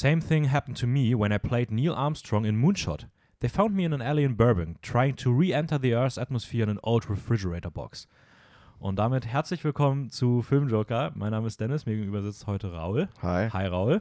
[0.00, 3.08] Same thing happened to me when I played Neil Armstrong in Moonshot.
[3.40, 6.68] They found me in an alley in Burbank, trying to re-enter the Earth's atmosphere in
[6.68, 8.06] an old refrigerator box.
[8.78, 11.10] Und damit herzlich willkommen zu Filmjoker.
[11.16, 13.08] Mein Name ist Dennis, mir gegenüber sitzt heute Raul.
[13.22, 13.48] Hi.
[13.50, 14.00] Hi Raul.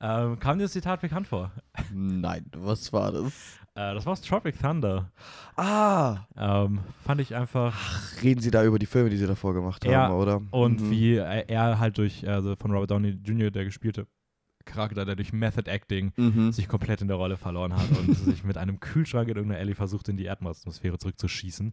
[0.00, 1.52] Ähm, kam dir das Zitat bekannt vor?
[1.94, 3.60] Nein, was war das?
[3.76, 5.12] Äh, das war aus Tropic Thunder.
[5.56, 7.76] Ah, Ähm, fand ich einfach.
[8.24, 10.40] reden Sie da über die Filme, die Sie davor gemacht Ja, haben, oder?
[10.50, 10.90] Und Mhm.
[10.90, 14.08] wie er, er halt durch, also von Robert Downey Jr., der gespielte
[14.68, 16.52] Charakter, der durch Method Acting Mhm.
[16.52, 19.74] sich komplett in der Rolle verloren hat und sich mit einem Kühlschrank in irgendeiner Alley
[19.74, 21.72] versucht, in die Erdatmosphäre zurückzuschießen.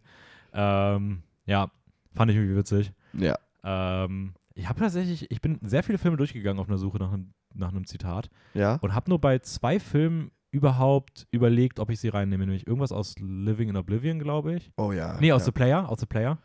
[0.52, 1.70] Ähm, ja,
[2.12, 2.92] fand ich irgendwie witzig.
[3.12, 3.36] Ja.
[3.64, 7.32] Ähm, ich habe tatsächlich, ich bin sehr viele Filme durchgegangen auf einer Suche nach einem,
[7.54, 8.76] nach einem Zitat Ja?
[8.76, 12.46] und habe nur bei zwei Filmen überhaupt überlegt, ob ich sie reinnehme.
[12.46, 14.70] Nämlich irgendwas aus Living in Oblivion, glaube ich.
[14.78, 15.18] Oh ja.
[15.20, 15.46] Nee, aus ja.
[15.46, 16.38] The Player, aus The Player.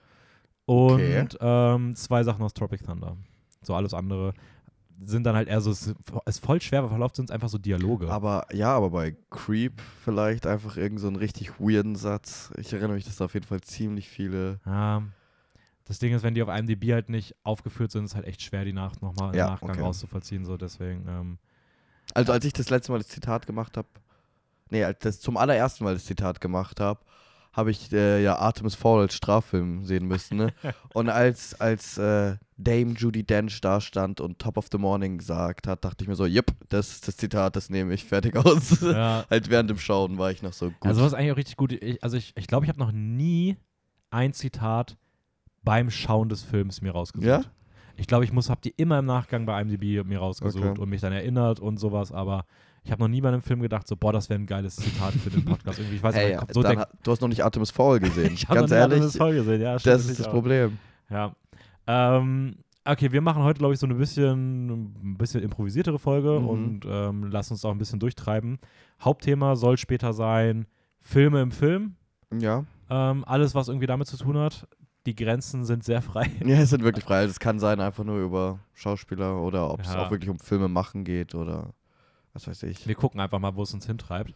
[0.66, 1.28] Und Okay.
[1.40, 3.16] ähm, zwei Sachen aus Tropic Thunder.
[3.62, 4.34] So alles andere
[5.06, 5.94] sind dann halt eher so, es
[6.26, 8.10] ist voll schwer, weil verläuft sind es einfach so Dialoge.
[8.12, 12.52] Aber ja, aber bei Creep vielleicht einfach irgend so einen richtig weirden Satz.
[12.58, 14.60] Ich erinnere mich, dass da auf jeden Fall ziemlich viele.
[14.66, 15.04] Ja.
[15.86, 18.64] Das Ding ist, wenn die auf IMDb halt nicht aufgeführt sind, ist halt echt schwer,
[18.64, 19.82] die nach, nochmal Ja, im Nachgang okay.
[19.82, 20.46] rauszuvollziehen.
[20.46, 21.38] So deswegen, ähm,
[22.14, 23.88] Also als ich das letzte Mal das Zitat gemacht habe,
[24.70, 27.02] nee, als das zum allerersten Mal das Zitat gemacht habe,
[27.54, 30.38] habe ich äh, ja Artemis Fowl als Straffilm sehen müssen.
[30.38, 30.54] Ne?
[30.94, 35.68] und als, als äh, Dame Judy Dench da stand und Top of the Morning gesagt
[35.68, 38.80] hat, dachte ich mir so, yep, das ist das Zitat, das nehme ich fertig aus.
[38.82, 39.26] ja.
[39.30, 40.86] halt während dem Schauen war ich noch so gut.
[40.86, 41.72] Also was eigentlich auch richtig gut.
[41.74, 43.58] Ich, also ich glaube, ich, glaub, ich habe noch nie
[44.12, 44.98] ein Zitat
[45.64, 47.28] beim Schauen des Films mir rausgesucht.
[47.28, 47.42] Ja?
[47.98, 50.80] Ich glaube, ich muss habe die immer im Nachgang bei IMDb mir rausgesucht Okay.
[50.80, 52.46] und mich dann erinnert und sowas, aber
[52.84, 55.14] ich habe noch nie bei einem Film gedacht, so, boah, das wäre ein geiles Zitat
[55.14, 55.80] für den Podcast.
[55.80, 57.72] Irgendwie, ich weiß nicht, hey, Kopf so dann, denkt, ha- du hast noch nicht Artemis
[57.72, 58.34] Fowl gesehen.
[58.34, 59.62] ich habe Ganz noch nie ehrlich, Artemis Fowl gesehen.
[59.62, 60.32] Ja, stimmt das ist das auch.
[60.32, 60.78] Problem.
[61.10, 61.36] Ja.
[61.88, 64.70] Ähm, okay, wir machen heute, glaube ich, so eine bisschen,
[65.14, 66.48] ein bisschen improvisiertere Folge Mhm.
[66.48, 68.60] und ähm, lassen uns auch ein bisschen durchtreiben.
[69.02, 70.66] Hauptthema soll später sein
[71.00, 71.96] Filme im Film.
[72.40, 72.66] Ja.
[72.90, 74.68] Ähm, alles, was irgendwie damit zu tun hat.
[75.08, 76.30] Die Grenzen sind sehr frei.
[76.46, 77.18] Ja, es sind wirklich frei.
[77.18, 80.06] Also es kann sein, einfach nur über Schauspieler oder ob es Ja.
[80.06, 81.74] auch wirklich um Filme machen geht oder
[82.34, 82.88] was weiß ich.
[82.88, 84.34] Wir gucken einfach mal, wo es uns hintreibt.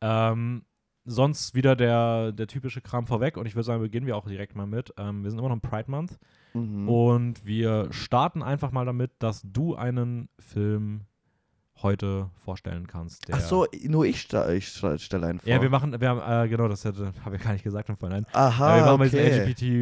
[0.00, 0.62] Ähm,
[1.04, 4.54] sonst wieder der, der typische Kram vorweg und ich würde sagen, beginnen wir auch direkt
[4.54, 4.92] mal mit.
[4.98, 6.18] Ähm, wir sind immer noch im Pride Month
[6.54, 6.88] Mhm.
[6.88, 11.02] und wir starten einfach mal damit, dass du einen Film
[11.82, 13.28] heute vorstellen kannst.
[13.28, 15.48] Der Ach so, nur ich, sta ich stelle einen vor.
[15.48, 18.26] Ja, wir machen, wir haben, äh, genau, das habe ich gar nicht gesagt im Vorhinein.
[18.32, 19.54] Aha, Ja, wir machen okay.
[19.54, 19.74] diesem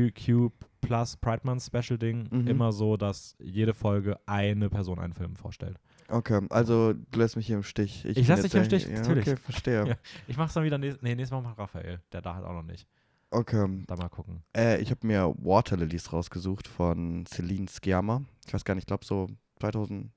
[0.45, 2.47] LGBTQ Plus Pride Month Special Ding Mhm.
[2.49, 5.79] immer so, dass jede Folge eine Person einen Film vorstellt.
[6.09, 8.05] Okay, also du lässt mich hier im Stich.
[8.05, 9.27] Ich bin lass jetzt dich im Stich, ja, natürlich.
[9.29, 9.89] Okay, verstehe.
[9.89, 9.95] Ja.
[10.29, 12.01] Ich mach's dann wieder nächstes, nee, nächstes Mal macht Raphael.
[12.13, 12.87] Der da halt auch noch nicht.
[13.31, 14.43] Okay, Da mal gucken.
[14.57, 18.23] äh, ich habe mir Water Lilies rausgesucht von Celine Sciamma.
[18.47, 19.27] Ich weiß gar nicht, ich glaube so
[19.61, 20.11] 2008,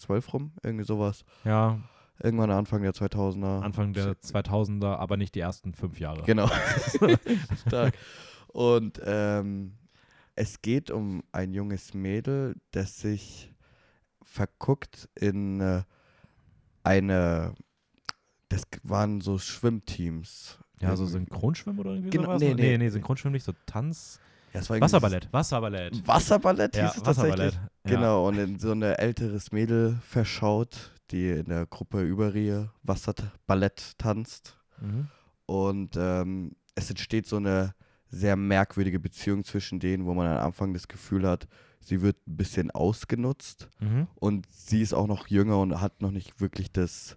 [0.00, 1.24] 12 rum, irgendwie sowas.
[1.44, 1.78] Ja,
[2.22, 3.60] Irgendwann Anfang der 2000er.
[3.60, 6.22] Anfang der 2000er, aber nicht die ersten fünf Jahre.
[6.22, 6.48] Genau.
[7.66, 7.94] Stark.
[8.48, 9.72] Und ähm,
[10.36, 13.52] es geht um ein junges Mädel, das sich
[14.24, 15.82] verguckt in äh,
[16.82, 17.54] eine.
[18.48, 20.58] Das waren so Schwimmteams.
[20.80, 21.06] Ja, so.
[21.06, 22.40] Synchronschwimmen oder irgendwie Genau, sowas?
[22.40, 22.78] nee, nee, nee.
[22.78, 24.20] nee, Synchronschwimmen nicht, so Tanz.
[24.52, 26.06] Ja, Wasserballett, Wasserballett.
[26.06, 27.32] Wasserballett hieß Ja, es tatsächlich.
[27.32, 27.54] Wasserballett.
[27.54, 27.90] Ja.
[27.96, 33.98] Genau, und in so ein älteres Mädel verschaut, die in der Gruppe über ihr Wasserballett
[33.98, 34.56] tanzt.
[34.80, 35.08] Mhm.
[35.46, 37.74] Und ähm, es entsteht so eine
[38.10, 41.48] sehr merkwürdige Beziehung zwischen denen, wo man am Anfang das Gefühl hat,
[41.84, 44.06] sie wird ein bisschen ausgenutzt Mhm.
[44.16, 47.16] und sie ist auch noch jünger und hat noch nicht wirklich das,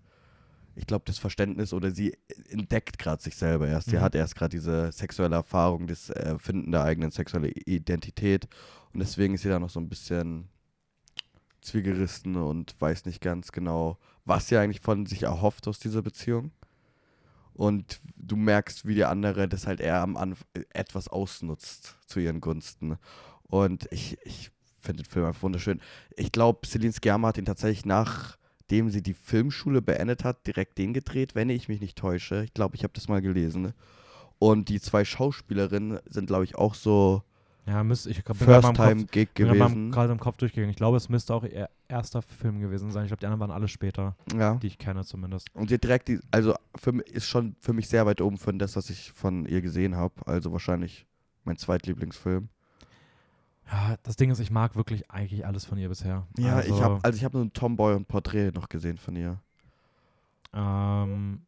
[0.76, 2.18] ich glaube, das Verständnis oder sie
[2.50, 3.90] entdeckt gerade sich selber erst.
[3.90, 4.02] Sie Mhm.
[4.02, 8.48] hat erst gerade diese sexuelle Erfahrung, das Erfinden der eigenen sexuellen Identität
[8.94, 10.50] und deswegen ist sie da noch so ein bisschen
[11.62, 16.52] zwiegerissen und weiß nicht ganz genau, was sie eigentlich von sich erhofft aus dieser Beziehung.
[17.54, 22.40] Und du merkst, wie der andere das halt eher am Anfang etwas ausnutzt zu ihren
[22.40, 22.98] Gunsten.
[23.44, 24.52] Und ich, ich
[24.88, 25.80] finde den Film einfach wunderschön.
[26.16, 30.94] Ich glaube, Celine Sciamma hat ihn tatsächlich nachdem sie die Filmschule beendet hat, direkt den
[30.94, 32.44] gedreht, wenn ich mich nicht täusche.
[32.44, 33.74] Ich glaube, ich habe das mal gelesen.
[34.40, 37.24] Und die zwei Schauspielerinnen sind, glaube ich, auch so
[37.66, 39.92] Ja, müsste ich First-Time-Gig gewesen.
[39.92, 40.70] gerade im Kopf durchgegangen.
[40.70, 43.06] Ich glaube, es müsste auch ihr erster Film gewesen sein.
[43.06, 44.56] Ich glaube, die anderen waren alle später, Ja.
[44.56, 45.48] die ich kenne zumindest.
[45.56, 48.60] Und sie direkt, die, also für, mich- ist schon für mich sehr weit oben von
[48.60, 50.14] das, was ich von ihr gesehen habe.
[50.26, 51.06] Also wahrscheinlich
[51.46, 52.50] mein zweitlieblingsfilm.
[53.72, 56.26] Ja, das Ding ist, ich mag wirklich eigentlich alles von ihr bisher.
[56.38, 59.16] Ja, also, ich habe also ich habe nur ein Tomboy und Porträt noch gesehen von
[59.16, 59.42] ihr.
[60.54, 61.42] Ähm,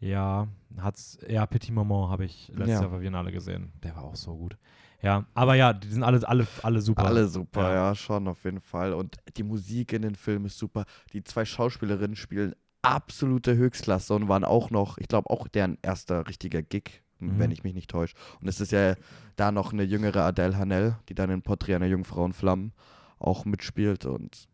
[0.00, 0.46] ja,
[0.78, 2.80] hat's, ja, Petit Maman habe ich letztes Ja.
[2.82, 3.72] Jahr bei Biennale gesehen.
[3.82, 4.56] Der war auch so gut.
[5.02, 7.04] Ja, aber ja, die sind alle, alle, alle super.
[7.04, 7.74] Alle super, Ja.
[7.88, 7.94] ja.
[7.94, 8.92] schon auf jeden Fall.
[8.92, 10.84] Und die Musik in den Filmen ist super.
[11.12, 16.28] Die zwei Schauspielerinnen spielen absolute Höchstklasse und waren auch noch, ich glaube, auch deren erster
[16.28, 17.38] richtiger Gig, Mhm.
[17.38, 18.14] wenn ich mich nicht täusche.
[18.40, 18.94] Und es ist ja
[19.36, 22.72] da noch eine jüngere Adele Hanel, die dann in Porträt einer Jungfrau in Flammen
[23.18, 24.48] auch mitspielt und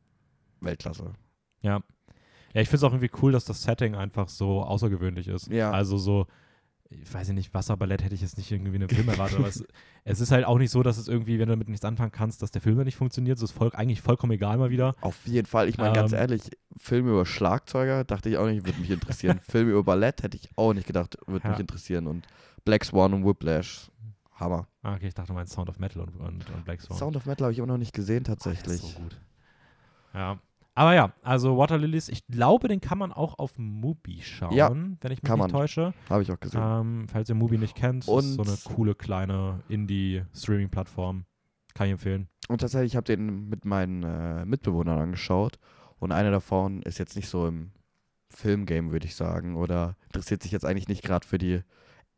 [0.61, 1.15] Weltklasse.
[1.63, 1.83] Ja.
[2.55, 5.49] Ja, ich finde es auch irgendwie cool, dass das Setting einfach so außergewöhnlich ist.
[5.49, 5.71] Ja.
[5.71, 6.27] Also so,
[7.03, 9.65] ich weiß nicht, Wasserballett hätte ich jetzt nicht irgendwie in einem Film erwartet, aber es,
[10.05, 12.43] es ist halt auch nicht so, dass es irgendwie, wenn du damit nichts anfangen kannst,
[12.43, 13.39] dass der Film dann nicht funktioniert.
[13.39, 14.95] Es ist voll, eigentlich vollkommen egal mal wieder.
[15.01, 15.69] Auf jeden Fall.
[15.69, 16.19] Ich meine, ganz Ähm.
[16.19, 16.43] ehrlich,
[16.77, 19.41] Filme über Schlagzeuger dachte ich auch nicht, würde mich interessieren.
[19.49, 21.51] Filme über Ballett hätte ich auch nicht gedacht, würde Ja.
[21.53, 22.07] mich interessieren.
[22.07, 22.27] Und
[22.65, 23.91] Black Swan und Whiplash,
[24.35, 24.67] Hammer.
[24.83, 26.97] Ah, okay, ich dachte, du meinst Sound of Metal und, und, und Black Swan.
[26.99, 28.75] Sound of Metal habe ich immer noch nicht gesehen, tatsächlich.
[28.83, 29.21] ist so gut.
[30.15, 30.39] Ja.
[30.75, 34.71] Aber ja, also Water Lilies, ich glaube, den kann man auch auf Mubi schauen, Ja,
[34.71, 35.61] wenn ich mich kann nicht man.
[35.61, 35.93] täusche.
[36.09, 36.63] Habe ich auch gesehen.
[36.63, 41.25] Ähm, falls ihr Mubi nicht kennt, ist so Und- eine coole kleine Indie-Streaming-Plattform.
[41.75, 42.29] Kann ich empfehlen.
[42.49, 45.59] Und tatsächlich, ich habe den mit meinen äh, Mitbewohnern angeschaut.
[45.99, 47.71] Und einer davon ist jetzt nicht so im
[48.31, 49.57] Filmgame, würde ich sagen.
[49.57, 51.61] Oder interessiert sich jetzt eigentlich nicht gerade für die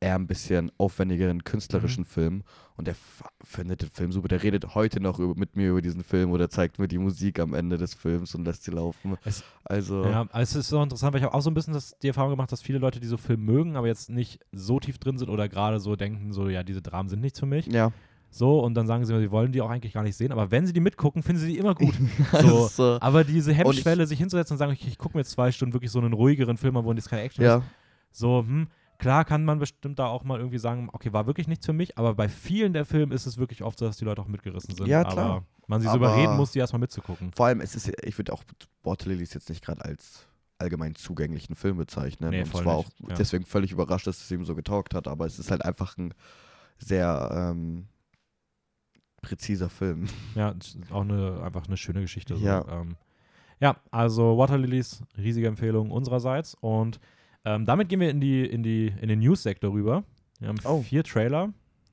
[0.05, 2.07] eher ein bisschen aufwendigeren künstlerischen Mhm.
[2.09, 2.43] Film.
[2.77, 2.95] Und der
[3.43, 4.29] findet den Film super.
[4.29, 7.39] Der redet heute noch über, mit mir über diesen Film oder zeigt mir die Musik
[7.39, 9.17] am Ende des Films und lässt sie laufen.
[9.25, 11.97] Es- also, Ja, es ist so interessant, weil ich habe auch so ein bisschen das,
[12.03, 14.99] die Erfahrung gemacht, dass viele Leute, die so Film mögen, aber jetzt nicht so tief
[14.99, 17.67] drin sind oder gerade so denken, so, ja, diese Dramen sind nichts für mich.
[17.67, 17.91] ja.
[18.37, 20.67] So, und dann sagen sie, sie wollen die auch eigentlich gar nicht sehen, aber wenn
[20.67, 21.95] sie die mitgucken, finden sie die immer gut.
[22.33, 25.21] Also, So, aber diese Und ich- Hemmschwelle, sich hinzusetzen und sagen, ich, ich gucke mir
[25.21, 27.63] jetzt zwei Stunden wirklich so einen ruhigeren Film an, wo jetzt keine Action ist, ja.
[28.11, 28.67] so, hm,
[29.05, 31.99] klar kann man bestimmt da auch mal irgendwie sagen, okay, war wirklich nichts für mich,
[31.99, 34.75] aber bei vielen der Filme ist es wirklich oft so, dass die Leute auch mitgerissen
[34.75, 34.87] sind.
[34.87, 35.19] Ja, klar.
[35.19, 37.31] Aber man sie so überreden muss, die erstmal mitzugucken.
[37.37, 38.43] Vor allem, es ist, ich würde auch
[38.83, 42.31] Water Lilies jetzt nicht gerade als allgemein zugänglichen Film bezeichnen.
[42.31, 43.15] Nee, und ich war auch ja.
[43.15, 45.07] deswegen völlig überrascht, dass es ihm so getaugt hat.
[45.07, 46.15] Aber es ist halt einfach ein
[46.79, 47.89] sehr ähm,
[49.21, 50.07] präziser Film.
[50.35, 50.55] Ja,
[50.91, 52.37] auch eine, einfach eine schöne Geschichte.
[52.37, 52.47] So.
[52.47, 52.65] Ja.
[52.71, 52.97] Ähm,
[53.61, 56.57] ja, also Water Lilies, riesige Empfehlung unsererseits.
[56.59, 57.01] Und
[57.45, 60.05] ähm, damit gehen wir in, die, in, die, in den News-Sektor rüber.
[60.41, 60.83] Wir haben Oh.
[60.83, 61.53] vier Trailer,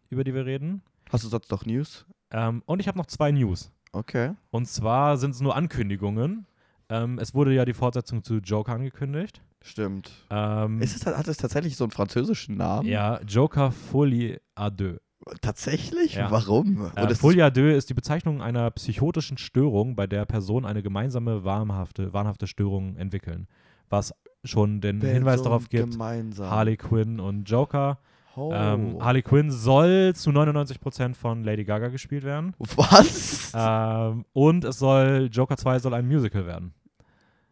[0.09, 0.81] über die wir reden.
[1.09, 2.05] Hast du sonst noch News?
[2.31, 3.71] Ähm, und ich habe noch zwei News.
[3.91, 4.31] Okay.
[4.51, 6.45] Und zwar sind es nur Ankündigungen.
[6.89, 9.41] Ähm, es wurde ja die Fortsetzung zu Joker angekündigt.
[9.61, 10.11] Stimmt.
[10.29, 12.87] Ähm, Ist es, hat es tatsächlich so einen französischen Namen?
[12.87, 14.99] ja, Joker Folie à deux.
[15.41, 16.15] Tatsächlich?
[16.15, 16.31] Ja.
[16.31, 16.89] Warum?
[16.95, 20.81] Äh, es Folie à deux ist die Bezeichnung einer psychotischen Störung, bei der Personen eine
[20.81, 23.47] gemeinsame wahnhafte, wahnhafte Störung entwickeln.
[23.89, 26.49] Was schon den ist Hinweis darauf gibt, Gemeinsam.
[26.49, 27.99] Harley Quinn und Joker.
[28.35, 28.51] Oh.
[28.53, 32.53] Ähm, Harley Quinn soll zu 99% von Lady Gaga gespielt werden.
[32.59, 33.51] Was?
[33.53, 36.73] Ähm, und es soll, Joker 2 soll ein Musical werden.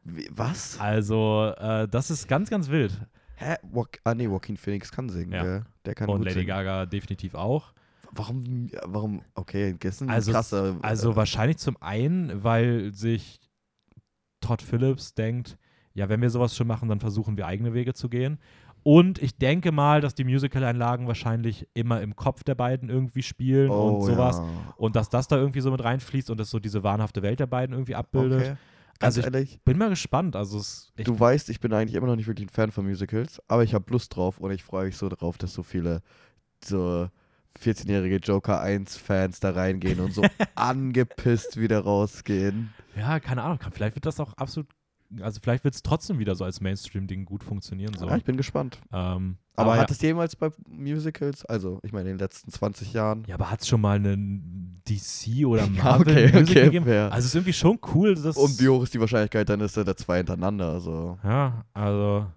[0.03, 0.80] Wie, was?
[0.80, 2.97] Also, äh, das ist ganz, ganz wild.
[3.36, 3.56] Hä?
[3.74, 5.44] Joak ah, nee, Joaquin Phoenix kann singen, Ja.
[5.44, 5.63] gell?
[5.86, 6.47] Der kann Und Lady singen.
[6.47, 7.74] Gaga definitiv auch.
[8.12, 10.77] Warum, warum, okay, eine Also, krasse.
[10.81, 13.39] Also äh, wahrscheinlich zum einen, weil sich
[14.41, 15.57] Todd Phillips denkt,
[16.00, 18.40] ja, wenn wir sowas schon machen, dann versuchen wir eigene Wege zu gehen.
[18.84, 23.69] Und ich denke mal, dass die Musical-Einlagen wahrscheinlich immer im Kopf der beiden irgendwie spielen
[23.69, 24.38] oh, und sowas.
[24.38, 24.48] Ja.
[24.78, 27.48] Und dass das da irgendwie so mit reinfließt und das so diese wahnhafte Welt der
[27.48, 28.40] beiden irgendwie abbildet.
[28.40, 28.56] Okay.
[29.00, 30.38] Ganz Also ich ehrlich, bin mal gespannt.
[30.38, 33.42] Also es, du weißt, ich bin eigentlich immer noch nicht wirklich ein Fan von Musicals,
[33.50, 36.01] aber ich habe Lust drauf und ich freue mich so drauf, dass so viele
[36.63, 37.10] so
[37.62, 40.22] 14-jährige Joker 1-Fans da reingehen und so
[40.56, 42.74] angepisst wieder rausgehen.
[42.96, 43.60] ja, keine Ahnung.
[43.72, 44.69] Vielleicht wird das auch absolut,
[45.22, 47.94] also vielleicht wird es trotzdem wieder so als Mainstream-Ding gut funktionieren.
[47.98, 48.08] So.
[48.08, 48.80] Ja, ich bin gespannt.
[48.94, 49.82] ähm, Aber ja.
[49.82, 53.50] hat es jemals bei Musicals, also ich meine in den letzten 20 Jahren, Ja, aber
[53.50, 56.86] hat es schon mal einen DC oder Ja, Marvel okay, Musical okay, gegeben?
[56.86, 57.06] fair.
[57.12, 59.75] Also es ist irgendwie schon cool, dass und wie hoch ist die Wahrscheinlichkeit, dann ist
[59.78, 62.28] da der zwei hintereinander, also ja, also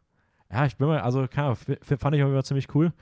[0.50, 2.92] ja, ich bin mal, also keine Ahnung, fand ich auch immer ziemlich cool.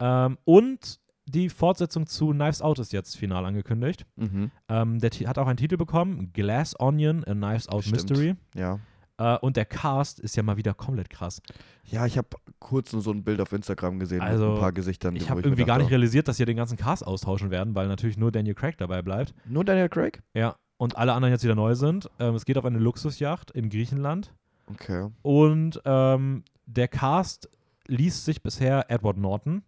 [0.00, 4.06] Ähm, und die Fortsetzung zu Knives Out ist jetzt final angekündigt.
[4.16, 4.50] mhm.
[4.68, 8.10] Ähm, der hat auch einen Titel bekommen, Glass Onion, a Knives Out Stimmt.
[8.10, 8.34] Mystery.
[8.54, 8.78] ja.
[9.18, 11.40] Äh, und der Cast ist ja mal wieder komplett krass.
[11.84, 14.72] Ja, ich habe kurz nur so ein Bild auf Instagram gesehen Also, mit ein paar
[14.72, 15.16] Gesichtern.
[15.16, 18.18] Ich habe irgendwie gar nicht realisiert, dass sie den ganzen Cast austauschen werden, weil natürlich
[18.18, 19.34] nur Daniel Craig dabei bleibt.
[19.46, 20.22] Nur Daniel Craig?
[20.34, 20.56] Ja.
[20.78, 22.10] Und alle anderen jetzt wieder neu sind.
[22.18, 24.34] Ähm, es geht auf eine Luxusjacht in Griechenland.
[24.68, 25.08] Okay.
[25.22, 27.48] Und ähm, der Cast
[27.86, 29.62] liest sich bisher Edward Norton,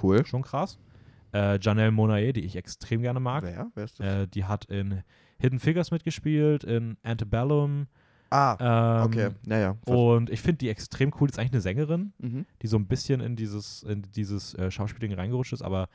[0.00, 0.24] Cool.
[0.24, 0.78] schon krass.
[1.34, 3.42] Äh, Janelle Monae, die ich extrem gerne mag.
[3.42, 3.70] Wer?
[3.74, 4.06] Wer ist das?
[4.06, 5.02] Äh, die hat in
[5.38, 7.88] Hidden Figures mitgespielt, in Antebellum.
[8.30, 9.30] Ah, Ähm, okay.
[9.46, 9.76] Naja.
[9.86, 11.28] Und ich finde die extrem cool.
[11.28, 12.46] Die ist eigentlich eine Sängerin, Mhm.
[12.62, 15.88] die so ein bisschen in dieses, in dieses äh, Schauspielding reingerutscht ist, aber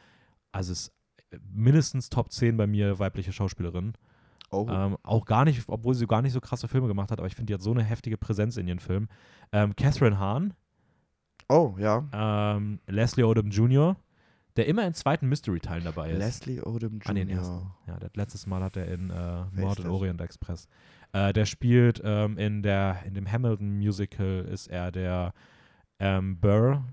[0.51, 3.93] also es ist mindestens Top 10 bei mir weibliche Schauspielerin.
[4.49, 4.67] Oh.
[4.69, 7.35] Ähm, auch gar nicht, obwohl sie gar nicht so krasse Filme gemacht hat, aber ich
[7.35, 9.07] finde, die hat so eine heftige Präsenz in ihren Filmen.
[9.53, 10.53] Ähm, Catherine Hahn,
[11.47, 12.03] oh, ja.
[12.11, 13.95] ähm, Leslie Odom Jr.,
[14.57, 16.17] der immer in zweiten Mystery-Teilen dabei ist.
[16.19, 17.13] Leslie Odom Jr.
[17.13, 17.71] Nee, den ersten.
[17.87, 19.85] Ja, letztes Mal hat er in äh, Mord das?
[19.85, 20.67] Orient Express.
[21.13, 25.33] Äh, der spielt ähm, in, der, in dem Hamilton-Musical ist er der
[25.99, 26.83] ähm, Burr,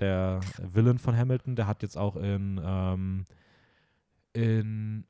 [0.00, 1.56] der Villain von Hamilton.
[1.56, 3.24] Der hat jetzt auch in, ähm,
[4.32, 5.04] in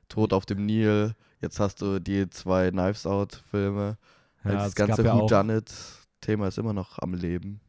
[0.10, 1.16] Tod auf dem Nil,
[1.46, 3.98] jetzt hast du die zwei Knives Out-Filme.
[4.44, 7.62] Ja, das es gab ganze ja Whodunit-Thema ist immer noch am Leben.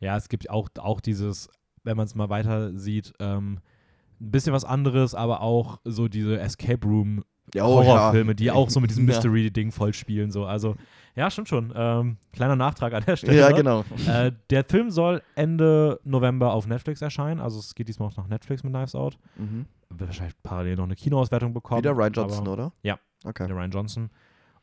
[0.00, 1.48] ja, es gibt auch, auch dieses,
[1.82, 3.60] wenn man es mal weiter sieht, ähm,
[4.20, 8.70] ein bisschen was anderes, aber auch so diese Escape Room Ja, oh, Horrorfilme, die auch
[8.70, 9.14] so mit diesem Ja.
[9.14, 10.30] Mystery-Ding voll spielen.
[10.30, 10.44] So.
[10.44, 10.76] Also,
[11.16, 11.72] ja, stimmt schon.
[11.74, 13.38] Ähm, kleiner Nachtrag an der Stelle.
[13.38, 13.84] Ja, genau.
[14.06, 17.40] Äh, der Film soll Ende November auf Netflix erscheinen.
[17.40, 19.18] Also es geht diesmal auch nach Netflix mit Knives Out.
[19.36, 19.66] Mhm.
[19.90, 21.82] Wird wahrscheinlich parallel noch eine Kinoauswertung bekommen.
[21.82, 22.72] Wieder Ryan Johnson, aber, oder?
[22.82, 22.98] Ja.
[23.24, 23.46] Okay.
[23.46, 24.10] Der Ryan Johnson.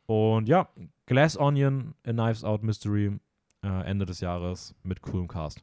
[0.05, 0.69] Und ja,
[1.05, 3.19] Glass Onion, A Knives Out Mystery,
[3.63, 5.61] äh, Ende des Jahres mit coolem Cast.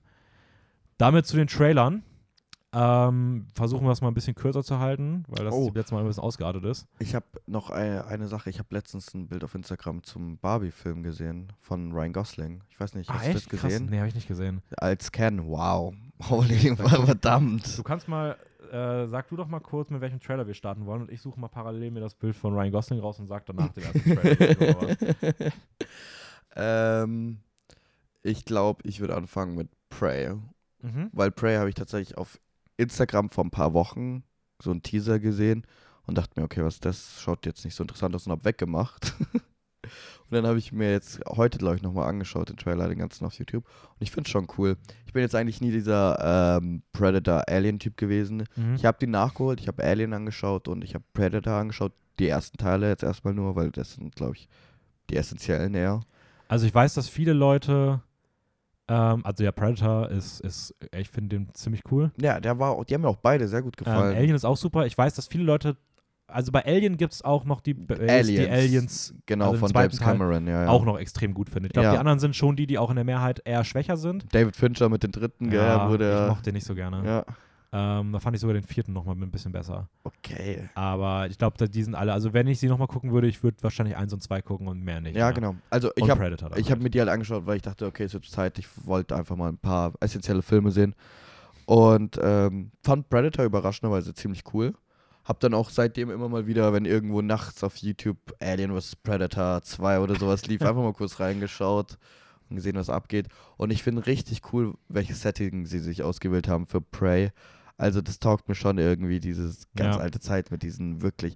[0.98, 2.02] Damit zu den Trailern.
[2.74, 5.70] Ähm, versuchen wir es mal ein bisschen kürzer zu halten, weil das Oh.
[5.74, 6.86] letztes Mal ein bisschen ausgeartet ist.
[6.98, 8.50] Ich habe noch eine, eine Sache.
[8.50, 12.62] Ich habe letztens ein Bild auf Instagram zum Barbie-Film gesehen von Ryan Gosling.
[12.70, 13.62] Ich weiß nicht, hast du das Krass.
[13.62, 13.86] gesehen?
[13.90, 14.60] Nee, habe ich nicht gesehen.
[14.76, 15.46] Als Ken.
[15.46, 15.94] Wow.
[16.28, 17.78] Holy verdammt.
[17.78, 18.36] Du kannst mal,
[18.72, 21.38] äh, sag du doch mal kurz, mit welchem Trailer wir starten wollen und ich suche
[21.38, 24.96] mal parallel mir das Bild von Ryan Gosling raus und sag danach den ersten Trailer.
[26.56, 27.38] ähm,
[28.22, 30.34] ich glaube, ich würde anfangen mit Prey.
[30.82, 31.10] mhm.
[31.12, 32.40] Weil Prey habe ich tatsächlich auf
[32.76, 34.24] Instagram vor ein paar Wochen
[34.62, 35.66] so einen Teaser gesehen
[36.06, 37.20] und dachte mir, okay, was ist das?
[37.20, 39.14] Schaut jetzt nicht so interessant aus und habe weggemacht.
[39.82, 43.24] und dann habe ich mir jetzt heute, glaube ich, nochmal angeschaut, den Trailer, den ganzen
[43.24, 43.64] auf YouTube.
[43.64, 44.76] Und ich finde es schon cool.
[45.06, 48.44] Ich bin jetzt eigentlich nie dieser ähm, Predator-Alien-Typ gewesen.
[48.56, 48.74] Mhm.
[48.76, 51.92] Ich habe die nachgeholt, ich habe Alien angeschaut und ich habe Predator angeschaut.
[52.18, 54.48] Die ersten Teile jetzt erstmal nur, weil das sind, glaube ich,
[55.10, 56.00] die essentiellen eher.
[56.48, 58.02] Also ich weiß, dass viele Leute,
[58.88, 62.10] ähm, also ja, Predator ist, ist ich finde den ziemlich cool.
[62.20, 64.16] Ja, der war auch, die haben mir auch beide sehr gut Ähm, gefallen.
[64.16, 64.86] Alien ist auch super.
[64.86, 65.76] Ich weiß, dass viele Leute,
[66.26, 68.26] also bei Alien gibt es auch noch die, Aliens.
[68.28, 70.68] die Aliens Genau, also von James Cameron, ja, ja.
[70.68, 71.68] auch noch extrem gut finde.
[71.68, 71.92] Ich glaube, Ja.
[71.92, 74.26] die anderen sind schon die, die auch in der Mehrheit eher schwächer sind.
[74.34, 76.28] David Fincher mit den dritten, gell, wo ich der.
[76.28, 77.02] mochte den nicht so gerne.
[77.06, 77.24] Ja,
[77.76, 79.88] Ähm, da fand ich sogar den vierten nochmal ein bisschen besser.
[80.04, 80.68] okay.
[80.76, 83.56] Aber ich glaube, die sind alle, also wenn ich sie nochmal gucken würde, ich würde
[83.62, 85.16] wahrscheinlich eins und zwei gucken und mehr nicht.
[85.16, 85.32] Ja, mehr.
[85.32, 85.56] genau.
[85.70, 86.82] Also ich habe hab halt.
[86.82, 88.60] mir die halt angeschaut, weil ich dachte, okay, es wird Zeit.
[88.60, 90.94] Ich wollte einfach mal ein paar essentielle Filme sehen.
[91.66, 94.74] Und ähm, fand Predator überraschenderweise ziemlich cool.
[95.24, 98.94] Hab dann auch seitdem immer mal wieder, wenn irgendwo nachts auf YouTube Alien vs.
[98.94, 101.98] Predator 2 oder sowas lief, einfach mal kurz reingeschaut
[102.48, 103.26] und gesehen, was abgeht.
[103.56, 107.32] Und ich finde richtig cool, welches Setting sie sich ausgewählt haben für Prey.
[107.76, 110.02] Also das taugt mir schon irgendwie, dieses ganz Ja.
[110.02, 111.34] alte Zeit mit diesen wirklich,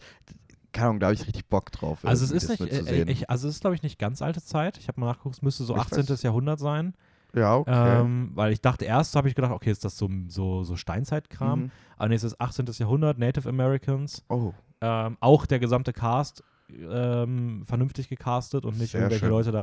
[0.72, 1.98] keine Ahnung, da habe ich richtig Bock drauf.
[2.04, 3.08] Also es ist nicht, äh, mitzusehen.
[3.08, 4.78] ich, also es ist glaube ich nicht ganz alte Zeit.
[4.78, 6.08] Ich habe mal nachgeguckt, es müsste so Ich 18.
[6.08, 6.22] weiß.
[6.22, 6.94] Jahrhundert sein.
[7.34, 8.00] ja, okay.
[8.00, 11.60] Ähm, weil ich dachte, erst habe ich gedacht, okay, ist das so, so, so Steinzeitkram.
[11.64, 11.70] Mhm.
[11.96, 12.66] Aber nee, es ist 18.
[12.78, 14.22] Jahrhundert, Native Americans.
[14.28, 19.30] Oh, Ähm, auch der gesamte Cast ähm, vernünftig gecastet und nicht Sehr irgendwelche schön.
[19.30, 19.60] Leute da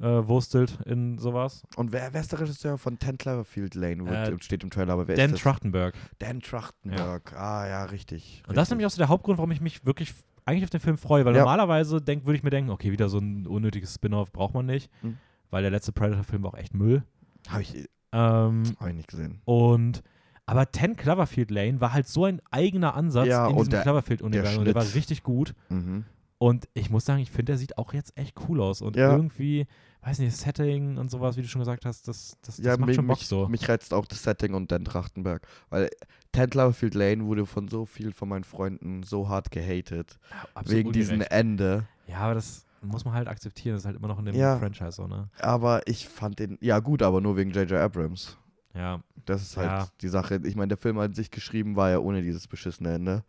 [0.00, 1.62] reingewurstelt in sowas.
[1.76, 4.04] und wer, wer ist der Regisseur von 10 Cloverfield Lane?
[4.08, 5.40] Äh, steht im Trailer, aber wer Dan ist das?
[5.42, 5.94] Trachtenberg.
[6.18, 7.32] Dan Trachtenberg.
[7.34, 8.42] Ah, ja, richtig.
[8.48, 8.70] Und das ist richtig.
[8.72, 11.34] nämlich auch so der Hauptgrund, warum ich mich wirklich eigentlich auf den Film freue, weil
[11.34, 11.40] Ja.
[11.40, 14.90] normalerweise denk, würde ich mir denken, okay, wieder so ein unnötiges Spin-off braucht man nicht,
[15.02, 15.16] Mhm.
[15.50, 17.02] weil der letzte Predator-Film war auch echt Müll.
[17.48, 19.40] Habe ich, Ähm, hab ich nicht gesehen.
[19.44, 20.02] und
[20.46, 24.58] aber 10 Cloverfield Lane war halt so ein eigener Ansatz Ja, in diesem Cloverfield-Universum.
[24.58, 25.54] Und der war richtig gut.
[25.70, 26.04] Mhm.
[26.44, 28.82] Und ich muss sagen, ich finde, der sieht auch jetzt echt cool aus.
[28.82, 29.12] Und Ja.
[29.12, 29.66] irgendwie,
[30.02, 32.88] weiß nicht, Setting und sowas, wie du schon gesagt hast, das, das, das Ja, macht
[32.88, 33.48] mich, schon Bock mich, so.
[33.48, 35.46] mich reizt auch das Setting und Dan Trachtenberg.
[35.70, 35.88] Weil
[36.34, 40.18] 10 Cloverfield Lane wurde von so viel von meinen Freunden so hart gehatet.
[40.30, 41.22] Ja, wegen diesem.
[41.22, 41.86] Ende.
[42.06, 43.76] Ja, aber das muss man halt akzeptieren.
[43.76, 44.58] Das ist halt immer noch in dem Ja.
[44.58, 45.30] Franchise so, ne?
[45.38, 47.72] Aber ich fand den, ja gut, aber nur wegen J.J.
[47.80, 48.36] Abrams.
[48.74, 50.42] Ja, Das ist halt die Sache.
[50.44, 53.24] Ich meine, der Film an sich geschrieben war ja ohne dieses beschissene Ende.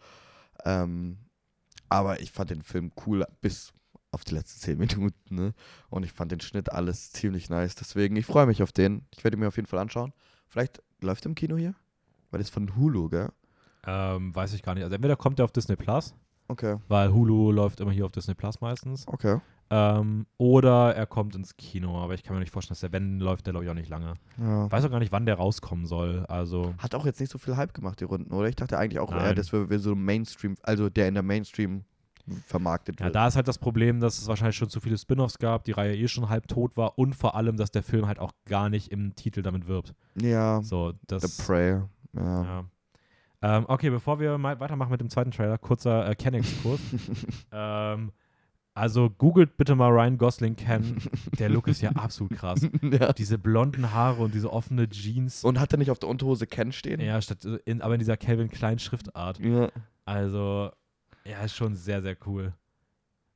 [0.65, 1.17] Ähm,
[1.89, 3.73] aber ich fand den Film cool bis
[4.11, 5.35] auf die letzten zehn Minuten.
[5.35, 5.53] Ne?
[5.89, 7.75] Und ich fand den Schnitt alles ziemlich nice.
[7.75, 9.05] Deswegen, ich freue mich auf den.
[9.11, 10.13] Ich werde ihn mir auf jeden Fall anschauen.
[10.47, 11.75] Vielleicht läuft er im Kino hier?
[12.31, 13.29] Weil das ist von Hulu, gell?
[13.87, 14.83] ähm, weiß ich gar nicht.
[14.83, 16.15] Also entweder kommt er auf Disney Plus,
[16.47, 19.07] Okay, weil Hulu läuft immer hier auf Disney Plus meistens.
[19.07, 19.39] okay.
[19.71, 23.19] Ähm, oder er kommt ins Kino, aber ich kann mir nicht vorstellen, dass der, wenn
[23.19, 24.13] läuft, der glaube ich auch nicht lange.
[24.37, 24.67] Ja.
[24.67, 26.25] Ich weiß auch gar nicht, wann der rauskommen soll.
[26.27, 28.47] Also, Hat auch jetzt nicht so viel Hype gemacht, die Runden, oder?
[28.47, 31.83] Ich dachte eigentlich auch eher, dass wir, wir so Mainstream, also der in der Mainstream
[32.45, 33.15] vermarktet ja, wird.
[33.15, 35.95] da ist halt das Problem, dass es wahrscheinlich schon zu viele Spin-offs gab, die Reihe
[35.95, 38.91] eh schon halb tot war und vor allem, dass der Film halt auch gar nicht
[38.91, 39.93] im Titel damit wirbt.
[40.19, 41.23] ja, So, das.
[41.23, 41.81] The Prey.
[42.13, 42.43] Ja.
[42.43, 42.65] Ja.
[43.41, 46.79] Ähm, okay, bevor wir mal weitermachen mit dem zweiten Trailer, kurzer äh, Ken-Exkurs.
[47.51, 48.11] ähm,
[48.75, 50.97] also googelt bitte mal Ryan Gosling Ken.
[51.39, 52.61] Der Look ist ja absolut krass.
[52.81, 53.13] ja.
[53.13, 55.43] Diese blonden Haare und diese offene Jeans.
[55.45, 56.99] Und hat er nicht auf der Unterhose Ken stehen?
[56.99, 59.39] ja, statt, in, aber in dieser Calvin Klein Schriftart.
[59.39, 59.69] Ja.
[60.03, 60.71] Also,
[61.23, 62.53] ja, ist schon sehr, sehr cool.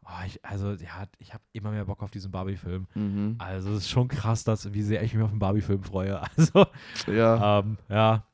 [0.03, 2.87] Oh, ich, also, ja, ich habe immer mehr Bock auf diesen Barbie-Film.
[2.95, 3.35] Mhm.
[3.37, 6.21] Also, es ist schon krass, dass, wie sehr ich mich auf den Barbie-Film freue.
[6.37, 6.65] Also,
[7.07, 7.59] Ja.
[7.59, 8.25] ähm, ja,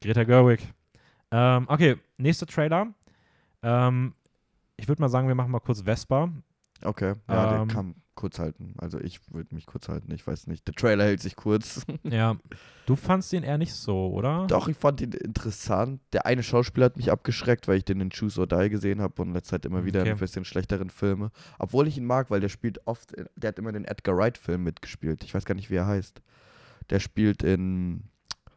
[0.00, 0.60] Greta Gerwig.
[1.30, 2.86] Ähm, okay, nächster Trailer.
[3.62, 4.14] Ähm,
[4.76, 6.30] ich würde mal sagen, wir machen mal kurz Vespa.
[6.84, 7.14] Okay.
[7.28, 8.74] Ja, ähm, der kann kurz halten.
[8.78, 10.12] Also ich würde mich kurz halten.
[10.12, 10.66] Ich weiß nicht.
[10.68, 11.84] Der Trailer hält sich kurz.
[12.04, 12.36] ja,
[12.86, 14.46] du fandst den eher nicht so, oder?
[14.46, 16.00] Doch, ich fand ihn interessant.
[16.12, 19.20] Der eine Schauspieler hat mich abgeschreckt, weil ich den in Choose or Die gesehen habe
[19.20, 20.10] und in letzter Zeit immer wieder Okay.
[20.10, 21.30] in ein bisschen schlechteren Filme.
[21.58, 25.24] Obwohl ich ihn mag, weil der spielt oft, der hat immer den Edgar Wright-Film mitgespielt.
[25.24, 26.20] Ich weiß gar nicht, wie er heißt.
[26.90, 28.04] Der spielt in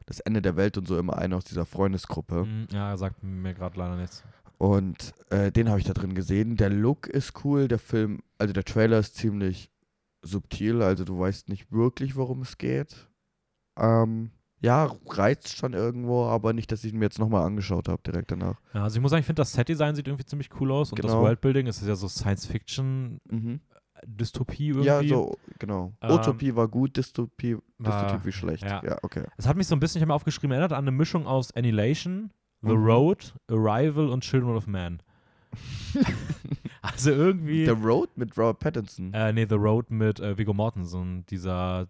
[0.06, 2.42] Das Ende der Welt und so immer einen aus dieser Freundesgruppe.
[2.44, 4.24] Hm, Ja, sagt mir gerade leider nichts.
[4.58, 6.58] Und äh, den habe ich da drin gesehen.
[6.58, 9.70] Der Look ist cool, der Film, also der Trailer ist ziemlich
[10.24, 13.08] subtil, also du weißt nicht wirklich, worum es geht.
[13.78, 18.02] Ähm, ja, reizt schon irgendwo, aber nicht, dass ich ihn mir jetzt nochmal angeschaut habe,
[18.04, 18.60] direkt danach.
[18.74, 21.04] Ja, also ich muss sagen, ich finde, das Set-Design sieht irgendwie ziemlich cool aus und
[21.04, 21.22] das Genau.
[21.22, 24.88] Worldbuilding es ist ja so Science-Fiction-Dystopie irgendwie.
[24.88, 25.94] Ja, so, genau.
[26.02, 28.64] Ähm, Utopie war gut, Dystopie, war- Dystopie schlecht.
[28.64, 28.82] ja.
[28.84, 29.24] Ja, okay.
[29.38, 31.52] Es hat mich so ein bisschen, ich habe mir aufgeschrieben, erinnert an eine Mischung aus
[31.56, 32.32] Annihilation,
[32.64, 32.86] The Mhm.
[32.86, 35.02] Road, Arrival und Children of Man.
[36.82, 37.66] also irgendwie.
[37.66, 39.14] The Road mit Robert Pattinson.
[39.14, 41.88] Äh, nee, The Road mit äh, Viggo Mortensen, dieser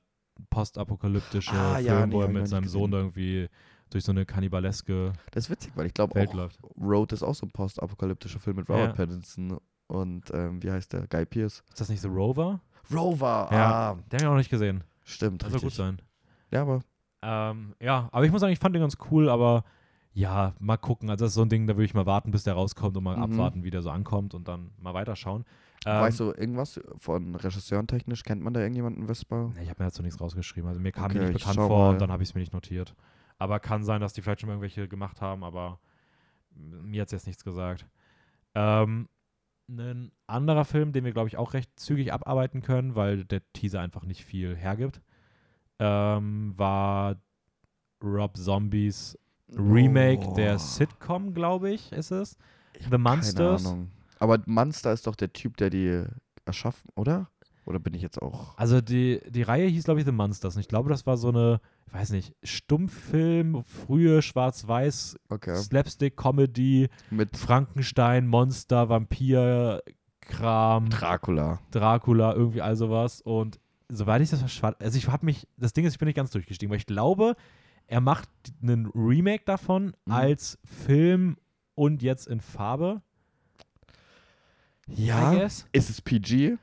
[0.49, 3.49] postapokalyptische Ah, ja, Film, nee, wo er mit seinem Sohn irgendwie
[3.89, 6.59] durch so eine kannibaleske Das ist witzig, weil ich glaube auch läuft.
[6.79, 8.93] Road ist auch so ein postapokalyptischer Film mit Robert Ja.
[8.93, 11.07] Pattinson und ähm, wie heißt der?
[11.07, 11.63] Guy Pearce.
[11.69, 12.59] Ist das nicht The Rover?
[12.93, 13.91] Rover, Ja.
[13.91, 14.83] ah, Den habe ich auch noch nicht gesehen.
[15.03, 15.77] stimmt, Das soll gut richtig.
[15.85, 16.01] sein.
[16.51, 16.81] Ja, aber
[17.23, 19.63] Ähm, ja, aber ich muss sagen, ich fand den ganz cool, aber
[20.17, 21.11] ja, mal gucken.
[21.11, 23.03] Also das ist so ein Ding, da würde ich mal warten, bis der rauskommt und
[23.03, 23.21] mal Mhm.
[23.21, 25.45] abwarten, wie der so ankommt und dann mal weiterschauen.
[25.85, 28.23] Ähm, weißt du irgendwas von Regisseuren technisch?
[28.23, 29.51] Kennt man da irgendjemanden Vespa?
[29.55, 30.67] Nee, ich habe mir dazu nichts rausgeschrieben.
[30.67, 31.93] Also mir kam die Okay, nicht ich bekannt vor mal.
[31.93, 32.95] und dann habe ich es mir nicht notiert.
[33.37, 35.79] Aber kann sein, dass die vielleicht schon irgendwelche gemacht haben, aber
[36.55, 37.85] mir hat es jetzt nichts gesagt.
[38.55, 39.07] Ähm,
[39.69, 43.81] ein anderer Film, den wir, glaube ich, auch recht zügig abarbeiten können, weil der Teaser
[43.81, 45.01] einfach nicht viel hergibt,
[45.77, 47.17] ähm, war
[48.03, 49.15] Rob Zombies
[49.55, 52.37] Remake Oh, der Sitcom, glaube ich, ist es.
[52.73, 53.63] ich The Monsters.
[53.63, 53.91] Keine Ahnung.
[54.19, 56.03] Aber Monster ist doch der Typ, der die
[56.45, 57.29] erschaffen, oder?
[57.65, 58.57] Oder bin ich jetzt auch?
[58.57, 60.55] Also die, die Reihe hieß, glaube ich, The Monsters.
[60.55, 65.55] Und ich glaube, das war so eine, ich weiß nicht, Stummfilm, frühe Schwarz-Weiß, Okay.
[65.55, 69.83] Slapstick-Comedy, Mit Frankenstein, Monster, Vampir,
[70.21, 71.59] Kram, Dracula.
[71.71, 73.21] Dracula, irgendwie all sowas.
[73.21, 76.15] Und soweit ich das verstanden, also ich habe mich, das Ding ist, ich bin nicht
[76.15, 77.35] ganz durchgestiegen, weil ich glaube,
[77.87, 78.29] er macht
[78.61, 80.13] einen Remake davon Mhm.
[80.13, 81.37] als Film
[81.75, 83.01] und jetzt in Farbe.
[84.87, 85.33] Ja.
[85.33, 86.57] Ist es PG?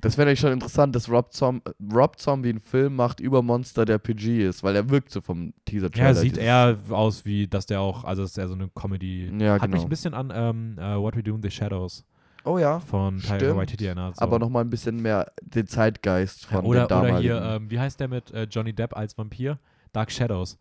[0.00, 3.84] Das wäre nämlich schon interessant, dass Rob, Zom Rob Zombie einen Film macht über Monster,
[3.84, 6.08] der PG ist, weil er wirkt so vom Teaser-Trailer.
[6.08, 9.54] Ja, sieht eher aus wie, dass der auch, also dass er so eine Comedy Ja,
[9.54, 9.82] Hat mich genau.
[9.84, 12.04] ein bisschen an ähm, äh, What We Do in the Shadows
[12.44, 13.56] Oh ja, von Taika Stimmt.
[13.56, 14.16] Waititi erinnert.
[14.16, 14.22] So.
[14.22, 17.78] aber nochmal ein bisschen mehr den Zeitgeist ja, von oder, dem oder hier, ähm, wie
[17.78, 19.58] heißt der mit äh, Johnny Depp als Vampir?
[19.92, 20.58] Dark Shadows.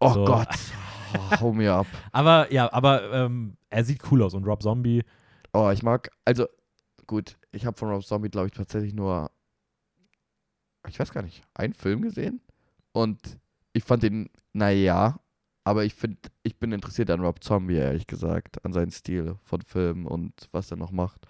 [0.00, 0.24] oh so.
[0.24, 0.48] Gott,
[1.14, 1.86] oh, hau mir ab.
[2.12, 5.04] Aber ja, aber ähm, er sieht cool aus und Rob Zombie.
[5.52, 6.46] Oh, ich mag, also
[7.06, 9.30] gut, ich habe von Rob Zombie, glaube ich, tatsächlich nur,
[10.88, 12.40] ich weiß gar nicht, einen Film gesehen
[12.92, 13.38] und
[13.72, 15.20] ich fand den, naja,
[15.64, 19.60] aber ich finde, ich bin interessiert an Rob Zombie, ehrlich gesagt, an seinen Stil von
[19.62, 21.26] Filmen und was er noch macht.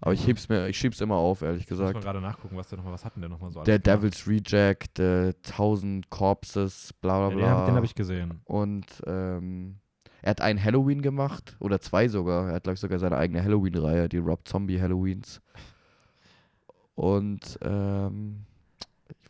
[0.00, 2.04] Aber ich heb's mir, ich schieb's immer auf, ehrlich Muss mal gesagt.
[2.04, 4.02] gerade nachgucken, was der nochmal, was hatten der nochmal so Der gemacht?
[4.02, 7.74] Devil's Reject, äh, 1000 Corpses, bla Ja, bla den habe bla.
[7.76, 8.40] hab ich gesehen.
[8.44, 9.76] Und ähm,
[10.20, 12.48] er hat einen Halloween gemacht, oder zwei sogar.
[12.48, 15.40] Er hat, glaube ich, sogar seine eigene Halloween-Reihe, die Rob Zombie Halloweens.
[16.94, 18.44] Und ähm,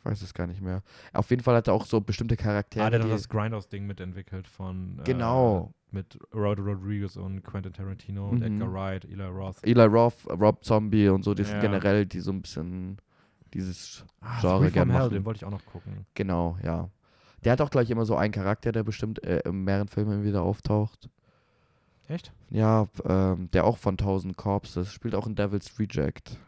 [0.05, 0.83] weiß es gar nicht mehr.
[1.13, 2.85] Auf jeden Fall hat er auch so bestimmte Charaktere.
[2.85, 5.01] Ah, der hat das Grindhouse-Ding mitentwickelt von.
[5.05, 5.73] Genau.
[5.91, 8.43] Äh, mit Robert Rodriguez und Quentin Tarantino und Mhm.
[8.61, 9.57] Edgar Wright, Eli Roth.
[9.63, 11.61] Eli Roth, Rob Zombie und so, die sind Ja.
[11.63, 12.99] generell, die so ein bisschen
[13.53, 15.15] dieses Ah, Genre Free gern from Hell, machen.
[15.15, 16.05] den wollte ich auch noch gucken.
[16.15, 16.91] Genau, ja.
[17.45, 20.43] Der hat auch gleich immer so einen Charakter, der bestimmt äh, in mehreren Filmen wieder
[20.43, 21.09] auftaucht.
[22.09, 22.33] Echt?
[22.51, 26.39] Ja, ähm, der auch von 1000 Corpses spielt auch in Devil's Reject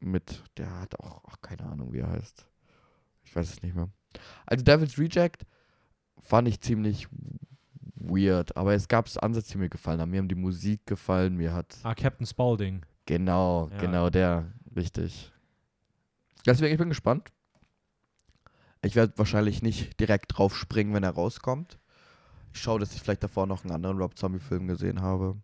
[0.00, 0.42] mit.
[0.56, 2.46] Der hat auch, ach, keine Ahnung, wie er heißt.
[3.34, 3.88] Ich weiß es nicht mehr.
[4.46, 5.44] Also Devil's Reject
[6.20, 7.08] fand ich ziemlich
[7.96, 10.12] weird, aber es gab Ansätze, die mir gefallen haben.
[10.12, 12.86] Mir haben die Musik gefallen, mir hat Ah, Captain Spaulding.
[13.06, 13.78] genau, Ja.
[13.78, 15.32] genau der, richtig.
[16.46, 17.32] Deswegen, ich bin gespannt.
[18.82, 21.80] Ich werde wahrscheinlich nicht direkt drauf springen, wenn er rauskommt.
[22.52, 25.36] Ich schaue, dass ich vielleicht davor noch einen anderen Rob Zombie-Film gesehen habe.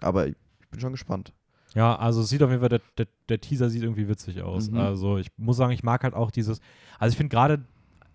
[0.00, 0.36] Aber ich
[0.70, 1.32] bin schon gespannt.
[1.74, 4.70] Ja, also es sieht auf jeden Fall, der, der, der Teaser sieht irgendwie witzig aus.
[4.70, 4.78] Mhm.
[4.78, 6.60] Also ich muss sagen, ich mag halt auch dieses,
[6.98, 7.64] also ich finde gerade,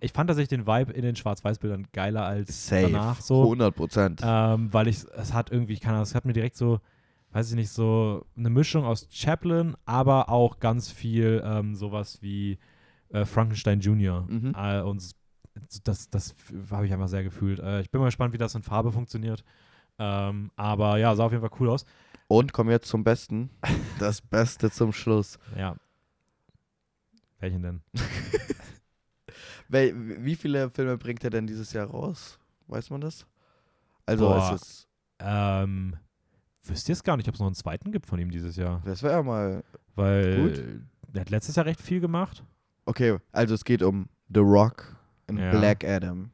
[0.01, 3.43] ich fand tatsächlich den Vibe in den Schwarz-Weiß-Bildern geiler als danach so.
[3.43, 4.21] 100 Prozent.
[4.23, 6.79] Ähm, weil ich, es hat irgendwie, ich kann, es hat mir direkt so,
[7.31, 12.57] weiß ich nicht, so eine Mischung aus Chaplin, aber auch ganz viel ähm, sowas wie
[13.09, 14.25] äh, Frankenstein Jr.
[14.27, 14.53] Mhm.
[14.57, 15.01] Äh, und
[15.83, 16.35] das, das
[16.71, 17.59] habe ich einfach sehr gefühlt.
[17.59, 19.43] Äh, ich bin mal gespannt, wie das in Farbe funktioniert.
[19.97, 21.85] Ähm, aber ja, sah auf jeden Fall cool aus.
[22.27, 23.49] Und kommen jetzt zum Besten.
[23.99, 25.39] Das Beste zum Schluss.
[25.57, 25.77] Ja.
[27.39, 27.81] Welchen denn?
[29.69, 32.37] Wie viele Filme bringt er denn dieses Jahr raus?
[32.67, 33.25] Weiß man das?
[34.05, 34.53] Also Boah.
[34.53, 34.87] es ist,
[35.19, 35.95] Ähm,
[36.63, 38.81] wüsst ihr es gar nicht, ob es noch einen zweiten gibt von ihm dieses Jahr?
[38.85, 39.63] das wäre ja mal.
[39.95, 40.81] Weil
[41.13, 42.43] er hat letztes Jahr recht viel gemacht.
[42.85, 44.95] Okay, also es geht um The Rock
[45.27, 45.51] und Ja.
[45.51, 46.31] Black Adam.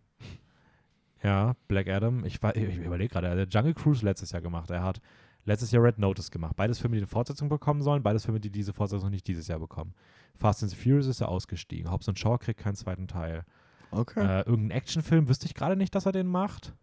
[1.23, 2.25] Ja, Black Adam.
[2.25, 4.69] Ich, ich überlege gerade, er hat Jungle Cruise letztes Jahr gemacht.
[4.71, 4.99] Er hat
[5.45, 6.55] letztes Jahr Red Notice gemacht.
[6.55, 8.03] Beides Filme, die eine Fortsetzung bekommen sollen.
[8.03, 9.93] Beides Filme, die diese Fortsetzung nicht dieses Jahr bekommen.
[10.35, 11.91] Fast and the Furious ist er ausgestiegen.
[11.91, 13.43] Hobbs und Shaw kriegt keinen zweiten Teil.
[13.91, 14.21] Okay.
[14.21, 16.73] Äh, irgendein Actionfilm wüsste ich gerade nicht, dass er den macht.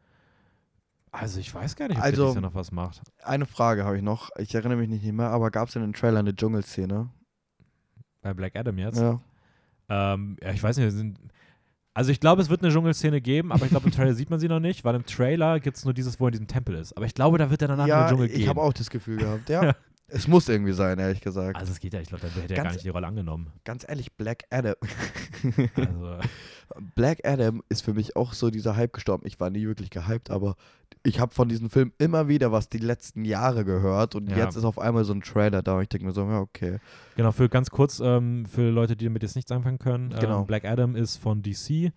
[1.11, 3.01] Also ich weiß gar nicht, ob Also- der dieses Jahr noch was macht.
[3.23, 4.29] Eine Frage habe ich noch.
[4.37, 7.09] Ich erinnere mich nicht mehr, aber gab es in den Trailer eine Dschungelszene?
[8.21, 9.01] Bei Black Adam jetzt.
[9.01, 9.21] Ja.
[9.89, 10.93] Ähm, ja, ich weiß nicht.
[10.93, 11.19] Sind,
[11.99, 14.39] also ich glaube, es wird eine Dschungelszene geben, aber ich glaube, im Trailer sieht man
[14.39, 16.77] sie noch nicht, weil im Trailer gibt es nur dieses, wo er in diesem Tempel
[16.77, 16.97] ist.
[16.97, 18.41] Aber ich glaube, da wird er danach in den Ja, Dschungel gehen.
[18.41, 19.49] ich habe auch das Gefühl gehabt.
[19.51, 19.75] Ja.
[20.07, 21.57] es muss irgendwie sein, ehrlich gesagt.
[21.59, 23.49] also es geht ja, ich glaube, da hätte er gar Ganz- nicht die Rolle angenommen.
[23.65, 24.75] Ganz ehrlich, Black Adam.
[25.75, 26.19] Also,
[26.95, 29.27] Black Adam ist für mich auch so dieser Hype gestorben.
[29.27, 30.55] Ich war nie wirklich gehypt, aber
[31.05, 34.37] ich habe von diesem Film immer wieder was die letzten Jahre gehört und Ja.
[34.39, 36.79] jetzt ist auf einmal so ein Trailer da und ich denke mir so, ja, okay.
[37.17, 40.11] genau, für ganz kurz, ähm, für Leute, die damit jetzt nichts anfangen können.
[40.13, 40.45] Ähm, Genau.
[40.45, 41.93] Black Adam ist von DC,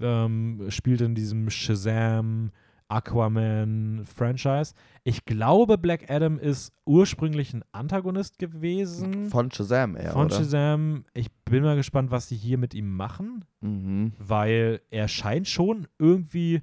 [0.00, 2.50] ähm, spielt in diesem Shazam,
[2.88, 4.74] Aquaman-Franchise.
[5.04, 9.28] Ich glaube, Black Adam ist ursprünglich ein Antagonist gewesen.
[9.30, 10.36] Von Shazam eher, von oder?
[10.36, 11.04] Shazam.
[11.14, 14.12] Ich bin mal gespannt, was sie hier mit ihm machen, Mhm.
[14.18, 16.62] weil er scheint schon irgendwie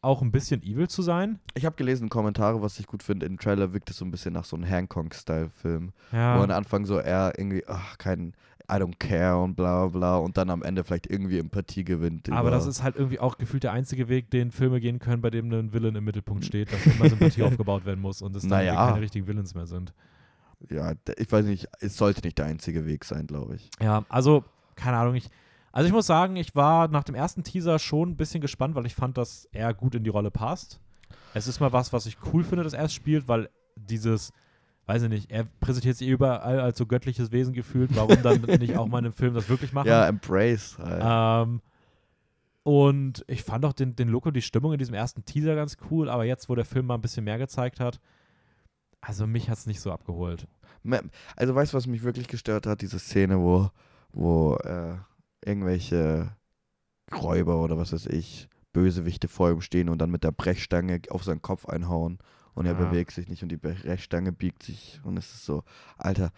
[0.00, 1.40] auch ein bisschen evil zu sein.
[1.54, 3.26] Ich habe gelesen Kommentare, was ich gut finde.
[3.26, 5.92] Im Trailer wirkt es so ein bisschen nach so einem Hancock-Style-Film.
[6.12, 6.38] Ja.
[6.38, 8.34] Wo am Anfang so er irgendwie, ach, kein
[8.70, 12.30] I don't care und bla bla und dann am Ende vielleicht irgendwie Empathie gewinnt.
[12.30, 15.30] Aber das ist halt irgendwie auch gefühlt der einzige Weg, den Filme gehen können, bei
[15.30, 18.50] dem ein Villain im Mittelpunkt steht, dass immer Sympathie aufgebaut werden muss und es dann
[18.50, 18.88] Naja.
[18.90, 19.94] keine richtigen Villains mehr sind.
[20.68, 23.70] Ja, ich weiß nicht, es sollte nicht der einzige Weg sein, glaube ich.
[23.80, 24.44] Ja, also,
[24.76, 25.30] keine Ahnung, ich.
[25.72, 28.86] Also ich muss sagen, ich war nach dem ersten Teaser schon ein bisschen gespannt, weil
[28.86, 30.80] ich fand, dass er gut in die Rolle passt.
[31.34, 34.32] Es ist mal was, was ich cool finde, dass er es spielt, weil dieses,
[34.86, 37.94] weiß ich nicht, er präsentiert sich überall als so göttliches Wesen gefühlt.
[37.94, 39.88] Warum dann nicht auch mal in einem Film das wirklich machen?
[39.88, 40.78] Ja, Embrace.
[40.78, 41.48] Halt.
[41.48, 41.60] Ähm,
[42.62, 45.76] und ich fand auch den, den Look und die Stimmung in diesem ersten Teaser ganz
[45.90, 48.00] cool, aber jetzt, wo der Film mal ein bisschen mehr gezeigt hat,
[49.00, 50.46] also mich hat es nicht so abgeholt.
[51.36, 52.82] Also weißt du, was mich wirklich gestört hat?
[52.82, 53.70] Diese Szene, wo,
[54.12, 54.96] wo äh,
[55.44, 56.36] irgendwelche
[57.14, 61.24] Räuber oder was weiß ich, Bösewichte vor ihm stehen und dann mit der Brechstange auf
[61.24, 62.18] seinen Kopf einhauen
[62.54, 62.84] und er Ja.
[62.86, 65.62] bewegt sich nicht und die Brechstange biegt sich und es ist so,
[65.96, 66.32] Alter,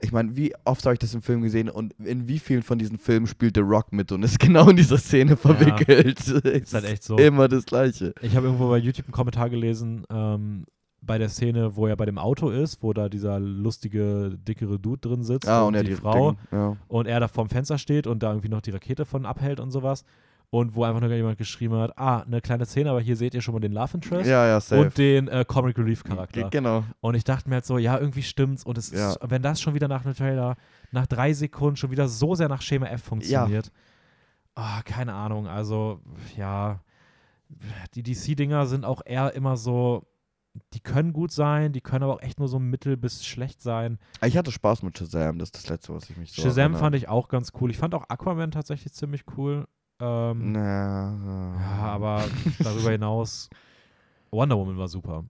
[0.00, 2.78] ich meine, wie oft habe ich das im Film gesehen und in wie vielen von
[2.78, 6.20] diesen Filmen spielt The Rock mit und ist genau in dieser Szene verwickelt.
[6.20, 7.16] Es Ist halt echt so.
[7.18, 8.14] Immer das Gleiche.
[8.22, 10.64] Ich habe irgendwo bei YouTube einen Kommentar gelesen, ähm,
[11.06, 15.00] bei der Szene, wo er bei dem Auto ist, wo da dieser lustige, dickere Dude
[15.08, 16.76] drin sitzt Ah, und, und er die, die Frau Ding, ja.
[16.88, 19.70] und er da vorm Fenster steht und da irgendwie noch die Rakete von abhält und
[19.70, 20.04] sowas.
[20.50, 23.40] Und wo einfach nur jemand geschrieben hat, ah, eine kleine Szene, aber hier seht ihr
[23.40, 24.82] schon mal den Love Interest ja, ja, safe.
[24.82, 26.48] und den äh, Comic Relief Charakter.
[26.48, 26.84] Genau.
[27.00, 28.62] Und ich dachte mir halt so, ja, irgendwie stimmt's.
[28.62, 30.54] Und es ist, wenn das schon wieder nach einem Trailer,
[30.92, 33.72] nach drei Sekunden schon wieder so sehr nach Schema F funktioniert.
[34.54, 35.48] Ah, keine Ahnung.
[35.48, 36.00] Also,
[36.36, 36.78] ja,
[37.94, 40.06] die DC-Dinger sind auch eher immer so,
[40.72, 43.98] die können gut sein, die können aber auch echt nur so mittel bis schlecht sein.
[44.24, 46.78] Ich hatte Spaß mit Shazam, das ist das Letzte, was ich mich so Shazam erinnere.
[46.80, 47.70] fand ich auch ganz cool.
[47.70, 49.66] Ich fand auch Aquaman tatsächlich ziemlich cool.
[50.00, 52.24] Ähm, Na, Ja, aber
[52.60, 53.48] darüber hinaus,
[54.30, 55.24] Wonder Woman war super.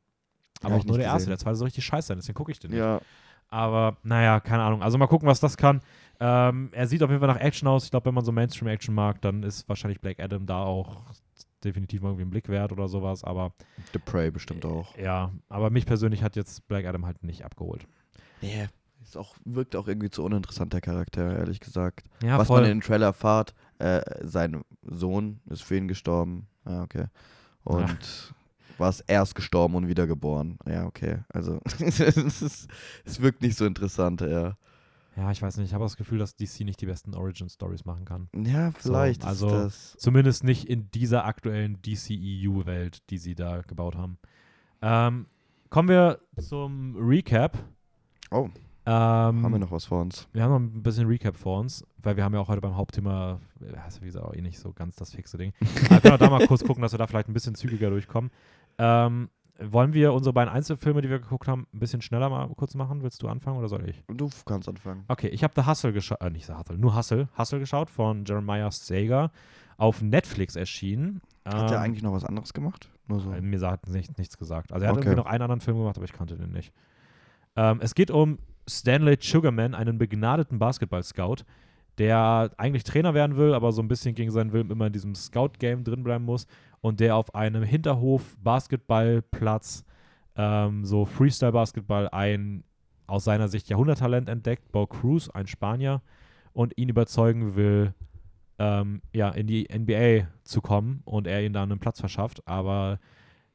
[0.63, 1.31] Ja, Aber hab auch nur der erste, gesehen.
[1.31, 2.81] der zweite soll richtig scheiße sein, deswegen gucke ich den nicht.
[2.81, 3.01] Ja,
[3.49, 4.83] Aber naja, keine Ahnung.
[4.83, 5.81] Also mal gucken, was das kann.
[6.21, 7.85] Ähm, er sieht auf jeden Fall nach Action aus.
[7.85, 11.03] Ich glaube, wenn man so Mainstream-Action mag, dann ist wahrscheinlich Black Adam da auch
[11.65, 13.25] definitiv mal irgendwie einen Blick wert oder sowas.
[13.25, 13.53] Aber
[13.93, 14.97] The Prey bestimmt auch.
[14.97, 17.87] ja, aber mich persönlich hat jetzt Black Adam halt nicht abgeholt.
[18.41, 18.69] Nee,
[19.03, 22.07] ist auch, wirkt auch irgendwie zu uninteressant, der Charakter, ehrlich gesagt.
[22.23, 22.63] Ja, Was voll.
[22.63, 26.47] man in den Trailer erfahrt, äh, sein Sohn ist für ihn gestorben.
[26.67, 27.07] Ja, okay.
[27.65, 28.35] Und
[28.79, 30.59] war es erst gestorben und wiedergeboren.
[30.67, 31.19] Ja, okay.
[31.29, 32.67] Also, es
[33.19, 34.55] wirkt nicht so interessant, ja.
[35.17, 35.69] Ja, ich weiß nicht.
[35.69, 38.29] Ich habe das Gefühl, dass DC nicht die besten Origin-Stories machen kann.
[38.35, 39.97] Ja, vielleicht So, also- ist das.
[39.99, 44.19] Zumindest nicht in dieser aktuellen DCEU-Welt, die sie da gebaut haben.
[44.83, 45.27] Ähm,
[45.71, 47.57] kommen wir zum Recap.
[48.31, 48.49] Oh,
[48.87, 50.29] Ähm, haben wir noch was vor uns?
[50.33, 52.77] wir haben noch ein bisschen Recap vor uns, weil wir haben ja auch heute beim
[52.77, 53.41] Hauptthema,
[53.89, 55.53] ist wie gesagt auch eh nicht so ganz das fixe Ding.
[55.61, 57.89] Aber wir können auch da mal kurz gucken, dass wir da vielleicht ein bisschen zügiger
[57.91, 58.31] durchkommen.
[58.79, 62.75] Ähm, wollen wir unsere beiden Einzelfilme, die wir geguckt haben, ein bisschen schneller mal kurz
[62.75, 63.03] machen?
[63.03, 64.03] Willst du anfangen oder soll ich?
[64.09, 65.05] Du kannst anfangen.
[65.09, 68.25] Okay, ich habe The Hustle geschaut, äh, nicht The Hustle, nur Hustle, Hustle geschaut von
[68.25, 69.31] Jeremiah Sager,
[69.77, 71.21] auf Netflix erschienen.
[71.45, 72.91] Hat er Ähm, eigentlich noch was anderes gemacht?
[73.07, 73.31] Nur so.
[73.33, 74.73] äh, Mir sagt nicht, nichts gesagt.
[74.73, 75.09] Also er hat Okay.
[75.09, 76.73] irgendwie noch einen anderen Film gemacht, aber ich kannte den nicht.
[77.57, 78.39] Ähm, es geht um
[78.69, 81.45] Stanley Sugarman, einen begnadeten Basketball-Scout,
[81.99, 85.15] der eigentlich Trainer werden will, aber so ein bisschen gegen seinen Willen immer in diesem
[85.15, 86.47] Scout-Game drinbleiben muss
[86.81, 89.85] und der auf einem Hinterhof-Basketballplatz
[90.37, 92.65] ähm, so Freestyle-Basketball ein
[93.07, 96.03] aus seiner Sicht Jahrhunderttalent entdeckt, Bo Cruz, ein Spanier,
[96.53, 97.95] und ihn überzeugen will,
[98.59, 102.47] ähm, ja, in die NBA zu kommen und er ihm da einen Platz verschafft.
[102.47, 103.01] Aber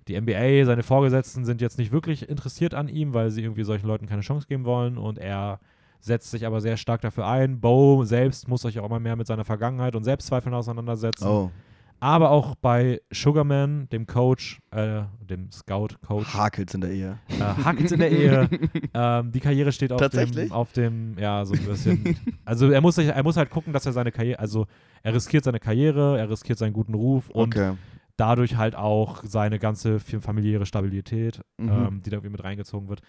[0.07, 3.87] die NBA, seine Vorgesetzten sind jetzt nicht wirklich interessiert an ihm, weil sie irgendwie solchen
[3.87, 5.59] Leuten keine Chance geben wollen und er
[5.99, 7.59] setzt sich aber sehr stark dafür ein.
[7.59, 11.27] Bo selbst muss sich auch immer mehr mit seiner Vergangenheit und Selbstzweifeln auseinandersetzen.
[11.27, 11.51] Oh,
[11.99, 17.19] Aber auch bei Sugarman, dem Coach, äh, dem Scout-Coach, Hakels in der Ehe.
[17.27, 18.49] äh, Hackens in der Ehe.
[18.93, 22.17] ähm, die Karriere steht auf dem, auf dem, ja, so ein bisschen.
[22.45, 24.65] also er muss, sich, er muss halt gucken, dass er seine Karriere, also
[25.03, 27.73] er riskiert seine Karriere, er riskiert seinen guten Ruf und okay.
[28.15, 31.69] dadurch halt auch seine ganze familiäre Stabilität, Mhm.
[31.69, 33.01] ähm, die da irgendwie mit reingezogen wird.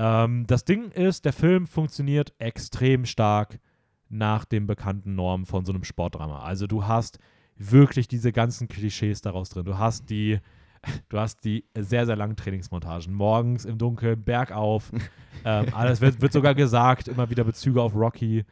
[0.00, 3.60] Ähm, das Ding ist, der Film funktioniert extrem stark
[4.08, 6.42] nach den bekannten Normen von so einem Sportdrama.
[6.42, 7.18] Also du hast
[7.56, 9.66] wirklich diese ganzen Klischees daraus drin.
[9.66, 10.38] Du hast die,
[11.10, 13.12] du hast die sehr, sehr langen Trainingsmontagen.
[13.12, 14.90] Morgens im Dunkeln, bergauf.
[15.44, 18.46] ähm, alles wird, wird sogar gesagt, immer wieder Bezüge auf Rocky.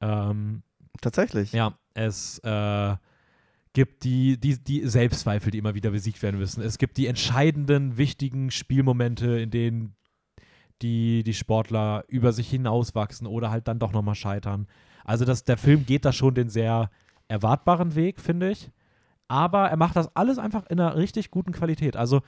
[0.00, 0.62] Ähm,
[1.00, 1.52] Tatsächlich.
[1.52, 2.94] ja, es äh,
[3.72, 6.62] gibt die, die, die Selbstzweifel, die immer wieder besiegt werden müssen.
[6.62, 9.96] Es gibt die entscheidenden, wichtigen Spielmomente, in denen
[10.82, 14.66] die, die Sportler über sich hinauswachsen oder halt dann doch nochmal scheitern.
[15.04, 16.90] Also das, der Film geht da schon den sehr
[17.28, 18.70] erwartbaren Weg, finde ich.
[19.28, 21.96] Aber er macht das alles einfach in einer richtig guten Qualität.
[21.96, 22.20] Also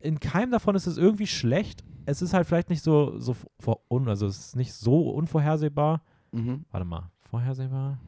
[0.00, 1.84] in keinem davon ist es irgendwie schlecht.
[2.06, 6.02] Es ist halt vielleicht nicht so, so vor, un, also es ist nicht so unvorhersehbar.
[6.32, 6.64] Mhm.
[6.70, 7.98] Warte mal, vorhersehbar?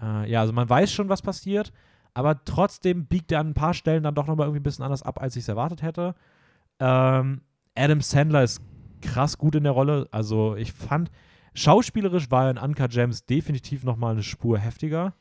[0.00, 1.72] Äh, ja, also man weiß schon, was passiert,
[2.14, 5.02] aber trotzdem biegt er an ein paar Stellen dann doch nochmal irgendwie ein bisschen anders
[5.02, 6.14] ab, als ich es erwartet hätte.
[6.78, 7.42] Ähm,
[7.74, 8.60] Adam Sandler ist
[9.06, 10.08] krass gut in der Rolle.
[10.10, 11.10] Also ich fand,
[11.54, 15.14] schauspielerisch war er in Uncut Gems definitiv nochmal eine Spur heftiger,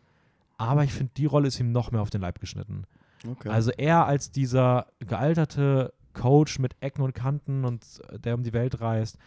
[0.57, 2.85] aber ich finde, die Rolle ist ihm noch mehr auf den Leib geschnitten.
[3.27, 3.49] Okay.
[3.49, 8.53] Also er als dieser gealterte Coach mit Ecken und Kanten und äh, der um die
[8.53, 9.17] Welt reist.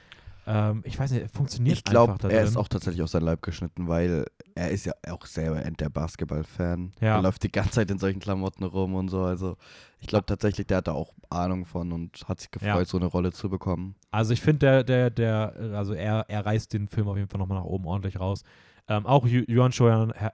[0.50, 2.48] Ähm, ich weiß nicht, er funktioniert ich glaube, einfach da er drin.
[2.48, 6.92] ist auch tatsächlich auf sein Leib geschnitten, weil er ist ja auch selber der Basketball-Fan.
[7.00, 7.16] Ja.
[7.16, 9.22] Er läuft die ganze Zeit in solchen Klamotten rum und so.
[9.22, 9.56] Also
[10.00, 12.84] ich glaube tatsächlich, der hat da auch Ahnung von und hat sich gefreut, Ja.
[12.86, 13.94] so eine Rolle zu bekommen.
[14.10, 17.38] Also ich finde, der, der, der, also er, er reißt den Film auf jeden Fall
[17.38, 18.42] nochmal nach oben ordentlich raus.
[18.88, 20.32] Ähm, auch Ju- Juan Hernan, Her,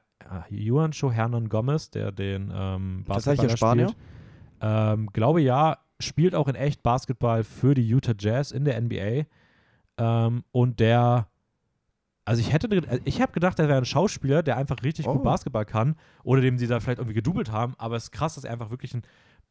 [0.49, 3.89] Juan Hernan Gomez, der den ähm, Basketballer ein Spanier?
[3.89, 4.05] spielt.
[4.61, 9.25] Ähm, glaube ja, spielt auch in echt Basketball für die Utah Jazz in der NBA.
[9.99, 11.29] Ähm, und der,
[12.25, 15.15] also ich hätte, ich habe gedacht, er wäre ein Schauspieler, der einfach richtig Oh.
[15.15, 17.75] gut Basketball kann oder dem sie da vielleicht irgendwie gedoubelt haben.
[17.79, 19.03] Aber es ist krass, dass er einfach wirklich ein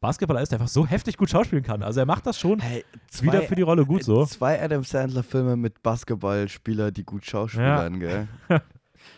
[0.02, 1.82] Basketballer ist, der einfach so heftig gut schauspielen kann.
[1.82, 2.84] Also er macht das schon Hey,
[3.22, 4.26] wieder für die Rolle gut so.
[4.26, 8.28] Zwei Adam Sandler-Filme mit Basketballspieler, die gut schauspielern, gell?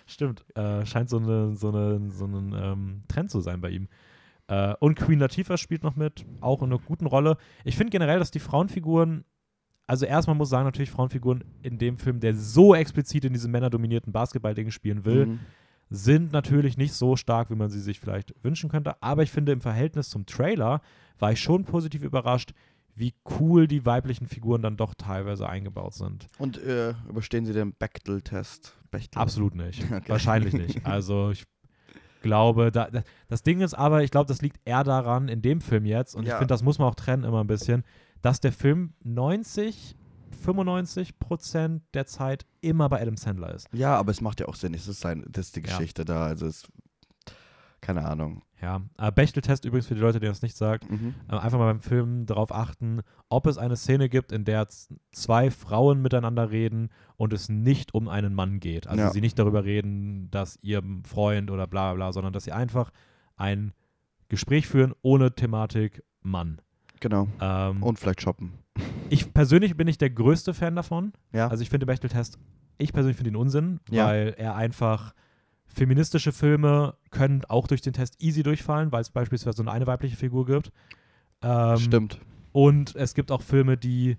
[0.05, 3.87] Stimmt, äh, scheint so, eine, so, eine, so ein ähm, Trend zu sein bei ihm.
[4.47, 7.37] Äh, und Queen Latifah spielt noch mit, auch in einer guten Rolle.
[7.63, 9.25] Ich finde generell, dass die Frauenfiguren,
[9.87, 13.51] also erstmal muss ich sagen, natürlich Frauenfiguren in dem Film, der so explizit in diesem
[13.51, 15.39] männerdominierten Basketball-Ding spielen will, Mhm.
[15.89, 19.01] sind natürlich nicht so stark, wie man sie sich vielleicht wünschen könnte.
[19.03, 20.81] Aber ich finde, im Verhältnis zum Trailer
[21.19, 22.53] war ich schon positiv überrascht,
[22.95, 26.27] wie cool die weiblichen Figuren dann doch teilweise eingebaut sind.
[26.39, 28.77] Und äh, überstehen sie den Bechtel-Test?
[28.89, 29.21] Bechtel?
[29.21, 29.83] Absolut nicht.
[29.91, 30.09] Okay.
[30.09, 30.85] Wahrscheinlich nicht.
[30.85, 31.43] Also ich
[32.21, 35.61] glaube, da, da, das Ding ist aber, ich glaube, das liegt eher daran, in dem
[35.61, 36.37] Film jetzt, und ich Ja.
[36.37, 37.83] finde, das muss man auch trennen immer ein bisschen,
[38.21, 39.95] dass der Film 90,
[40.43, 43.67] 95 Prozent der Zeit immer bei Adam Sandler ist.
[43.73, 44.73] Ja, aber es macht ja auch Sinn.
[44.73, 45.67] Es ist, sein, das ist die Ja.
[45.67, 46.25] Geschichte da.
[46.25, 46.63] Also es.
[47.81, 48.41] Keine Ahnung.
[48.61, 51.13] Ja, äh, Bechtel-Test übrigens für die Leute, die das nicht sagt, Mhm.
[51.29, 54.67] äh, einfach mal beim Film darauf achten, ob es eine Szene gibt, in der
[55.11, 58.87] zwei Frauen miteinander reden und es nicht um einen Mann geht.
[58.87, 59.09] Also Ja.
[59.11, 62.91] sie nicht darüber reden, dass ihr Freund oder bla bla, sondern dass sie einfach
[63.35, 63.73] ein
[64.29, 66.59] Gespräch führen ohne Thematik Mann.
[67.07, 67.27] Genau.
[67.39, 68.53] Ähm, Und vielleicht shoppen.
[69.11, 71.13] ich persönlich bin nicht der größte Fan davon.
[71.33, 71.49] Ja.
[71.49, 72.39] Also ich finde Bechtel-Test,
[72.79, 74.07] ich persönlich finde ihn Unsinn, Ja.
[74.07, 75.13] weil er einfach
[75.67, 80.15] feministische Filme können auch durch den Test easy durchfallen, weil es beispielsweise nur eine weibliche
[80.15, 80.71] Figur gibt.
[81.43, 82.19] Ähm, Stimmt.
[82.53, 84.17] Und es gibt auch Filme, die,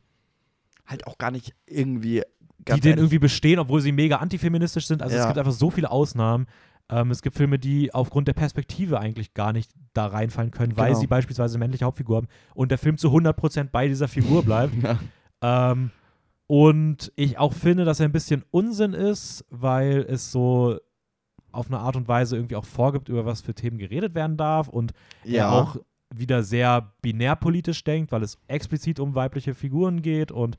[0.86, 2.22] Halt auch gar nicht irgendwie.
[2.60, 5.02] die ehrlich, irgendwie bestehen, obwohl sie mega antifeministisch sind.
[5.02, 5.26] Also es Ja.
[5.26, 6.46] gibt einfach so viele Ausnahmen.
[6.88, 10.88] Ähm, es gibt Filme, die aufgrund der Perspektive eigentlich gar nicht da reinfallen können, weil
[10.88, 11.00] Genau.
[11.00, 14.74] sie beispielsweise männliche Hauptfigur haben und der Film zu 100% bei dieser Figur bleibt.
[15.42, 15.72] Ja.
[15.72, 15.90] Ähm,
[16.46, 20.78] und ich auch finde, dass er ein bisschen Unsinn ist, weil es so
[21.50, 24.68] auf eine Art und Weise irgendwie auch vorgibt, über was für Themen geredet werden darf
[24.68, 24.92] und
[25.24, 25.48] ja.
[25.48, 25.76] er auch
[26.14, 30.56] wieder sehr binärpolitisch denkt, weil es explizit um weibliche Figuren geht und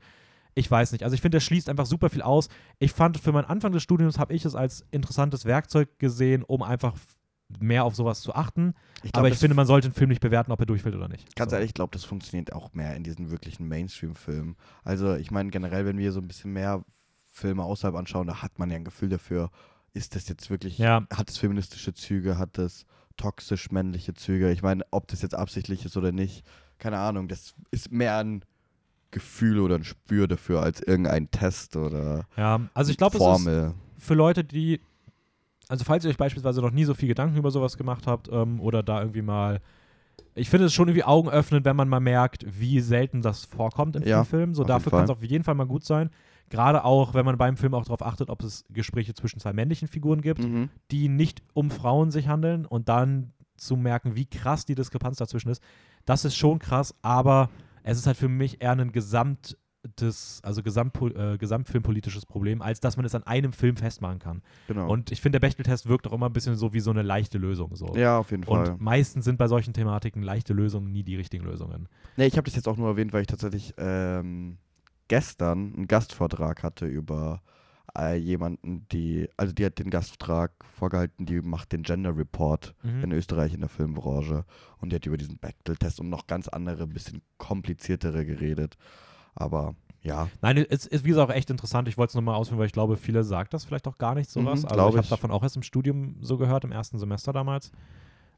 [0.58, 1.04] ich weiß nicht.
[1.04, 2.48] Also ich finde, er schließt einfach super viel aus.
[2.78, 6.62] Ich fand, für meinen Anfang des Studiums habe ich es als interessantes Werkzeug gesehen, um
[6.62, 6.96] einfach
[7.60, 8.74] mehr auf sowas zu achten.
[9.02, 11.08] Ich glaub, Aber ich finde, man sollte einen Film nicht bewerten, ob er durchfällt oder
[11.08, 11.34] nicht.
[11.36, 11.56] Ganz so.
[11.56, 14.56] ehrlich, ich glaube, das funktioniert auch mehr in diesen wirklichen Mainstream-Filmen.
[14.84, 16.84] Also, ich meine, generell, wenn wir so ein bisschen mehr
[17.30, 19.50] Filme außerhalb anschauen, da hat man ja ein Gefühl dafür,
[19.94, 21.06] ist das jetzt wirklich, Ja.
[21.14, 22.84] hat es feministische Züge, hat es
[23.16, 24.50] toxisch männliche Züge?
[24.50, 26.44] Ich meine, ob das jetzt absichtlich ist oder nicht,
[26.78, 28.44] keine Ahnung, das ist mehr ein
[29.10, 33.26] Gefühl oder ein Spür dafür als irgendein Test oder Ja, also ich glaube, es ist
[33.26, 33.74] Formel.
[33.98, 34.80] für Leute, die,
[35.68, 38.60] also falls ihr euch beispielsweise noch nie so viel Gedanken über sowas gemacht habt ähm,
[38.60, 39.60] oder da irgendwie mal,
[40.34, 43.96] ich finde es schon irgendwie Augen öffnen, wenn man mal merkt, wie selten das vorkommt
[43.96, 44.54] in Ja, vielen Filmen.
[44.54, 46.10] So dafür kann es auf jeden Fall mal gut sein.
[46.50, 49.88] Gerade auch, wenn man beim Film auch darauf achtet, ob es Gespräche zwischen zwei männlichen
[49.88, 50.70] Figuren gibt, Mhm.
[50.90, 55.48] die nicht um Frauen sich handeln und dann zu merken, wie krass die Diskrepanz dazwischen
[55.50, 55.62] ist.
[56.04, 57.50] Das ist schon krass, aber
[57.82, 62.96] es ist halt für mich eher ein gesamtes, also Gesamtpo äh, gesamtfilmpolitisches Problem, als dass
[62.96, 64.42] man es an einem Film festmachen kann.
[64.66, 64.90] Genau.
[64.90, 67.38] Und ich finde, der Bechtel-Test wirkt auch immer ein bisschen so wie so eine leichte
[67.38, 67.74] Lösung.
[67.76, 67.94] So.
[67.96, 68.70] ja, auf jeden Fall.
[68.70, 71.88] Und meistens sind bei solchen Thematiken leichte Lösungen nie die richtigen Lösungen.
[72.16, 74.58] Nee, ich habe das jetzt auch nur erwähnt, weil ich tatsächlich ähm,
[75.08, 77.42] gestern einen Gastvortrag hatte über
[77.96, 83.04] äh, jemanden, die, also die hat den Gastvortrag vorgehalten, die macht den Gender Report Mhm.
[83.04, 84.44] in Österreich in der Filmbranche
[84.78, 88.76] und die hat über diesen Bechtel-Test und noch ganz andere, bisschen kompliziertere geredet.
[89.34, 91.88] Aber ja, Nein, es ist wie gesagt auch echt interessant.
[91.88, 94.30] Ich wollte es nochmal ausführen, weil ich glaube, viele sagt das vielleicht auch gar nicht
[94.30, 94.62] sowas.
[94.62, 95.08] Mhm, also ich habe ich.
[95.08, 97.72] davon auch erst im Studium so gehört, im ersten Semester damals.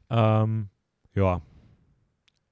[0.09, 0.69] Ähm,
[1.13, 1.41] ja.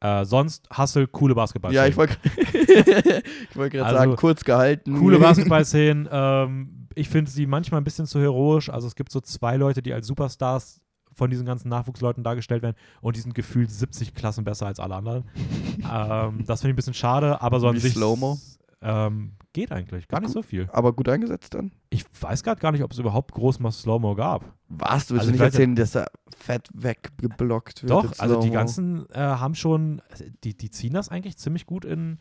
[0.01, 1.73] Äh, sonst Hustle, coole Basketball.
[1.73, 2.15] ja, ich wollte
[3.55, 4.97] wollt gerade Also, sagen, kurz gehalten.
[4.97, 6.07] Coole Basketballszenen.
[6.11, 8.69] ähm, ich finde sie manchmal ein bisschen zu heroisch.
[8.69, 10.81] Also es gibt so zwei Leute, die als Superstars
[11.13, 14.95] von diesen ganzen Nachwuchsleuten dargestellt werden und die sind gefühlt 70 Klassen besser als alle
[14.95, 15.25] anderen.
[15.79, 18.37] ähm, das finde ich ein bisschen schade, aber so an Wie sich Slow-Mo?
[18.81, 20.07] ähm, geht eigentlich.
[20.07, 20.69] Gar nicht so viel.
[20.71, 21.71] Aber gut eingesetzt dann.
[21.89, 24.45] Ich weiß gerade gar nicht, ob es überhaupt groß mal Slow-Mo gab.
[24.69, 25.07] Was?
[25.07, 27.91] Du willst Also nicht erzählen, dass er fett weggeblockt wird?
[27.91, 30.01] Doch, also die ganzen äh, haben schon,
[30.43, 32.19] die, die ziehen das eigentlich ziemlich gut in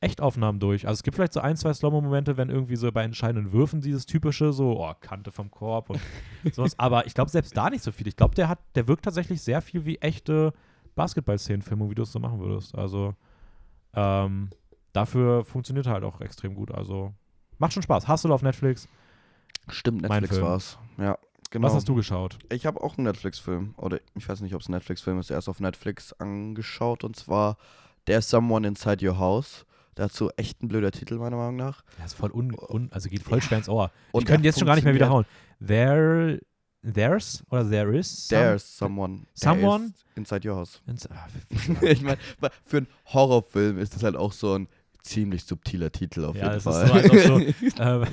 [0.00, 0.86] Echtaufnahmen durch.
[0.86, 4.06] Also es gibt vielleicht so ein, zwei Slow-Mo-Momente, wenn irgendwie so bei entscheidenden Würfen dieses
[4.06, 6.00] typische so, oh, Kante vom Korb und
[6.52, 6.78] sowas.
[6.78, 8.06] Aber ich glaube selbst da nicht so viel.
[8.06, 10.52] Ich glaube, der hat, der wirkt tatsächlich sehr viel wie echte
[10.94, 12.76] Basketball-Szenenfilmung, wie du es so machen würdest.
[12.76, 13.14] Also
[13.94, 14.50] ähm,
[14.92, 16.70] dafür funktioniert er halt auch extrem gut.
[16.70, 17.12] Also
[17.58, 18.06] macht schon Spaß.
[18.06, 18.88] Hustle auf Netflix.
[19.68, 20.78] Stimmt, Netflix war's.
[20.96, 21.18] Ja,
[21.50, 21.66] genau.
[21.66, 22.38] Was hast du geschaut?
[22.50, 23.74] Ich habe auch einen Netflix-Film.
[23.76, 25.30] Oder ich weiß nicht, ob es ein Netflix-Film ist.
[25.30, 27.02] Erst auf Netflix angeschaut.
[27.02, 27.56] Und zwar
[28.06, 29.66] There's Someone Inside Your House.
[29.98, 31.82] Dazu echt ein blöder Titel, meiner Meinung nach.
[31.98, 33.44] Ja, ist voll un, un also geht voll Ja.
[33.44, 33.90] schwer ins Ohr.
[34.12, 35.24] Und ich könnte jetzt schon gar nicht mehr wiederhauen.
[35.66, 36.40] There,
[36.94, 38.28] there's oder there is.
[38.28, 39.16] some- There's Someone.
[39.16, 39.84] there Someone?
[39.86, 40.80] is Inside Your House.
[40.86, 41.26] ins- ah,
[41.82, 42.18] ich meine,
[42.64, 44.68] für einen Horrorfilm ist das halt auch so ein
[45.02, 46.86] ziemlich subtiler Titel auf Ja, jeden es ist Fall.
[46.86, 47.18] so, als ob
[47.76, 48.04] so, ähm,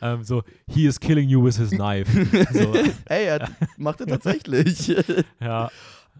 [0.00, 2.10] ähm, so, he is killing you with his knife.
[2.52, 2.74] So,
[3.08, 4.88] hey, er macht er tatsächlich.
[5.40, 5.70] ja,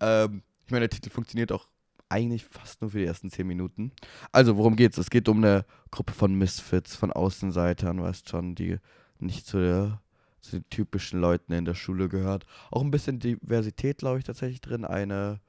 [0.00, 1.66] Ähm, ich meine, der Titel funktioniert auch
[2.10, 3.92] eigentlich fast nur für die ersten zehn Minuten.
[4.32, 4.98] Also, worum geht's?
[4.98, 8.78] Es geht um eine Gruppe von Misfits, von Außenseitern, weißt schon, die
[9.18, 10.02] nicht zu, der,
[10.40, 12.46] zu den typischen Leuten in der Schule gehört.
[12.70, 14.84] Auch ein bisschen Diversität, glaube ich, tatsächlich drin.
[14.84, 15.40] Eine,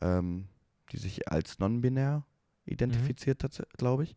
[0.00, 0.48] ähm,
[0.92, 2.24] die sich als non-binär
[2.66, 3.42] identifiziert,
[3.76, 4.14] glaube ich.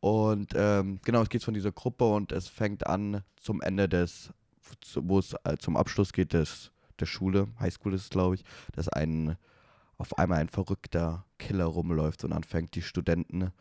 [0.00, 4.32] Und ähm, genau, es geht von dieser Gruppe und es fängt an zum Ende des,
[4.96, 8.88] wo es äh, zum Abschluss geht des, der Schule, Highschool ist es, glaube ich, dass
[8.88, 9.36] ein
[9.98, 13.52] auf einmal ein verrückter Killer rumläuft und anfängt, die Studenten,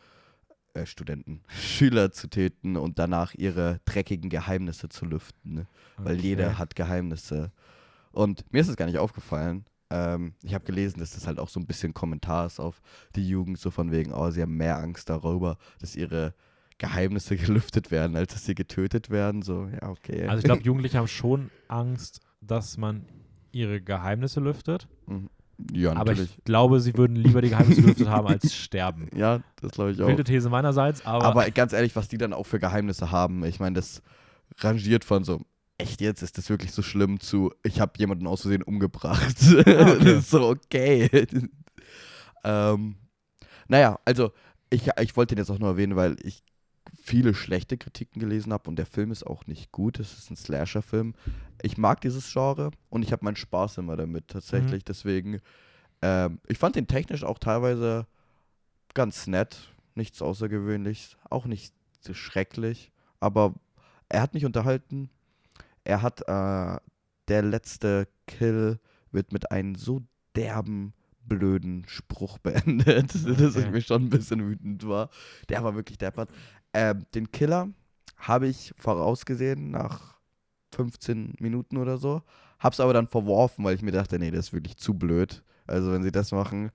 [0.73, 5.53] äh, Studenten, Schüler zu töten und danach ihre dreckigen Geheimnisse zu lüften.
[5.53, 5.67] Ne?
[5.97, 6.27] Weil Okay.
[6.27, 7.51] jeder hat Geheimnisse.
[8.11, 9.65] Und mir ist es gar nicht aufgefallen.
[9.89, 12.81] Ähm, ich habe gelesen, dass das halt auch so ein bisschen Kommentar ist auf
[13.15, 16.33] die Jugend, so von wegen, oh, sie haben mehr Angst darüber, dass ihre
[16.77, 19.41] Geheimnisse gelüftet werden, als dass sie getötet werden.
[19.41, 20.27] So, ja, okay.
[20.27, 23.05] Also ich glaube, Jugendliche haben schon Angst, dass man
[23.51, 24.87] ihre Geheimnisse lüftet.
[25.07, 25.29] Mhm.
[25.73, 26.37] Ja, Aber natürlich.
[26.37, 29.09] ich glaube, sie würden lieber die Geheimnisse gelüftet haben, als sterben.
[29.15, 30.07] ja, das glaube ich auch.
[30.07, 33.59] Wilde These meinerseits, aber, Aber ganz ehrlich, was die dann auch für Geheimnisse haben, ich
[33.59, 34.01] meine, das
[34.59, 35.41] rangiert von so,
[35.77, 39.35] echt jetzt, ist das wirklich so schlimm zu, ich habe jemanden aus Versehen umgebracht.
[39.65, 41.09] das ist so, okay.
[42.43, 42.95] ähm,
[43.67, 44.31] naja, also
[44.69, 46.43] ich, ich wollte den jetzt auch nur erwähnen, weil ich
[47.01, 49.99] viele schlechte Kritiken gelesen habe und der Film ist auch nicht gut.
[49.99, 51.13] Es ist ein Slasher-Film.
[51.61, 54.83] Ich mag dieses Genre und ich habe meinen Spaß immer damit tatsächlich.
[54.85, 55.39] Deswegen,
[56.01, 58.07] ähm, ich fand den technisch auch teilweise
[58.93, 59.73] ganz nett.
[59.95, 63.53] Nichts Außergewöhnliches, auch nicht so schrecklich, aber
[64.09, 65.09] er hat mich unterhalten.
[65.83, 66.79] Er hat, äh,
[67.27, 68.79] der letzte Kill
[69.11, 70.01] wird mit einem so
[70.35, 70.93] derben,
[71.25, 73.71] blöden Spruch beendet, dass ich Okay.
[73.71, 75.09] mir schon ein bisschen wütend war.
[75.49, 76.29] Der war wirklich deppert.
[76.73, 77.69] Ähm, den Killer
[78.17, 80.15] habe ich vorausgesehen nach
[80.75, 82.21] 15 Minuten oder so.
[82.59, 85.43] Hab's aber dann verworfen, weil ich mir dachte, nee, das ist wirklich zu blöd.
[85.67, 86.71] Also wenn sie das machen.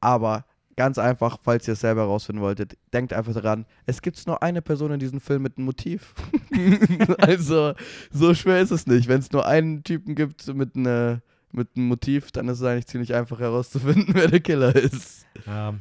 [0.00, 0.44] Aber
[0.76, 4.62] ganz einfach, falls ihr es selber herausfinden wolltet, denkt einfach daran, es gibt nur eine
[4.62, 6.14] Person in diesem Film mit einem Motiv.
[7.18, 7.74] also
[8.10, 9.08] so schwer ist es nicht.
[9.08, 11.22] Wenn es nur einen Typen gibt mit, ne,
[11.52, 15.26] mit einem Motiv, dann ist es eigentlich ziemlich einfach herauszufinden, wer der Killer ist.
[15.46, 15.80] ähm,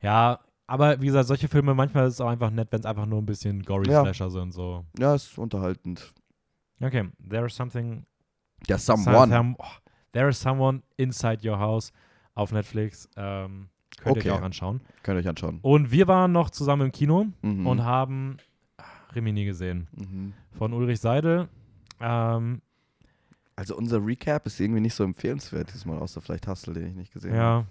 [0.00, 3.06] ja, aber wie gesagt, solche Filme, manchmal ist es auch einfach nett, wenn es einfach
[3.06, 4.04] nur ein bisschen gory Ja.
[4.12, 4.52] Sind.
[4.52, 4.84] So.
[4.98, 6.14] Ja, ist unterhaltend.
[6.80, 8.06] Okay, there is something
[8.68, 9.28] Der Someone.
[9.32, 9.64] Some, oh,
[10.12, 11.92] there is someone inside your house
[12.34, 13.08] auf Netflix.
[13.16, 13.68] Ähm,
[14.00, 14.30] könnt ihr Okay.
[14.30, 14.80] euch auch anschauen.
[15.02, 15.58] Könnt ihr euch anschauen.
[15.62, 17.66] Und wir waren noch zusammen im Kino Mhm.
[17.66, 18.36] und haben
[18.76, 19.88] ah, Rimini gesehen.
[19.96, 20.34] mhm.
[20.56, 21.48] Von Ulrich Seidel.
[22.00, 22.62] Ähm,
[23.58, 27.12] Also unser Recap ist irgendwie nicht so empfehlenswert diesmal, außer vielleicht Hustle, den ich nicht
[27.12, 27.66] gesehen habe.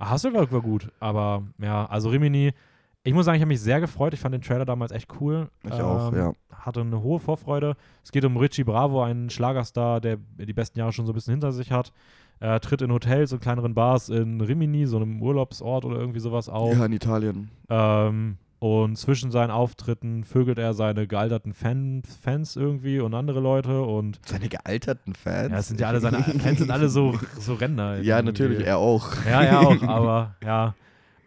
[0.00, 0.10] ja.
[0.12, 2.54] Hustle war, war gut, aber ja, also Rimini.
[3.02, 4.14] Ich muss sagen, ich habe mich sehr gefreut.
[4.14, 5.50] Ich fand den Trailer damals echt cool.
[5.64, 6.32] Ich auch, Ähm, ja.
[6.54, 7.76] Hatte eine hohe Vorfreude.
[8.02, 11.32] Es geht um Richie Bravo, einen Schlagerstar, der die besten Jahre schon so ein bisschen
[11.32, 11.92] hinter sich hat.
[12.40, 16.48] Er tritt in Hotels und kleineren Bars in Rimini, so einem Urlaubsort oder irgendwie sowas
[16.48, 16.78] auf.
[16.78, 17.50] Ja, in Italien.
[17.68, 23.80] Ähm, und zwischen seinen Auftritten vögelt er seine gealterten Fan Fans irgendwie und andere Leute
[23.80, 25.50] und Seine gealterten Fans.
[25.50, 28.02] ja, es sind ja alle seine Fans sind alle so, so Ränder.
[28.02, 28.32] Ja, irgendwie.
[28.32, 29.14] natürlich, er auch.
[29.24, 30.74] Ja, er auch, aber ja.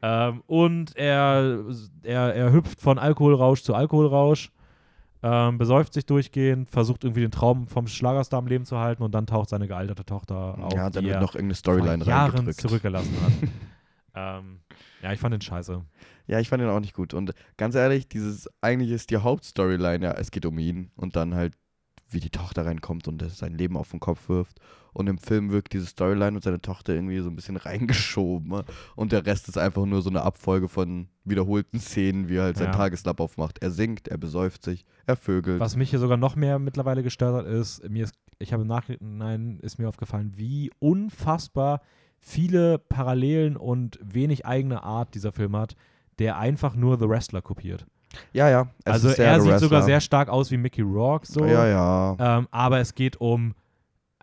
[0.03, 1.63] Ähm, und er,
[2.03, 4.51] er, er hüpft von Alkoholrausch zu Alkoholrausch,
[5.23, 9.15] ähm, besäuft sich durchgehend, versucht irgendwie den Traum vom Schlagerstar am Leben zu halten und
[9.15, 12.61] dann taucht seine gealterte Tochter auf, ja, dann wird noch irgendeine Storyline Jahren reingedrückt.
[12.61, 13.49] zurückgelassen hat.
[14.43, 14.59] ähm,
[15.04, 15.84] ja, ich fand den scheiße.
[16.28, 17.14] Ja, ich fand ihn auch nicht gut.
[17.14, 21.36] Und ganz ehrlich, dieses, eigentlich ist die Hauptstoryline, ja, es geht um ihn und dann
[21.36, 21.54] halt,
[22.10, 24.60] wie die Tochter reinkommt und sein Leben auf den Kopf wirft.
[24.93, 28.49] Und im Film wirkt diese Storyline und seine Tochter irgendwie so ein bisschen reingeschoben.
[28.49, 28.64] ne?
[28.95, 32.58] Und der Rest ist einfach nur so eine Abfolge von wiederholten Szenen, wie er halt
[32.58, 32.78] seinen Ja.
[32.78, 33.60] Tagesablauf macht.
[33.64, 35.60] Er singt, er besäuft sich, er vögelt.
[35.60, 38.68] Was mich hier sogar noch mehr mittlerweile gestört hat, ist, mir ist, ich habe im
[38.70, 41.82] Nachhinein ist mir aufgefallen, wie unfassbar
[42.24, 45.76] viele Parallelen und wenig eigene Art dieser Film hat,
[46.19, 47.86] der einfach nur The Wrestler kopiert.
[48.32, 48.69] Ja, ja.
[48.86, 51.45] also er sieht sogar sehr stark aus wie Mickey Rourke, so.
[51.45, 52.15] Ja, ja.
[52.19, 53.55] Ähm, aber es geht um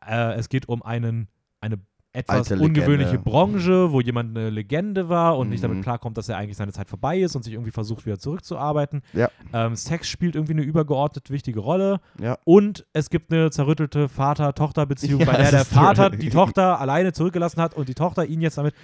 [0.06, 1.28] äh, es geht um einen
[1.60, 1.78] eine
[2.12, 5.82] etwas ungewöhnliche Branche, wo jemand eine Legende war und nicht damit Mhm.
[5.82, 9.02] klarkommt, dass er eigentlich seine Zeit vorbei ist und sich irgendwie versucht wieder zurückzuarbeiten.
[9.12, 9.28] Ja.
[9.52, 12.00] Ähm, Sex spielt irgendwie eine übergeordnet wichtige Rolle.
[12.20, 12.36] Ja.
[12.44, 17.60] Und es gibt eine zerrüttelte Vater-Tochter-Beziehung, Ja, bei der der Vater die Tochter alleine zurückgelassen
[17.60, 18.74] hat und die Tochter ihn jetzt damit.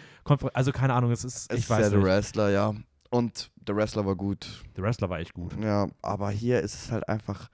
[0.55, 2.05] Also keine Ahnung, es ist, Es ich ist weiß The nicht.
[2.07, 2.75] Wrestler, ja.
[3.11, 4.63] Und der Wrestler war gut.
[4.77, 5.53] Der Wrestler war echt gut.
[5.63, 7.49] Ja, aber hier ist es halt einfach,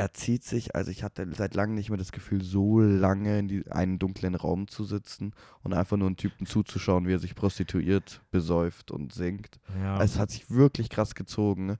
[0.00, 3.48] er zieht sich, also ich hatte seit langem nicht mehr das Gefühl, so lange in
[3.48, 7.34] die, einen dunklen Raum zu sitzen und einfach nur einen Typen zuzuschauen, wie er sich
[7.34, 9.58] prostituiert, besäuft und singt.
[9.82, 10.00] Ja.
[10.00, 11.66] Es hat sich wirklich krass gezogen.
[11.66, 11.78] ne?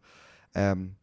[0.55, 0.97] Ähm,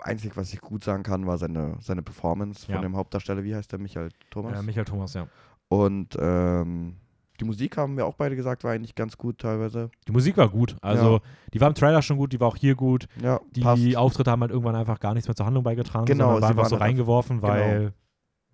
[0.00, 2.80] einzig, was ich gut sagen kann, war seine, seine Performance von Ja.
[2.80, 4.58] dem Hauptdarsteller, wie heißt der, Michael Thomas?
[4.58, 5.28] äh, Michael Thomas, ja.
[5.68, 6.96] und ähm,
[7.36, 9.90] die Musik haben wir auch beide gesagt, war eigentlich ganz gut teilweise.
[10.08, 10.76] Die Musik war gut.
[10.80, 11.20] Also,
[11.52, 13.06] die war im Trailer schon gut, die war auch hier gut.
[13.22, 13.96] Ja, Die passt.
[13.96, 16.50] Auftritte haben halt irgendwann einfach gar nichts mehr zur Handlung beigetragen, Genau, sondern war sie
[16.52, 17.52] einfach waren so reingeworfen, genau.
[17.52, 17.92] weil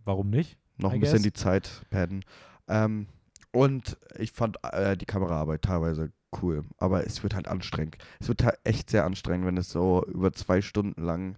[0.04, 0.58] warum nicht?
[0.78, 2.24] noch ein bisschen die Zeit padden.
[2.68, 3.06] Ähm,
[3.52, 6.10] und ich fand äh, die Kameraarbeit teilweise
[6.40, 6.64] cool.
[6.78, 7.98] Aber es wird halt anstrengend.
[8.20, 11.36] Es wird halt echt sehr anstrengend, wenn es so über zwei Stunden lang,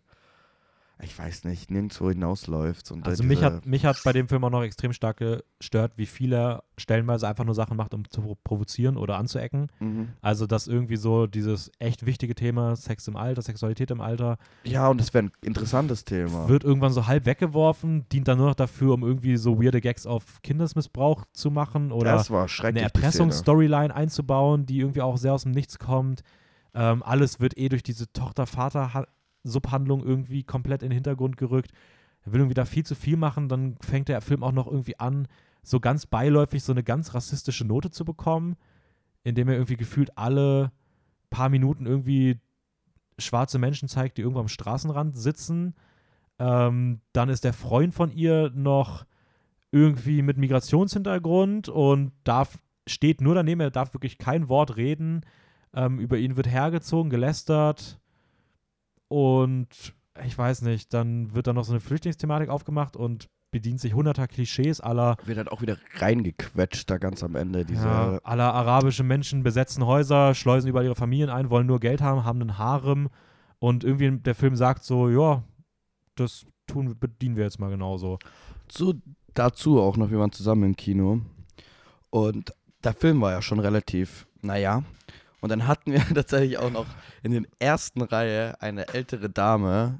[1.02, 2.90] ich weiß nicht, nirgendwo hinausläuft.
[2.92, 6.06] Und Also mich hat, mich hat bei dem Film auch noch extrem stark gestört, wie
[6.06, 9.66] viel er stellenweise einfach nur Sachen macht, um zu pro- provozieren oder anzuecken.
[9.80, 10.08] Mhm.
[10.22, 14.88] Also dass irgendwie so dieses echt wichtige Thema Sex im Alter, Sexualität im Alter, Ja,
[14.88, 16.48] und es wäre ein interessantes Thema.
[16.48, 20.06] wird irgendwann so halb weggeworfen, dient dann nur noch dafür, um irgendwie so weirde Gags
[20.06, 22.80] auf Kindesmissbrauch zu machen oder das war eine.
[22.82, 26.22] Erpressungsstoryline einzubauen, die irgendwie auch sehr aus dem Nichts kommt.
[26.72, 28.06] Ähm, alles wird eh durch diese
[29.44, 31.72] Tochter-Vater-Subhandlung irgendwie komplett in den Hintergrund gerückt.
[32.24, 34.98] Er will irgendwie da viel zu viel machen, dann fängt der Film auch noch irgendwie
[34.98, 35.28] an,
[35.62, 38.56] so ganz beiläufig so eine ganz rassistische Note zu bekommen,
[39.22, 40.72] indem er irgendwie gefühlt alle
[41.30, 42.40] paar Minuten irgendwie
[43.18, 45.74] schwarze Menschen zeigt, die irgendwo am Straßenrand sitzen.
[46.38, 49.04] Ähm, dann ist der Freund von ihr noch
[49.70, 55.22] irgendwie mit Migrationshintergrund und darf, steht nur daneben, er darf wirklich kein Wort reden.
[55.74, 57.98] Ähm, über ihn wird hergezogen, gelästert
[59.08, 59.68] und
[60.24, 64.26] ich weiß nicht, dann wird da noch so eine Flüchtlingsthematik aufgemacht und bedient sich hunderter
[64.26, 67.64] Klischees aller Wird halt auch wieder reingequetscht da ganz am Ende.
[67.64, 72.00] Diese, ja, aller arabische Menschen besetzen Häuser, schleusen überall ihre Familien ein, wollen nur Geld
[72.02, 73.10] haben, haben einen Harem
[73.60, 75.44] und irgendwie der Film sagt so, ja,
[76.16, 78.18] das tun, bedienen wir jetzt mal genauso.
[78.68, 79.00] zu,
[79.34, 81.20] dazu auch noch, wir waren zusammen im Kino.
[82.10, 82.52] Und
[82.82, 84.82] der Film war ja schon relativ, naja.
[85.44, 86.86] Und dann hatten wir tatsächlich auch noch
[87.22, 89.98] in der ersten Reihe eine ältere Dame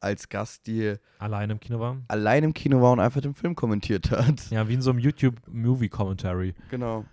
[0.00, 1.98] als Gast, die Allein im Kino war.
[2.08, 4.42] allein im Kino war und einfach den Film kommentiert hat.
[4.50, 6.56] Ja, wie in so einem YouTube-Movie-Commentary.
[6.70, 7.04] Genau.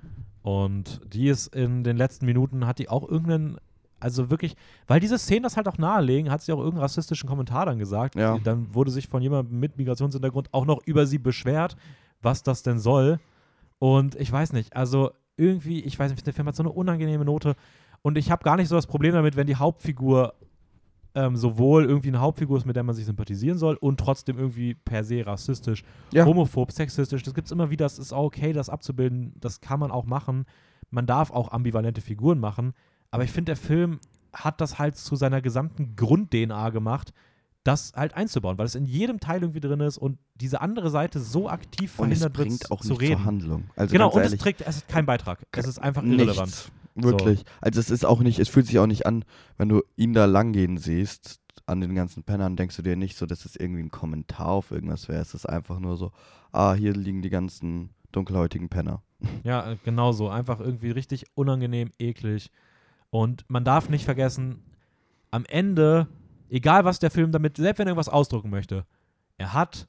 [0.42, 3.58] Und die ist in den letzten Minuten, hat die auch irgendeinen,
[4.00, 4.56] also wirklich,
[4.88, 8.16] weil diese Szenen das halt auch nahelegen, hat sie auch irgendeinen rassistischen Kommentar dann gesagt.
[8.16, 8.40] Ja.
[8.40, 11.78] Dann wurde sich von jemandem mit Migrationshintergrund auch noch über sie beschwert,
[12.24, 13.20] was das denn soll.
[13.78, 17.26] Und ich weiß nicht, also irgendwie, ich weiß nicht, der Film hat so eine unangenehme
[17.26, 17.56] Note.
[18.02, 20.34] Und ich habe gar nicht so das Problem damit, wenn die Hauptfigur
[21.16, 24.76] ähm, sowohl irgendwie eine Hauptfigur ist, mit der man sich sympathisieren soll, und trotzdem irgendwie
[24.76, 25.84] per se rassistisch,
[26.14, 26.26] Ja.
[26.26, 27.24] homophob, sexistisch.
[27.24, 27.86] Das gibt es immer wieder.
[27.86, 29.34] Das ist auch okay, das abzubilden.
[29.40, 30.46] Das kann man auch machen.
[30.92, 32.74] Man darf auch ambivalente Figuren machen.
[33.10, 34.00] Aber ich finde, der Film
[34.34, 37.14] hat das halt zu seiner gesamten Grund-DNA gemacht,
[37.68, 41.20] das halt einzubauen, weil es in jedem Teil irgendwie drin ist und diese andere Seite
[41.20, 43.16] so aktiv verhindert wird, zu nicht reden.
[43.18, 43.64] zur Handlung.
[43.76, 45.40] Also genau, und ehrlich, es trägt, es ist kein Beitrag.
[45.52, 46.48] Es ist einfach irrelevant.
[46.48, 46.72] Nichts.
[46.96, 47.44] Wirklich.
[47.62, 49.24] Also es ist auch nicht, es fühlt sich auch nicht an,
[49.58, 53.26] wenn du ihn da langgehen siehst, an den ganzen Pennern, denkst du dir nicht so,
[53.26, 55.22] dass es irgendwie ein Kommentar auf irgendwas wäre.
[55.22, 56.12] Es ist einfach nur so,
[56.52, 59.04] ah, hier liegen die ganzen dunkelhäutigen Penner.
[59.44, 60.30] Ja, äh, genau so.
[60.30, 62.52] Einfach irgendwie richtig unangenehm, eklig.
[63.10, 64.64] Und man darf nicht vergessen,
[65.32, 66.08] am Ende,
[66.50, 68.86] egal was der Film damit, selbst wenn er irgendwas ausdrücken möchte,
[69.38, 69.88] er hat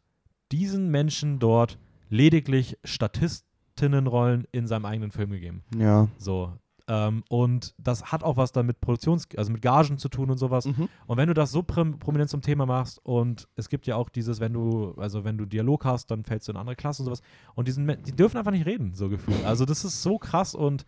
[0.52, 1.78] diesen Menschen dort
[2.08, 5.62] lediglich Statistinnenrollen in seinem eigenen Film gegeben.
[5.76, 6.08] Ja.
[6.18, 6.52] So.
[6.90, 10.38] Ähm, und das hat auch was dann mit Produktions-, also mit Gagen zu tun und
[10.38, 10.64] sowas.
[10.64, 10.88] Mhm.
[11.06, 14.08] Und wenn du das so prim- prominent zum Thema machst und es gibt ja auch
[14.08, 17.06] dieses, wenn du, also wenn du Dialog hast, dann fällst du in andere Klasse und
[17.06, 17.20] sowas.
[17.54, 19.44] Und diesen, die dürfen einfach nicht reden, so gefühlt.
[19.44, 20.86] Also das ist so krass und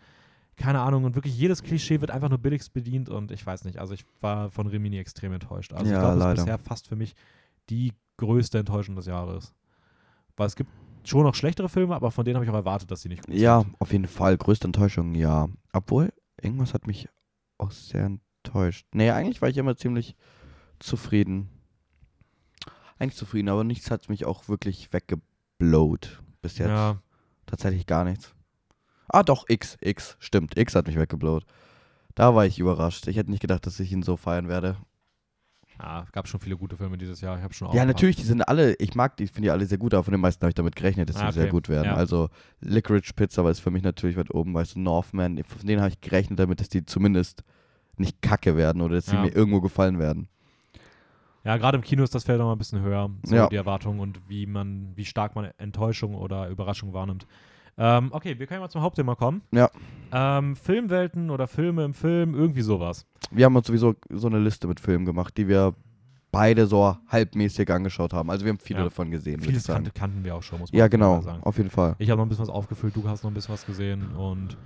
[0.61, 3.78] keine Ahnung, und wirklich jedes Klischee wird einfach nur billigst bedient und ich weiß nicht,
[3.78, 5.72] also ich war von Rimini extrem enttäuscht.
[5.72, 7.14] Also ich Ja, glaube, das ist bisher fast für mich
[7.70, 9.54] die größte Enttäuschung des Jahres.
[10.36, 10.70] Weil es gibt
[11.04, 13.34] schon noch schlechtere Filme, aber von denen habe ich auch erwartet, dass sie nicht gut
[13.34, 13.74] Ja, sind.
[13.78, 14.36] auf jeden Fall.
[14.36, 15.48] Größte Enttäuschung, ja.
[15.72, 17.08] Obwohl, irgendwas hat mich
[17.56, 18.04] auch sehr
[18.44, 18.86] enttäuscht.
[18.92, 20.14] Nee, eigentlich war ich immer ziemlich
[20.78, 21.48] zufrieden.
[22.98, 26.68] Eigentlich zufrieden, aber nichts hat mich auch wirklich weggeblowt bis jetzt.
[26.68, 26.98] Ja,
[27.46, 28.34] Tatsächlich gar nichts.
[29.12, 30.56] Ah, doch, X, X, stimmt.
[30.56, 31.44] X hat mich weggeblowt.
[32.14, 33.06] Da war ich überrascht.
[33.08, 34.76] Ich hätte nicht gedacht, dass ich ihn so feiern werde.
[35.78, 37.36] ja gab schon viele gute Filme dieses Jahr.
[37.38, 39.66] Ich habe schon auch ja, natürlich, die sind alle, ich mag die, finde die alle
[39.66, 41.50] sehr gut, aber von den meisten habe ich damit gerechnet, dass sie Ah, sehr okay.
[41.52, 41.86] gut werden.
[41.86, 41.94] Ja.
[41.94, 42.28] Also
[42.61, 45.90] Licorice Pizza war ist für mich natürlich weit oben, weißt du, Northman, von denen habe
[45.90, 47.42] ich gerechnet damit, dass die zumindest
[47.96, 49.22] nicht kacke werden oder dass sie Ja.
[49.22, 50.28] mir irgendwo gefallen werden.
[51.44, 53.48] Ja, gerade im Kino ist das Feld noch mal ein bisschen höher, so Ja.
[53.48, 57.26] die Erwartungen und wie man, wie stark man Enttäuschung oder Überraschung wahrnimmt.
[57.78, 59.42] Ähm, okay, wir können mal zum Hauptthema kommen.
[59.52, 59.70] Ja.
[60.12, 63.06] Ähm, Filmwelten oder Filme im Film, irgendwie sowas.
[63.30, 65.74] Wir haben uns sowieso so eine Liste mit Filmen gemacht, die wir
[66.32, 68.30] beide so halbmäßig angeschaut haben.
[68.30, 68.84] Also wir haben viele Ja.
[68.84, 69.40] davon gesehen.
[69.40, 69.84] Vieles ich sagen.
[69.84, 71.42] kannte, kannten wir auch schon, muss man Ja, genau, sagen.
[71.42, 71.96] auf jeden Fall.
[71.98, 74.56] Ich habe noch ein bisschen was aufgefüllt, du hast noch ein bisschen was gesehen und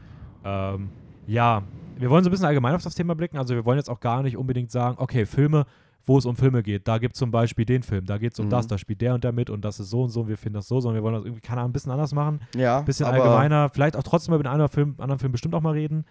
[0.44, 0.90] ähm,
[1.26, 1.62] ja,
[1.96, 3.38] wir wollen so ein bisschen allgemein auf das Thema blicken.
[3.38, 5.64] Also wir wollen jetzt auch gar nicht unbedingt sagen, okay, Filme,
[6.06, 8.38] wo es um Filme geht, da gibt es zum Beispiel den Film, da geht es
[8.40, 8.50] um Mhm.
[8.50, 10.36] das, da spielt der und der mit und das ist so und so und wir
[10.36, 12.40] finden das so, sondern wir wollen das irgendwie, keine Ahnung, ein bisschen anders machen.
[12.54, 15.62] Ja, bisschen aber allgemeiner, vielleicht auch trotzdem über den anderen Film, anderen Film bestimmt auch
[15.62, 16.04] mal reden.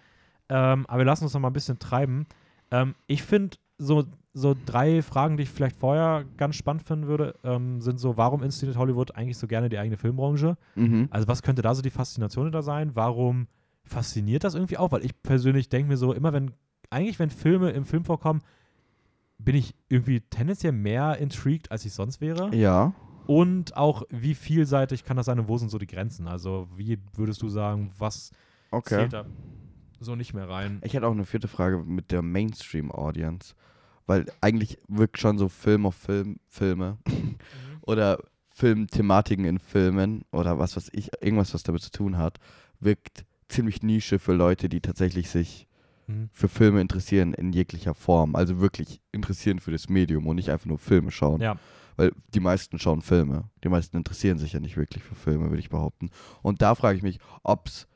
[0.48, 2.26] Ähm, aber wir lassen uns noch mal ein bisschen treiben.
[2.70, 7.34] Ähm, ich finde so, so drei Fragen, die ich vielleicht vorher ganz spannend finden würde,
[7.44, 10.56] ähm, sind so, warum inszeniert Hollywood eigentlich so gerne die eigene Filmbranche?
[10.74, 11.08] Mhm.
[11.10, 12.90] Also was könnte da so die Faszination da sein?
[12.94, 13.46] Warum
[13.84, 16.52] fasziniert das irgendwie auch, weil ich persönlich denke mir so, immer wenn,
[16.90, 18.42] eigentlich wenn Filme im Film vorkommen,
[19.38, 22.54] bin ich irgendwie tendenziell mehr intrigued, als ich sonst wäre.
[22.54, 22.94] Ja.
[23.26, 26.28] Und auch, wie vielseitig kann das sein und wo sind so die Grenzen?
[26.28, 28.30] Also, wie würdest du sagen, was
[28.70, 28.96] Okay.
[28.96, 29.26] zählt da
[30.00, 30.80] so nicht mehr rein?
[30.84, 33.54] Ich hätte auch eine vierte Frage mit der Mainstream-Audience.
[34.06, 36.98] Weil eigentlich wirkt schon so Film auf Film, Filme
[37.82, 38.18] oder
[38.50, 42.38] Filmthematiken in Filmen oder was weiß ich, irgendwas, was damit zu tun hat,
[42.80, 45.66] wirkt ziemlich Nische für Leute, die tatsächlich sich
[46.06, 46.28] Mhm.
[46.32, 48.34] für Filme interessieren in jeglicher Form.
[48.36, 51.40] Also wirklich interessieren für das Medium und nicht einfach nur Filme schauen.
[51.40, 51.56] Ja.
[51.96, 53.44] Weil die meisten schauen Filme.
[53.62, 56.10] Die meisten interessieren sich ja nicht wirklich für Filme, würde ich behaupten.
[56.42, 57.86] Und da frage ich mich, ob's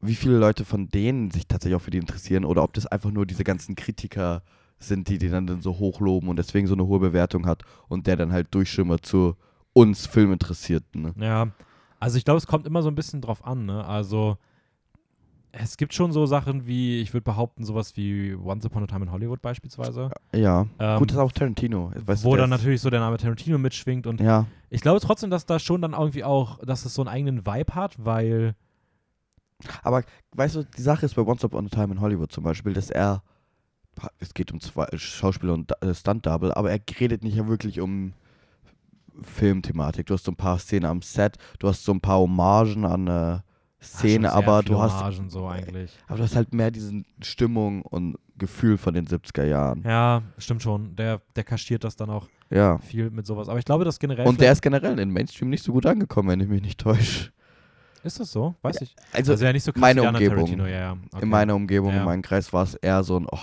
[0.00, 3.10] wie viele Leute von denen sich tatsächlich auch für die interessieren oder ob das einfach
[3.10, 4.42] nur diese ganzen Kritiker
[4.78, 8.06] sind, die die dann, dann so hochloben und deswegen so eine hohe Bewertung hat und
[8.06, 9.36] der dann halt durchschimmert zu
[9.72, 11.02] uns Filminteressierten.
[11.02, 11.14] Ne?
[11.18, 11.48] Ja,
[11.98, 13.84] also ich glaube, es kommt immer so ein bisschen drauf an, ne?
[13.84, 14.38] Also
[15.52, 19.06] es gibt schon so Sachen wie, ich würde behaupten, sowas wie Once Upon a Time
[19.06, 20.10] in Hollywood beispielsweise.
[20.34, 20.66] Ja.
[20.78, 21.90] Ähm, Gut, das ist auch Tarantino.
[21.94, 24.46] Weißt wo dann natürlich so der Name Tarantino mitschwingt und Ja.
[24.70, 27.74] ich glaube trotzdem, dass da schon dann irgendwie auch, dass es so einen eigenen Vibe
[27.74, 28.54] hat, weil
[29.82, 32.74] Aber weißt du, die Sache ist bei Once Upon a Time in Hollywood zum Beispiel,
[32.74, 33.22] dass er,
[34.18, 38.12] es geht um zwei Schauspieler und äh, Stunt-Double, aber er redet nicht wirklich um
[39.22, 40.06] Filmthematik.
[40.06, 43.06] Du hast so ein paar Szenen am Set, du hast so ein paar Hommagen an
[43.08, 43.38] äh,
[43.80, 44.98] Szene, Ah, sehr aber du hast,
[45.30, 49.82] so aber du hast halt mehr diesen Stimmung und Gefühl von den 70er Jahren.
[49.86, 50.96] Ja, stimmt schon.
[50.96, 52.78] Der, der kaschiert das dann auch Ja.
[52.78, 53.48] viel mit sowas.
[53.48, 54.26] Aber ich glaube, dass generell.
[54.26, 57.30] Und der ist generell in Mainstream nicht so gut angekommen, wenn ich mich nicht täusche.
[58.02, 58.54] ist das so?
[58.62, 58.94] Weiß ich.
[59.12, 60.58] Also, Also ja, nicht so krass meine Umgebung.
[60.60, 60.96] Ja, ja.
[61.12, 61.22] Okay.
[61.22, 63.38] in meiner Umgebung, in meinem Kreis war es eher so ein oh,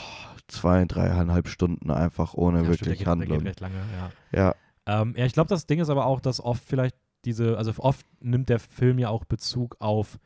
[0.47, 3.38] zwei, dreieinhalb Stunden einfach ohne ja, stimmt, wirklich der geht, der Handlung.
[3.39, 3.75] geht recht lange,
[4.33, 4.55] ja.
[4.88, 5.01] Ja.
[5.01, 6.95] Ähm, ja, ich glaube, das Ding ist aber auch, dass oft vielleicht
[7.26, 10.19] diese, also oft nimmt der Film ja auch Bezug auf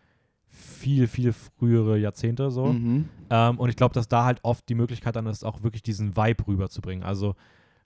[0.47, 2.73] viel, viel frühere Jahrzehnte so.
[2.73, 3.07] Mhm.
[3.29, 6.15] Ähm, und ich glaube, dass da halt oft die Möglichkeit dann ist, auch wirklich diesen
[6.15, 7.03] Vibe rüberzubringen.
[7.03, 7.35] Also,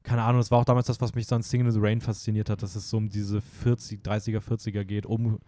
[0.04, 2.02] keine Ahnung, das war auch damals das, was mich so an Singing in the Rain
[2.02, 5.40] fasziniert hat, dass es so um diese 40, 30er, 40er geht, um,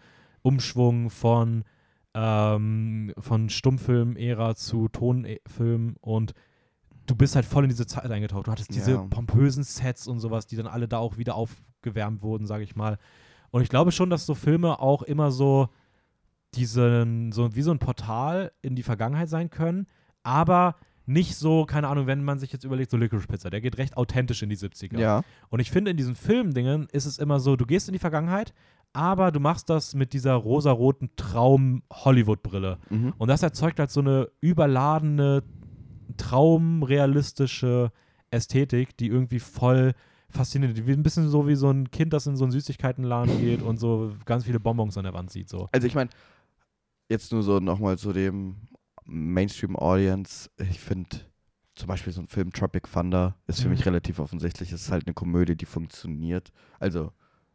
[0.41, 1.63] Umschwung von,
[2.13, 6.33] ähm, von Stummfilm-Ära zu Tonfilm und
[7.05, 8.47] du bist halt voll in diese Zeit eingetaucht.
[8.47, 8.97] Du hattest diese Ja.
[9.09, 12.97] pompösen Sets und sowas, die dann alle da auch wieder aufgewärmt wurden, sage ich mal.
[13.55, 15.69] Und ich glaube schon, dass so Filme auch immer so
[16.55, 19.87] diesen, so wie so ein Portal in die Vergangenheit sein können,
[20.23, 20.75] aber
[21.05, 23.95] nicht so, keine Ahnung, wenn man sich jetzt überlegt, so Licorice Pizza, der geht recht
[23.95, 24.99] authentisch in die 70er.
[24.99, 25.21] Ja.
[25.47, 28.53] Und ich finde, in diesen Filmdingen ist es immer so, du gehst in die Vergangenheit,
[28.91, 32.77] aber du machst das mit dieser rosaroten Traum-Hollywood-Brille.
[32.89, 33.13] Mhm.
[33.17, 35.43] Und das erzeugt halt so eine überladene,
[36.17, 37.93] traumrealistische
[38.31, 39.93] Ästhetik, die irgendwie voll
[40.29, 43.77] faszinierend ein bisschen so wie so ein Kind, das in so einen Süßigkeitenladen geht und
[43.77, 45.49] so ganz viele Bonbons an der Wand sieht.
[45.49, 45.69] So.
[45.71, 46.09] Also ich meine,
[47.09, 48.55] jetzt nur so nochmal zu dem
[49.05, 50.49] Mainstream-Audience.
[50.69, 51.09] Ich finde
[51.75, 53.73] zum Beispiel so ein Film Tropic Thunder ist für Mhm.
[53.75, 54.71] mich relativ offensichtlich.
[54.71, 56.51] Es ist halt eine Komödie, die funktioniert.
[56.79, 57.11] Also,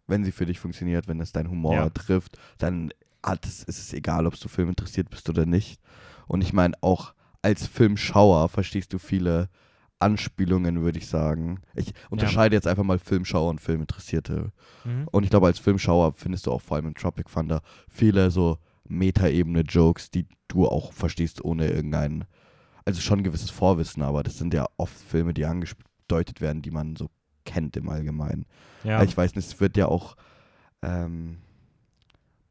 [0.07, 1.91] wenn sie für dich funktioniert, wenn es deinen Humor Ja.
[1.91, 2.91] trifft, dann
[3.25, 5.81] hat es, ist es egal, ob du Film interessiert bist oder nicht.
[6.27, 9.49] Und ich meine, auch als Filmschauer verstehst du viele
[10.01, 11.61] Anspielungen, würde ich sagen.
[11.75, 14.51] Ich unterscheide jetzt einfach mal Filmschauer und Filminteressierte.
[14.85, 15.07] Mhm.
[15.13, 18.59] Und ich glaube, als Filmschauer findest du auch vor allem in Tropic Thunder viele so
[18.89, 22.25] Metaebene-Jokes, die du auch verstehst ohne irgendein,
[22.85, 26.71] also schon ein gewisses Vorwissen, aber das sind ja oft Filme, die angedeutet werden, die
[26.71, 27.11] man so
[27.45, 28.47] kennt im Allgemeinen.
[28.85, 29.03] Ja.
[29.03, 30.17] Ich weiß nicht, es wird ja auch
[30.83, 31.39] ähm,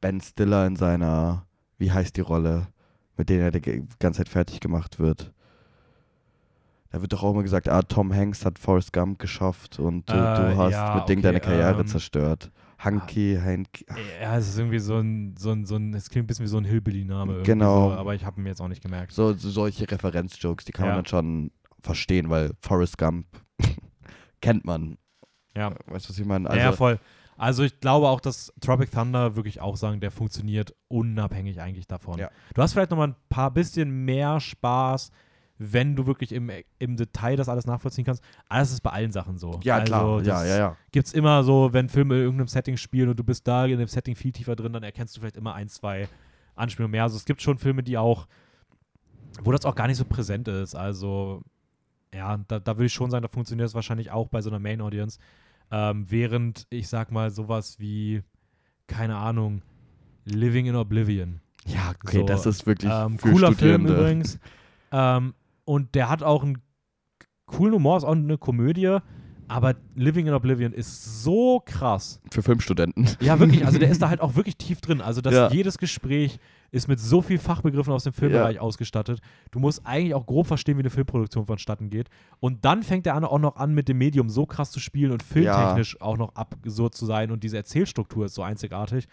[0.01, 1.45] Ben Stiller in seiner,
[1.77, 2.67] wie heißt die Rolle,
[3.17, 5.33] mit der er die ganze Zeit fertig gemacht wird.
[6.91, 10.13] Da wird doch auch immer gesagt, ah, Tom Hanks hat Forrest Gump geschafft und du,
[10.13, 12.51] Äh, du hast ja, mit Ding okay, deine Karriere ähm, zerstört.
[12.79, 13.85] Hanky, Hanky.
[14.21, 16.49] Ja, es ist irgendwie so ein, so ein, so ein, es klingt ein bisschen wie
[16.49, 17.43] so ein Hillbilly-Name.
[17.43, 17.89] Genau.
[17.89, 19.11] So, aber ich habe ihn jetzt auch nicht gemerkt.
[19.11, 20.93] So, so solche Referenzjokes, die kann Ja.
[20.93, 21.51] man dann schon
[21.83, 23.25] verstehen, weil Forrest Gump
[24.41, 24.97] kennt man.
[25.55, 25.71] Ja.
[25.87, 26.45] Weißt du, was ich meine?
[26.45, 26.99] ja, Also, ja, voll.
[27.37, 32.17] Also ich glaube auch, dass Tropic Thunder wirklich auch sagen, der funktioniert unabhängig eigentlich davon.
[32.19, 32.29] Ja.
[32.53, 35.11] Du hast vielleicht noch mal ein paar bisschen mehr Spaß,
[35.59, 36.49] wenn du wirklich im,
[36.79, 38.23] im Detail das alles nachvollziehen kannst.
[38.49, 39.59] Das ist bei allen Sachen so.
[39.61, 40.23] ja, also, klar.
[40.23, 40.77] Ja, ja, ja.
[40.91, 43.77] Gibt es immer so, wenn Filme in irgendeinem Setting spielen und du bist da in
[43.77, 46.07] dem Setting viel tiefer drin, dann erkennst du vielleicht immer ein, zwei
[46.55, 47.03] Anspielungen mehr.
[47.03, 48.25] Also es gibt schon Filme, die auch,
[49.43, 50.75] wo das auch gar nicht so präsent ist.
[50.75, 51.43] Also
[52.13, 54.59] ja, da, da würde ich schon sagen, da funktioniert es wahrscheinlich auch bei so einer
[54.59, 55.19] Main Audience.
[55.71, 58.23] Ähm, während ich sag mal sowas wie,
[58.87, 59.61] keine Ahnung,
[60.23, 61.41] Living in Oblivion.
[61.65, 64.39] Ja, okay, So, das ist wirklich Ähm, cooler Film übrigens.
[64.91, 65.35] Ähm,
[65.69, 66.57] und der hat auch einen
[67.45, 68.97] coolen Humor, ist auch eine Komödie.
[69.47, 72.19] Aber Living in Oblivion ist so krass.
[72.31, 73.07] Für Filmstudenten.
[73.19, 73.63] Ja, wirklich.
[73.67, 74.99] Also der ist da halt auch wirklich tief drin.
[74.99, 75.51] Also dass Ja.
[75.51, 76.39] jedes Gespräch
[76.71, 79.19] ist mit so viel Fachbegriffen aus dem Filmbereich ausgestattet.
[79.51, 82.09] Du musst eigentlich auch grob verstehen, wie eine Filmproduktion vonstatten geht.
[82.39, 85.11] Und dann fängt er an, auch noch an, mit dem Medium so krass zu spielen
[85.11, 87.29] und filmtechnisch auch noch absurd zu sein.
[87.29, 89.07] Und diese Erzählstruktur ist so einzigartig.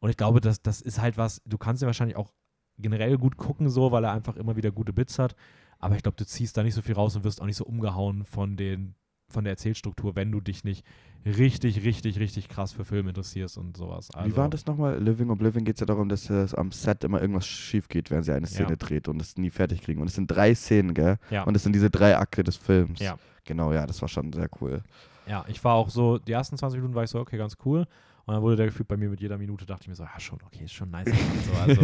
[0.00, 2.30] Und ich glaube, das, das ist halt was, du kannst ihn wahrscheinlich auch
[2.78, 5.34] generell gut gucken, so, weil er einfach immer wieder gute Bits hat.
[5.78, 7.64] Aber ich glaube, du ziehst da nicht so viel raus und wirst auch nicht so
[7.64, 8.94] umgehauen von den
[9.30, 10.86] von der Erzählstruktur, wenn du dich nicht
[11.26, 14.10] richtig, richtig, richtig krass für Film interessierst und sowas.
[14.14, 14.98] Also, Wie war das nochmal?
[15.02, 18.24] Living Oblivion geht es ja darum, dass es am Set immer irgendwas schief geht, während
[18.24, 18.76] sie eine Szene Ja.
[18.76, 20.00] dreht und es nie fertig kriegen.
[20.00, 21.18] Und es sind drei Szenen, gell?
[21.30, 21.42] Ja.
[21.42, 23.00] Und es sind diese drei Akte des Films.
[23.00, 23.18] Ja.
[23.44, 24.82] Genau, ja, das war schon sehr cool.
[25.26, 27.86] Ja, ich war auch so, die ersten 20 Minuten war ich so, okay, ganz cool.
[28.24, 30.20] Und dann wurde der gefühlt bei mir mit jeder Minute, dachte ich mir so, ja,
[30.20, 31.08] schon, okay, ist schon nice.
[31.46, 31.82] so, also,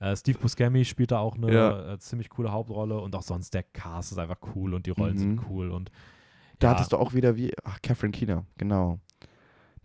[0.00, 1.92] äh, Steve Buscemi spielt da auch eine Ja.
[1.94, 5.14] äh, ziemlich coole Hauptrolle und auch sonst der Cast ist einfach cool und die Rollen
[5.14, 5.18] Mhm.
[5.18, 5.90] sind cool und
[6.60, 8.98] Da ja, hattest du auch wieder wie, ach, Catherine Keener, genau.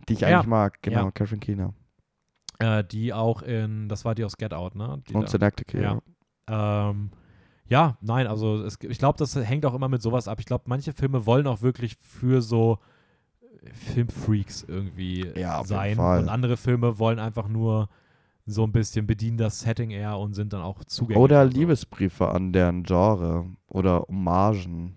[0.08, 0.28] Die ich Ja.
[0.38, 1.10] eigentlich mag, genau.
[1.12, 1.72] Catherine Keener.
[2.58, 5.02] äh, die auch in, das war die aus Get Out, ne?
[5.08, 6.00] Die Und Synecdoche, ja.
[6.48, 6.88] ja.
[6.90, 7.10] Ähm,
[7.66, 10.38] ja, nein, also es, ich glaube, das hängt auch immer mit sowas ab.
[10.40, 12.78] Ich glaube, manche Filme wollen auch wirklich für so
[13.72, 15.98] Filmfreaks irgendwie Ja, sein.
[15.98, 17.88] Und andere Filme wollen einfach nur
[18.46, 21.22] so ein bisschen bedienen das Setting eher und sind dann auch zugänglich.
[21.22, 21.44] Oder.
[21.44, 24.96] Liebesbriefe an deren Genre oder Hommagen.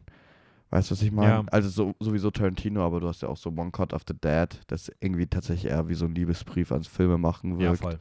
[0.70, 1.30] Weißt du, was ich meine?
[1.32, 1.44] Ja.
[1.52, 4.50] Also so, sowieso Tarantino, aber du hast ja auch so One Cut of the Dead,
[4.68, 7.82] das irgendwie tatsächlich eher wie so ein Liebesbrief ans Filme machen Ja, wirkt.
[7.84, 8.00] voll.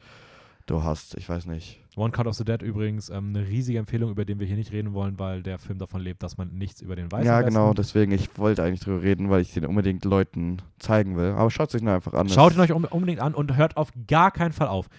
[0.65, 1.81] du hast, ich weiß nicht.
[1.95, 4.73] One Cut of the Dead übrigens ähm, eine riesige Empfehlung, über den wir hier nicht
[4.73, 7.25] reden wollen, weil der Film davon lebt, dass man nichts über den weiß.
[7.25, 11.31] ja, genau, deswegen, ich wollte eigentlich drüber reden, weil ich den unbedingt Leuten zeigen will.
[11.37, 12.27] Aber schaut sich nur einfach an.
[12.27, 14.89] Schaut ihn euch unbedingt an und hört auf gar keinen Fall auf.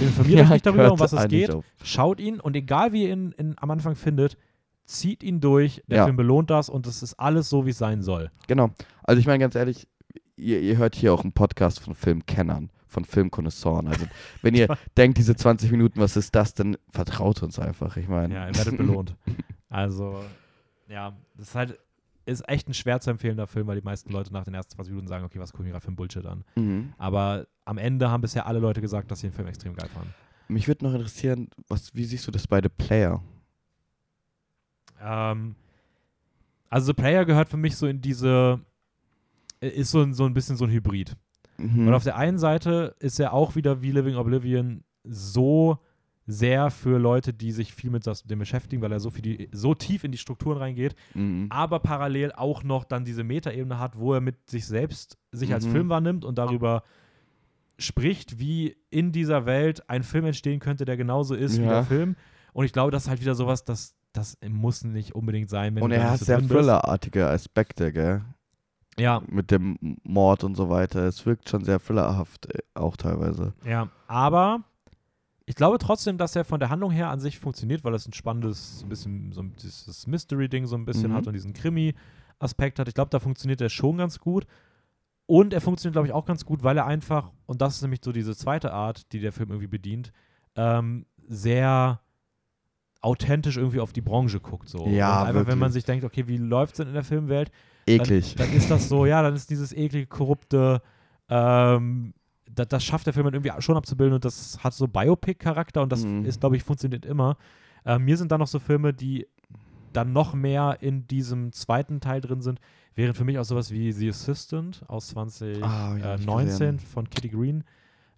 [0.00, 1.50] Informiert Ja, euch nicht darüber, um was es geht.
[1.50, 1.64] auf.
[1.82, 4.36] Schaut ihn und egal wie ihr ihn in, am Anfang findet,
[4.84, 5.82] zieht ihn durch.
[5.88, 6.04] Der Ja.
[6.04, 8.30] Film belohnt das und es ist alles so, wie es sein soll.
[8.46, 8.70] Genau.
[9.02, 9.88] Also ich meine ganz ehrlich,
[10.36, 13.88] ihr, ihr hört hier auch einen Podcast von Filmkennern, von Filmkonnoisseuren.
[13.88, 14.06] Also
[14.42, 17.96] wenn ihr denkt, diese 20 Minuten, was ist das, dann vertraut uns einfach.
[17.96, 18.34] Ich meine.
[18.34, 19.14] Ja, ihr werdet belohnt.
[19.74, 20.22] Also,
[20.86, 21.78] ja, das ist halt,
[22.26, 24.92] ist echt ein schwer zu empfehlender Film, weil die meisten Leute nach den ersten 20
[24.92, 26.44] Minuten sagen, okay, was gucke ich mir gerade für ein Bullshit an.
[26.56, 26.92] Mhm.
[26.98, 30.12] Aber am Ende haben bisher alle Leute gesagt, dass sie den Film extrem geil fanden.
[30.48, 33.22] Mich würde noch interessieren, was, wie siehst du das bei The Player?
[35.00, 35.54] Ähm,
[36.68, 38.60] also The Player gehört für mich so in diese,
[39.60, 41.16] ist so, ein- so ein bisschen so ein Hybrid.
[41.58, 41.88] Mhm.
[41.88, 45.78] Und auf der einen Seite ist er auch wieder wie Living Oblivion so
[46.26, 49.74] sehr für Leute, die sich viel mit dem beschäftigen, weil er so, viel die, so
[49.74, 51.46] tief in die Strukturen reingeht, Mhm.
[51.50, 55.66] aber parallel auch noch dann diese Metaebene hat, wo er mit sich selbst sich als
[55.66, 55.70] Mhm.
[55.72, 56.82] Film wahrnimmt und darüber
[57.78, 61.70] spricht, wie in dieser Welt ein Film entstehen könnte, der genauso ist wie Ja.
[61.70, 62.16] der Film.
[62.52, 65.82] Und ich glaube, das ist halt wieder sowas, das, das muss nicht unbedingt sein, wenn
[65.82, 68.22] Und er hat sehr thrillerartige Aspekte, gell?
[68.98, 71.06] Ja, Mit dem Mord und so weiter.
[71.06, 73.54] Es wirkt schon sehr thrillerhaft, äh, auch teilweise.
[73.64, 74.60] Ja, aber
[75.52, 78.14] ich glaube trotzdem, dass er von der Handlung her an sich funktioniert, weil es ein
[78.14, 81.14] spannendes, so ein bisschen so ein, dieses Mystery-Ding so ein bisschen Mhm.
[81.14, 82.88] hat und diesen Krimi-Aspekt hat.
[82.88, 84.46] Ich glaube, da funktioniert er schon ganz gut.
[85.26, 88.00] Und er funktioniert, glaube ich, auch ganz gut, weil er einfach, und das ist nämlich
[88.02, 90.10] so diese zweite Art, die der Film irgendwie bedient,
[90.56, 92.00] ähm, sehr
[93.02, 94.70] authentisch irgendwie auf die Branche guckt.
[94.70, 94.86] So.
[94.86, 97.50] Ja, und einfach, wenn man sich denkt, okay, wie läuft es denn in der Filmwelt?
[97.86, 98.36] Eklig.
[98.36, 100.80] Dann, dann ist das so, ja, dann ist dieses eklige, korrupte,
[101.28, 102.14] ähm,
[102.54, 105.90] das, das schafft der Film dann irgendwie schon abzubilden und das hat so Biopic-Charakter und
[105.92, 106.24] das Mhm.
[106.24, 107.36] ist, glaube ich, funktioniert immer.
[107.84, 109.26] Ähm, mir sind dann noch so Filme, die
[109.92, 112.60] dann noch mehr in diesem zweiten Teil drin sind,
[112.94, 116.78] während für mich auch sowas wie The Assistant aus 2019 Ah, ja, hab ich äh,
[116.78, 117.64] von Kitty Green,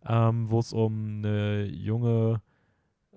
[0.06, 2.40] ähm, wo es um eine junge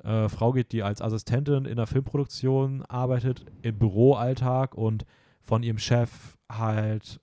[0.03, 5.05] äh, Frau geht, die als Assistentin in einer Filmproduktion arbeitet, im Büroalltag und
[5.41, 7.20] von ihrem Chef halt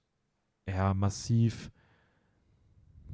[0.68, 1.70] ja massiv,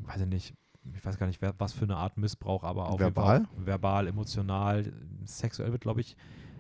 [0.07, 0.55] weiß ich nicht,
[0.97, 3.43] ich weiß gar nicht, was für eine Art Missbrauch, aber auf Verbal?
[3.45, 4.93] auch verbal, emotional,
[5.25, 6.17] sexuell wird, glaube ich,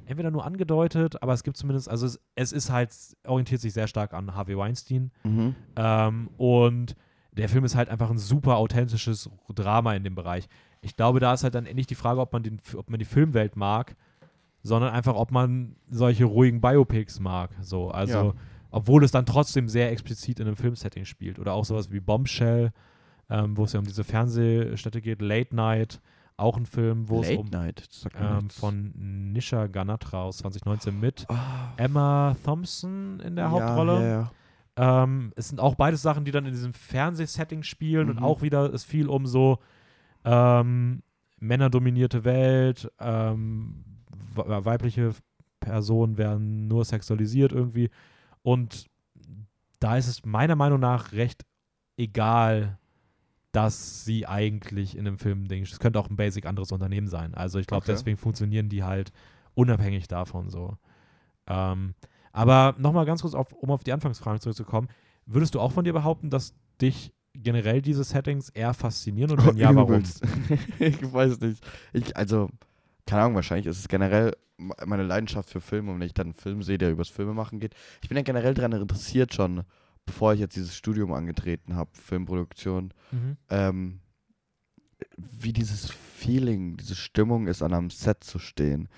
[0.06, 2.90] entweder nur angedeutet, aber es gibt zumindest, also es, es ist halt,
[3.26, 5.54] orientiert sich sehr stark an Harvey Weinstein Mhm.
[5.76, 6.96] ähm, und
[7.32, 10.48] der Film ist halt einfach ein super authentisches Drama in dem Bereich.
[10.82, 13.04] Ich glaube, da ist halt dann nicht die Frage, ob man, den, ob man die
[13.04, 13.94] Filmwelt mag,
[14.62, 17.50] sondern einfach, ob man solche ruhigen Biopics mag.
[17.62, 18.34] So, also, Ja.
[18.70, 21.38] obwohl es dann trotzdem sehr explizit in einem Filmsetting spielt.
[21.38, 22.72] Oder auch sowas wie Bombshell,
[23.30, 26.00] ähm, wo es ja um diese Fernsehstätte geht, Late Night,
[26.36, 27.88] auch ein Film, wo es Late um Night.
[28.18, 28.92] ähm, von
[29.32, 34.00] Nisha Ganatra aus 2019 mit Ah, Emma Thompson in der ja, Hauptrolle.
[34.00, 34.32] Ja, ja.
[35.04, 38.22] Ähm, es sind auch beides Sachen, die dann in diesem Fernsehsetting spielen und Mhm.
[38.24, 39.58] auch wieder ist viel um so
[40.24, 41.02] ähm,
[41.38, 43.84] männerdominierte Welt, ähm,
[44.34, 45.12] we- weibliche
[45.58, 47.90] Personen werden nur sexualisiert irgendwie
[48.42, 48.86] und
[49.80, 51.44] da ist es meiner Meinung nach recht
[51.96, 52.78] egal,
[53.52, 55.62] dass sie eigentlich in einem Film Ding.
[55.64, 57.34] Es könnte auch ein basic anderes Unternehmen sein.
[57.34, 57.92] Also ich glaube, Okay.
[57.92, 59.12] deswegen funktionieren die halt
[59.54, 60.76] unabhängig davon so.
[61.46, 61.94] Ähm,
[62.32, 64.88] aber nochmal ganz kurz, auf, um auf die Anfangsfrage zurückzukommen.
[65.26, 69.56] Würdest du auch von dir behaupten, dass dich generell diese Settings eher faszinieren und wenn
[69.56, 70.02] ja, warum?
[70.78, 71.62] Ich weiß nicht.
[71.92, 72.50] Ich, also,
[73.06, 76.34] keine Ahnung, wahrscheinlich ist es generell meine Leidenschaft für Filme und wenn ich dann einen
[76.34, 77.74] Film sehe, der übers Filme machen geht.
[78.02, 79.62] Ich bin ja generell daran interessiert schon,
[80.10, 83.36] bevor ich jetzt dieses Studium angetreten habe, Filmproduktion, Mhm.
[83.48, 84.00] ähm,
[85.16, 88.88] wie dieses Feeling, diese Stimmung ist, an einem Set zu stehen.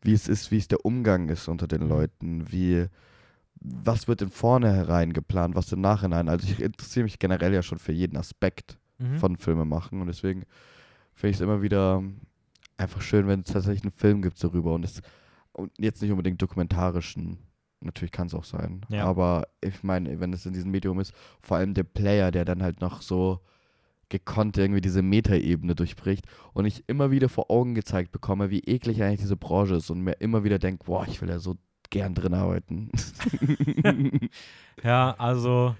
[0.00, 1.88] Wie es ist, wie es der Umgang ist unter den Mhm.
[1.88, 2.86] Leuten, wie
[3.66, 6.28] was wird in vornherein geplant, was im Nachhinein.
[6.28, 9.16] Also ich interessiere mich generell ja schon für jeden Aspekt Mhm.
[9.16, 10.44] von Filme machen und deswegen
[11.14, 12.02] finde ich es immer wieder
[12.76, 15.00] einfach schön, wenn es tatsächlich einen Film gibt darüber und es
[15.52, 17.38] und jetzt nicht unbedingt dokumentarischen,
[17.84, 19.04] natürlich kann es auch sein, Ja.
[19.04, 22.62] aber ich meine, wenn es in diesem Medium ist, vor allem der Player, der dann
[22.62, 23.40] halt noch so
[24.10, 29.02] gekonnt irgendwie diese Metaebene durchbricht und ich immer wieder vor Augen gezeigt bekomme, wie eklig
[29.02, 31.56] eigentlich diese Branche ist und mir immer wieder denke, boah, ich will ja so
[31.90, 32.90] gern drin arbeiten.
[34.82, 35.76] Ja, also,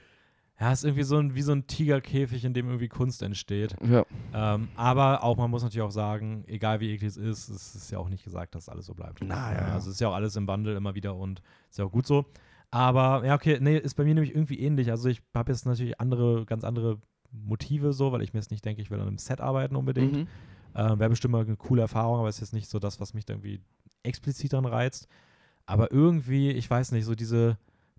[0.65, 3.77] ja, ist irgendwie so ein, wie so ein Tigerkäfig, in dem irgendwie Kunst entsteht.
[3.87, 7.75] ja, Ähm, aber auch, man muss natürlich auch sagen, egal wie eklig es ist, es
[7.75, 9.21] ist ja auch nicht gesagt, dass alles so bleibt.
[9.23, 9.59] Na, ja.
[9.75, 12.07] Also es ist ja auch alles im Wandel immer wieder und ist ja auch gut
[12.07, 12.25] so.
[12.71, 14.91] Aber ja, okay, nee, ist bei mir nämlich irgendwie ähnlich.
[14.91, 16.99] Also ich habe jetzt natürlich andere, ganz andere
[17.31, 20.13] Motive so, weil ich mir jetzt nicht denke, ich will an einem Set arbeiten unbedingt.
[20.15, 20.27] Mhm.
[20.75, 23.29] Ähm, Wäre bestimmt mal eine coole Erfahrung, aber ist jetzt nicht so das, was mich
[23.29, 23.61] irgendwie
[24.03, 25.09] explizit dran reizt.
[25.67, 27.59] Aber irgendwie, ich weiß nicht, so diese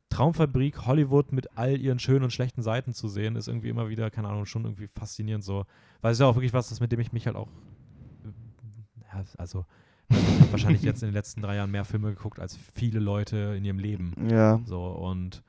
[0.09, 4.09] Traumfabrik Hollywood mit all ihren schönen und schlechten Seiten zu sehen, ist irgendwie immer wieder,
[4.11, 5.65] keine Ahnung, schon irgendwie faszinierend so.
[6.01, 7.49] Weil es ist ja auch wirklich was, das mit dem ich mich halt auch,
[9.13, 9.65] ja, also
[10.09, 13.55] ich habe wahrscheinlich jetzt in den letzten drei Jahren mehr Filme geguckt als viele Leute
[13.57, 14.13] in ihrem Leben.
[14.29, 14.61] ja.
[14.65, 15.43] So, und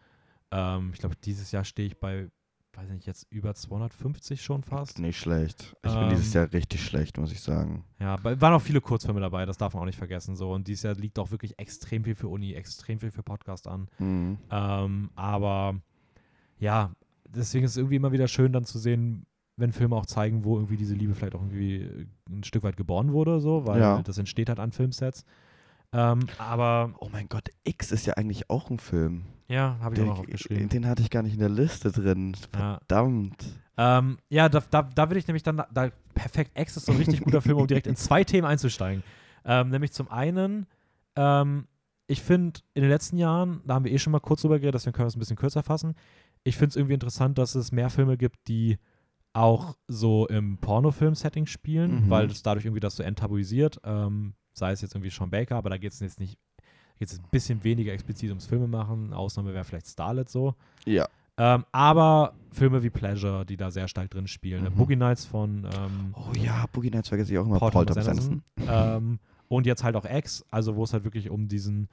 [0.51, 2.29] ähm, ich glaube, dieses Jahr stehe ich bei,
[2.77, 4.99] weiß nicht, jetzt über 250 schon fast.
[4.99, 5.75] Nicht schlecht.
[5.85, 7.85] Ich bin Ähm, dieses Jahr richtig schlecht, muss ich sagen.
[7.99, 10.37] Ja, waren auch viele Kurzfilme dabei, das darf man auch nicht vergessen.
[10.37, 10.53] So.
[10.53, 13.89] Und dieses Jahr liegt auch wirklich extrem viel für Uni, extrem viel für Podcast an.
[13.99, 14.39] Mhm.
[14.51, 15.81] Ähm, aber
[16.59, 16.93] ja,
[17.29, 20.57] deswegen ist es irgendwie immer wieder schön, dann zu sehen, wenn Filme auch zeigen, wo
[20.57, 24.03] irgendwie diese Liebe vielleicht auch irgendwie ein Stück weit geboren wurde, so, weil Ja.
[24.03, 25.25] das entsteht halt an Filmsets.
[25.99, 29.25] Ähm, aber Oh mein Gott, X ist ja eigentlich auch ein Film.
[29.49, 30.69] ja, habe ich auch Den, noch aufgeschrieben.
[30.69, 32.37] den hatte ich gar nicht in der Liste drin.
[32.55, 32.79] Ja.
[32.87, 33.45] Verdammt.
[33.79, 36.99] Ähm, ja, da, da, da will ich nämlich dann, da, perfekt, X ist so ein
[36.99, 39.03] richtig guter Film, um direkt in zwei Themen einzusteigen.
[39.45, 40.67] Ähm, nämlich zum einen,
[41.15, 41.67] ähm,
[42.09, 44.75] ich finde, in den letzten Jahren, da haben wir eh schon mal kurz drüber geredet,
[44.77, 45.95] deswegen können wir es ein bisschen kürzer fassen.
[46.45, 48.79] Ich finde es irgendwie interessant, dass es mehr Filme gibt, die
[49.33, 52.11] auch so im Pornofilm-Setting spielen, Mhm.
[52.11, 53.79] weil es dadurch irgendwie das so enttabuisiert.
[53.85, 56.39] Ähm, sei es jetzt irgendwie Sean Baker, aber da geht es jetzt nicht,
[56.99, 59.13] geht es ein bisschen weniger explizit ums Filmemachen.
[59.13, 60.55] Ausnahme wäre vielleicht Starlet so.
[60.87, 61.07] Ja.
[61.39, 64.65] Ähm, aber Filme wie Pleasure, die da sehr stark drin spielen.
[64.65, 64.75] Mhm.
[64.77, 67.59] Boogie Nights von ähm, Oh ja, Boogie Nights vergesse ich auch immer.
[67.59, 68.43] Paul Paul Thomas Anderson.
[68.57, 68.97] Anderson.
[68.97, 71.89] ähm, und jetzt halt auch X, also wo es halt wirklich um diesen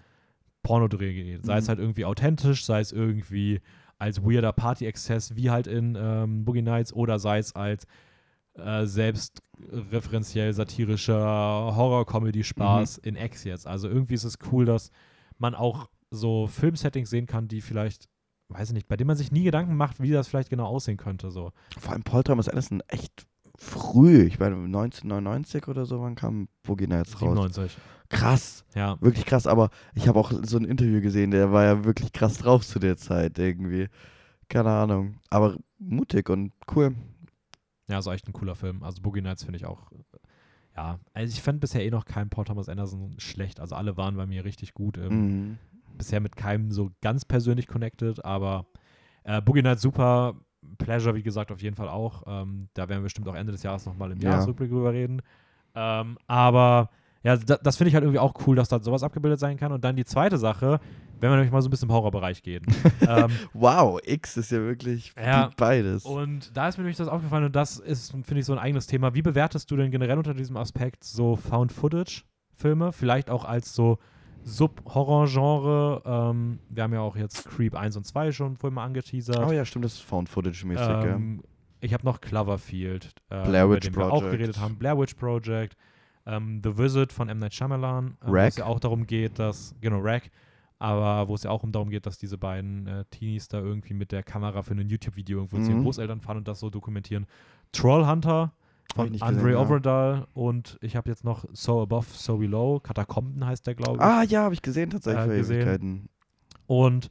[0.64, 1.46] Pornodreh geht.
[1.46, 1.70] Sei es Mhm.
[1.70, 3.60] halt irgendwie authentisch, sei es irgendwie
[4.00, 7.86] als weirder Party-Exzess, wie halt in ähm, Boogie Nights, oder sei es als
[8.56, 11.16] äh, selbstreferenziell satirischer
[11.76, 13.08] Horror-Comedy-Spaß Mhm.
[13.10, 13.68] in X jetzt.
[13.68, 14.92] Also irgendwie ist es cool, dass
[15.38, 18.08] man auch so Filmsettings sehen kann, die vielleicht,
[18.50, 20.98] weiß ich nicht, bei denen man sich nie Gedanken macht, wie das vielleicht genau aussehen
[20.98, 21.32] könnte.
[21.32, 21.52] So.
[21.80, 23.26] Vor allem Paul Thomas Anderson echt
[23.56, 24.24] früh.
[24.24, 27.22] Ich meine, 1999 oder so, wann kam Boogie Nights raus?
[27.36, 27.78] 97.
[28.10, 28.64] Krass.
[28.76, 28.98] Ja.
[29.02, 29.48] Wirklich krass.
[29.48, 32.78] Aber ich habe auch so ein Interview gesehen, der war ja wirklich krass drauf zu
[32.80, 33.88] der Zeit irgendwie.
[34.50, 35.16] Keine Ahnung.
[35.32, 36.94] Aber mutig und cool.
[37.94, 38.82] Ja, ist echt ein cooler Film.
[38.84, 39.92] Also Boogie Nights finde ich auch.
[39.92, 40.18] äh,
[40.76, 43.60] Ja, also ich fand bisher eh noch keinen Paul Thomas Anderson schlecht.
[43.60, 44.98] Also alle waren bei mir richtig gut.
[44.98, 45.10] Ähm,
[45.50, 45.58] Mhm.
[45.98, 48.66] Bisher mit keinem so ganz persönlich connected, aber
[49.26, 50.34] äh, Boogie Nights super.
[50.80, 52.24] Pleasure, wie gesagt, auf jeden Fall auch.
[52.26, 54.32] Ähm, da werden wir bestimmt auch Ende des Jahres nochmal im Ja.
[54.32, 55.22] Jahresrückblick drüber reden.
[55.76, 56.90] Ähm, aber
[57.22, 59.72] ja, da, das finde ich halt irgendwie auch cool, dass da sowas abgebildet sein kann.
[59.72, 60.80] Und dann die zweite Sache,
[61.24, 62.64] wenn wir nämlich mal so ein bisschen im Horrorbereich gehen.
[63.08, 65.50] ähm, Wow, X ist ja wirklich Ja.
[65.58, 66.04] beides.
[66.06, 68.88] Und da ist mir nämlich das aufgefallen und das ist, finde ich, so ein eigenes
[68.88, 69.14] Thema.
[69.16, 72.92] Wie bewertest du denn generell unter diesem Aspekt so Found-Footage-Filme?
[72.92, 74.00] Vielleicht auch als so
[74.94, 76.02] Sub-Horror-Genre.
[76.06, 79.40] Ähm, wir haben ja auch jetzt Creep 1 und 2 schon vorhin mal angeteasert.
[79.48, 81.42] oh ja, stimmt, das ist Found-Footage-mäßig, ähm,
[81.80, 84.32] Ich habe noch Cloverfield, äh, Blair über Witch den wir auch Project.
[84.32, 84.78] geredet haben.
[84.78, 85.76] Blair Witch Project.
[86.26, 87.40] Ähm, The Visit von M.
[87.40, 88.06] Night Shyamalan.
[88.06, 88.50] Ähm, wo Rack.
[88.50, 90.32] es ja auch darum geht, dass, genau, Rack,
[90.84, 93.94] aber wo es ja auch um darum geht, dass diese beiden äh, Teenies da irgendwie
[93.94, 95.84] mit der Kamera für ein YouTube-Video irgendwo zu ihren Mhm.
[95.84, 97.26] Großeltern fahren und das so dokumentieren.
[97.72, 98.52] Trollhunter
[98.96, 99.60] von Andre gesehen, ja.
[99.62, 104.02] Overdahl und ich habe jetzt noch So Above, So Below, Katakomben heißt der, glaube ich.
[104.04, 106.10] Ah ja, habe ich gesehen tatsächlich Äh, gesehen.
[106.68, 107.10] Und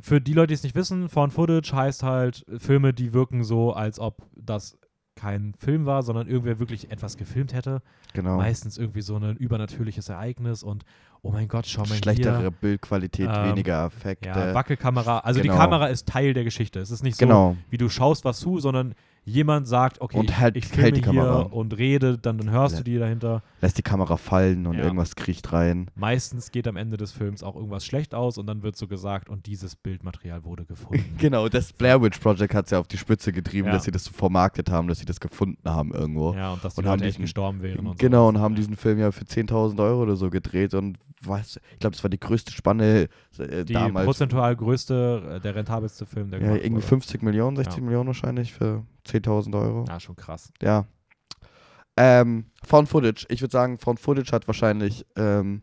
[0.00, 3.72] für die Leute, die es nicht wissen, Found Footage heißt halt Filme, die wirken so,
[3.72, 4.78] als ob das
[5.14, 7.82] kein Film war, sondern irgendwer wirklich etwas gefilmt hätte.
[8.14, 8.36] Genau.
[8.36, 10.84] Meistens irgendwie so ein übernatürliches Ereignis und
[11.22, 12.50] oh mein Gott, schau mal Schlechtere hier.
[12.50, 14.28] Bildqualität, Ähm, weniger Effekte.
[14.28, 15.18] Ja, Wackelkamera.
[15.20, 15.52] Also Genau.
[15.54, 16.80] die Kamera ist Teil der Geschichte.
[16.80, 17.56] Es ist nicht so, genau.
[17.70, 18.94] wie du schaust was zu, sondern
[19.24, 21.42] jemand sagt, okay, Und ich, hält- ich filme die hier Kamera.
[21.42, 22.78] und rede, dann, dann hörst Ja.
[22.80, 23.42] du die dahinter.
[23.60, 24.82] Lässt die Kamera fallen und Ja.
[24.84, 25.86] irgendwas kriecht rein.
[25.94, 29.28] Meistens geht am Ende des Films auch irgendwas schlecht aus und dann wird so gesagt,
[29.28, 31.04] und dieses Bildmaterial wurde gefunden.
[31.18, 33.74] Genau, das Blair Witch Project hat es ja auf die Spitze getrieben, Ja.
[33.74, 36.34] dass sie das so vermarktet haben, dass sie das gefunden haben irgendwo.
[36.34, 38.28] ja, und dass die Und haben Leute echt diesen- gestorben wären und genau, so.
[38.30, 41.94] und haben diesen Film ja für 10.000 Euro oder so gedreht und was, ich glaube,
[41.96, 43.08] das war die größte Spanne
[43.38, 44.06] äh, Die damals.
[44.06, 46.86] prozentual größte, äh, der rentabelste Film, der ja, irgendwie wurde.
[46.86, 47.82] 50 Millionen, 60 Ja.
[47.82, 49.84] Millionen wahrscheinlich für 10.000 Euro.
[49.88, 50.52] Ja, schon krass.
[50.62, 50.86] Ja.
[51.96, 53.26] Ähm, Found Footage.
[53.28, 55.04] Ich würde sagen, Found Footage hat wahrscheinlich.
[55.16, 55.62] Ähm,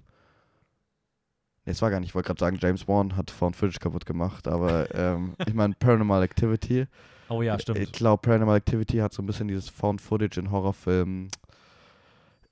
[1.65, 4.05] nee, es war gar nicht, ich wollte gerade sagen, James Wan hat Found Footage kaputt
[4.05, 6.85] gemacht, aber ähm, ich meine, Paranormal Activity.
[7.29, 7.93] Oh ja, Ich stimmt.
[7.93, 11.29] glaube, Paranormal Activity hat so ein bisschen dieses Found Footage in Horrorfilmen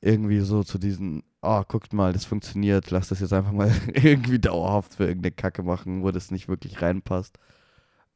[0.01, 4.39] irgendwie so zu diesen, oh, guckt mal, das funktioniert, lass das jetzt einfach mal irgendwie
[4.39, 7.37] dauerhaft für irgendeine Kacke machen, wo das nicht wirklich reinpasst.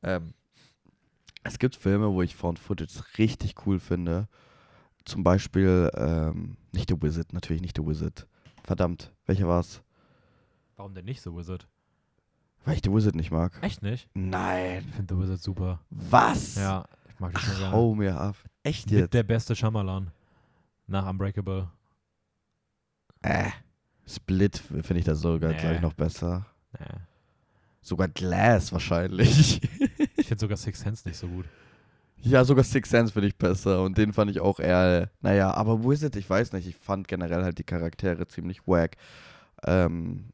[0.04, 0.34] Ähm,
[1.44, 4.28] es gibt Filme, wo ich Found Footage richtig cool finde.
[5.06, 8.28] Zum Beispiel, ähm, nicht The Wizard, natürlich nicht The Wizard.
[8.64, 9.82] Verdammt, welcher war's?
[10.76, 11.68] Warum denn nicht The Wizard?
[12.64, 13.58] Weil ich The Wizard nicht mag.
[13.62, 14.08] Echt nicht?
[14.14, 14.86] Nein.
[14.88, 15.80] Ich finde The Wizard super.
[15.90, 16.56] Was?
[16.56, 17.72] Ja, ich mag das schon gerne.
[17.72, 18.36] hau mir ab.
[18.62, 19.14] Echt Mit jetzt?
[19.16, 20.12] der beste Shyamalan.
[20.86, 21.70] Nach Unbreakable.
[23.22, 23.50] Äh.
[24.08, 25.58] Split finde ich da sogar Nee.
[25.60, 26.46] gleich noch besser.
[26.80, 26.86] Nee.
[27.82, 29.62] Sogar Glass wahrscheinlich.
[30.18, 31.46] Ich finde sogar Six Sense nicht so gut.
[32.18, 33.82] ja, sogar Six Sense finde ich besser.
[33.84, 36.68] Und den fand ich auch eher, naja, aber Wizard, ich weiß nicht.
[36.68, 38.98] Ich fand generell halt die Charaktere ziemlich wack.
[39.66, 40.26] Ähm,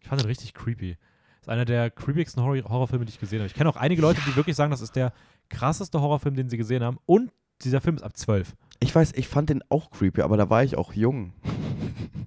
[0.00, 0.96] Ich fand den richtig creepy.
[1.40, 3.46] Ist einer der creepigsten Horror Horrorfilme, die ich gesehen habe.
[3.46, 5.12] Ich kenne auch einige Leute, die wirklich sagen, das ist der
[5.48, 6.98] krasseste Horrorfilm, den sie gesehen haben.
[7.06, 7.30] Und
[7.62, 8.54] dieser Film ist ab 12.
[8.80, 11.32] ich weiß, ich fand den auch creepy, aber da war ich auch jung.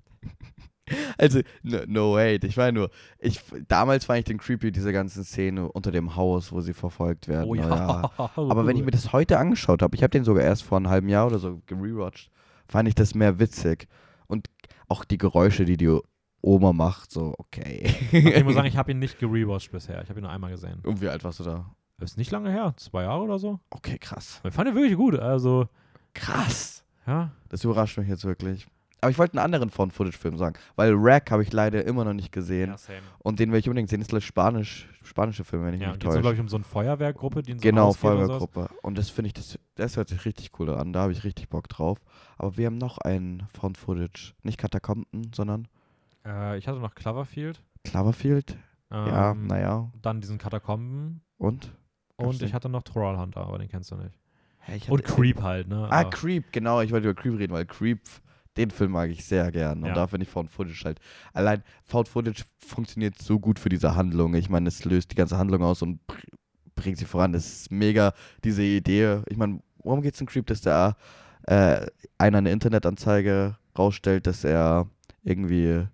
[1.17, 5.23] also, no, no wait, ich war nur, ich, damals fand ich den creepy, diese ganzen
[5.23, 7.49] Szene unter dem Haus, wo sie verfolgt werden.
[7.49, 8.11] Oh ja.
[8.17, 10.89] Aber wenn ich mir das heute angeschaut habe, ich habe den sogar erst vor einem
[10.89, 12.29] halben Jahr oder so gerewatcht,
[12.67, 13.87] fand ich das mehr witzig.
[14.27, 14.47] Und
[14.87, 15.99] auch die Geräusche, die die
[16.41, 17.93] Oma macht, so, okay.
[18.11, 20.01] ich muss sagen, ich habe ihn nicht gerewatcht bisher.
[20.01, 20.79] Ich habe ihn nur einmal gesehen.
[20.83, 21.75] Und wie alt warst du da?
[22.01, 22.73] Ist nicht lange her.
[22.77, 23.59] Zwei Jahre oder so.
[23.69, 24.41] Okay, krass.
[24.43, 25.15] Ich fand ihn wirklich gut.
[25.19, 25.67] Also,
[26.13, 26.83] Krass.
[27.07, 27.31] ja.
[27.49, 28.67] Das überrascht mich jetzt wirklich.
[29.01, 32.33] Aber ich wollte einen anderen Found-Footage-Film sagen, weil Rack habe ich leider immer noch nicht
[32.33, 32.71] gesehen.
[32.71, 32.99] Ja, same.
[33.19, 34.01] Und den will ich unbedingt sehen.
[34.01, 36.39] Das ist ich, Spanisch, spanische Film, wenn ich Ja, mich geht es, nicht glaube ich,
[36.39, 36.41] täusche.
[36.41, 37.93] um so eine Feuerwehrgruppe, die in so ein Genau.
[37.93, 38.69] Feuerwehrgruppe.
[38.81, 40.91] Und das finde ich, das, das hört sich richtig cool an.
[40.91, 41.97] Da habe ich richtig Bock drauf.
[42.37, 44.33] Aber wir haben noch einen Found-Footage.
[44.43, 45.69] Nicht Katakomben, sondern
[46.25, 47.63] Äh, ich hatte noch Cloverfield.
[47.85, 48.57] Cloverfield.
[48.91, 49.91] ja, Ähm, naja.
[50.01, 51.21] Dann diesen Katakomben.
[51.37, 51.73] Und?
[52.27, 54.13] Und ich hatte noch Troll Hunter, aber den kennst du nicht.
[54.75, 55.87] Ich Und hatte- Creep halt, ne?
[55.89, 56.81] Ah, Aber- Creep, genau.
[56.81, 58.01] Ich wollte über Creep reden, weil Creep,
[58.57, 59.79] den Film mag ich sehr gern.
[59.79, 59.93] Und Ja.
[59.93, 60.99] da finde ich Found Footage halt.
[61.33, 64.33] Allein Found Footage funktioniert so gut für diese Handlung.
[64.35, 66.15] Ich meine, es löst die ganze Handlung aus und br
[66.75, 67.33] bringt sie voran.
[67.33, 68.13] Das ist mega,
[68.45, 69.21] diese Idee.
[69.27, 70.95] Ich meine, worum geht es in Creep, dass da
[71.43, 71.85] äh,
[72.17, 74.87] einer eine Internetanzeige rausstellt, dass er
[75.23, 75.85] irgendwie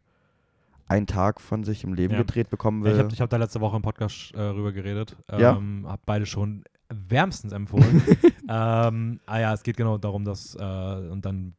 [0.87, 2.19] einen Tag von sich im Leben Ja.
[2.21, 2.93] gedreht bekommen Ja, will.
[2.93, 5.15] ich habe hab da letzte Woche im Podcast äh, rüber geredet.
[5.31, 5.55] Ja.
[5.57, 8.03] Ähm, hab beide schon wärmstens empfohlen.
[8.49, 11.55] ähm, ah ja, es geht genau darum, dass äh, und dann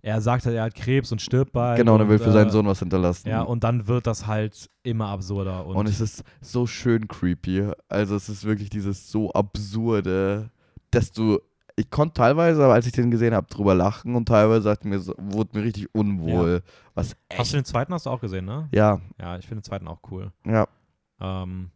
[0.00, 1.78] er sagt halt, er hat Krebs und stirbt bald.
[1.78, 3.26] genau, und er will für äh, seinen Sohn was hinterlassen.
[3.26, 5.64] Ja, und dann wird das halt immer absurder.
[5.64, 7.70] Und, Und es ist so schön creepy.
[7.88, 10.50] Also es ist wirklich dieses so absurde,
[10.90, 11.38] dass du.
[11.76, 15.04] Ich konnte teilweise, aber als ich den gesehen habe, drüber lachen und teilweise sagt mir,
[15.18, 16.62] wurde mir richtig unwohl.
[16.94, 17.54] Was hast du echt.
[17.54, 18.68] den zweiten hast du auch gesehen, ne?
[18.72, 20.30] Ja, Ja, ich finde den zweiten auch cool.
[20.46, 20.66] ja.
[21.20, 21.70] Ähm,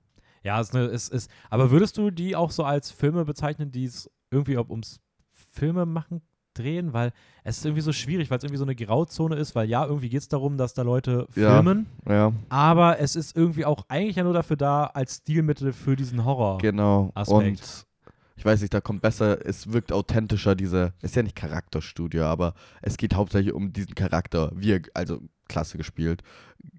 [0.45, 1.31] ja, es ist, eine, es ist.
[1.51, 5.01] Aber würdest du die auch so als Filme bezeichnen, die es irgendwie ob ums
[5.33, 6.23] Filme machen
[6.55, 6.93] drehen?
[6.93, 7.13] Weil
[7.45, 10.09] es ist irgendwie so schwierig, weil es irgendwie so eine Grauzone ist, weil ja, irgendwie
[10.09, 11.55] geht es darum, dass da Leute Ja.
[11.57, 15.97] filmen, Ja, aber es ist irgendwie auch eigentlich ja nur dafür da, als Stilmittel für
[15.97, 16.59] diesen Horror.
[16.59, 17.11] genau.
[17.15, 17.61] Aspekt.
[17.61, 17.87] Und
[18.39, 22.55] ich weiß nicht, da kommt besser, es wirkt authentischer, diese, ist ja nicht Charakterstudie, aber
[22.81, 26.23] es geht hauptsächlich um diesen Charakter, wie er, also klasse gespielt,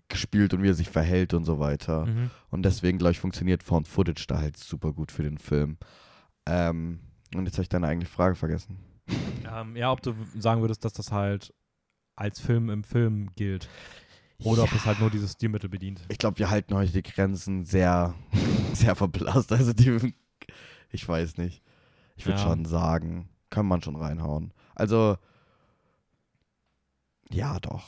[0.07, 2.05] gespielt und wie er sich verhält und so weiter.
[2.05, 2.31] Mhm.
[2.49, 5.77] Und deswegen, glaube ich, funktioniert Found Footage da halt super gut für den Film.
[6.45, 6.99] Ähm,
[7.35, 8.77] und jetzt habe ich deine eigene Frage vergessen.
[9.53, 11.53] Ähm, ja, ob du sagen würdest, dass das halt
[12.15, 13.67] als Film im Film gilt.
[14.43, 16.01] Oder ob es halt nur dieses Stilmittel bedient.
[16.07, 18.13] Ich glaube, wir halten heute die Grenzen sehr,
[18.73, 19.51] sehr verblasst.
[19.51, 20.13] Also die,
[20.91, 21.61] ich weiß nicht.
[22.15, 22.45] Ich würde Ja.
[22.45, 24.53] schon sagen, kann man schon reinhauen.
[24.75, 25.17] Also,
[27.29, 27.83] ja, doch.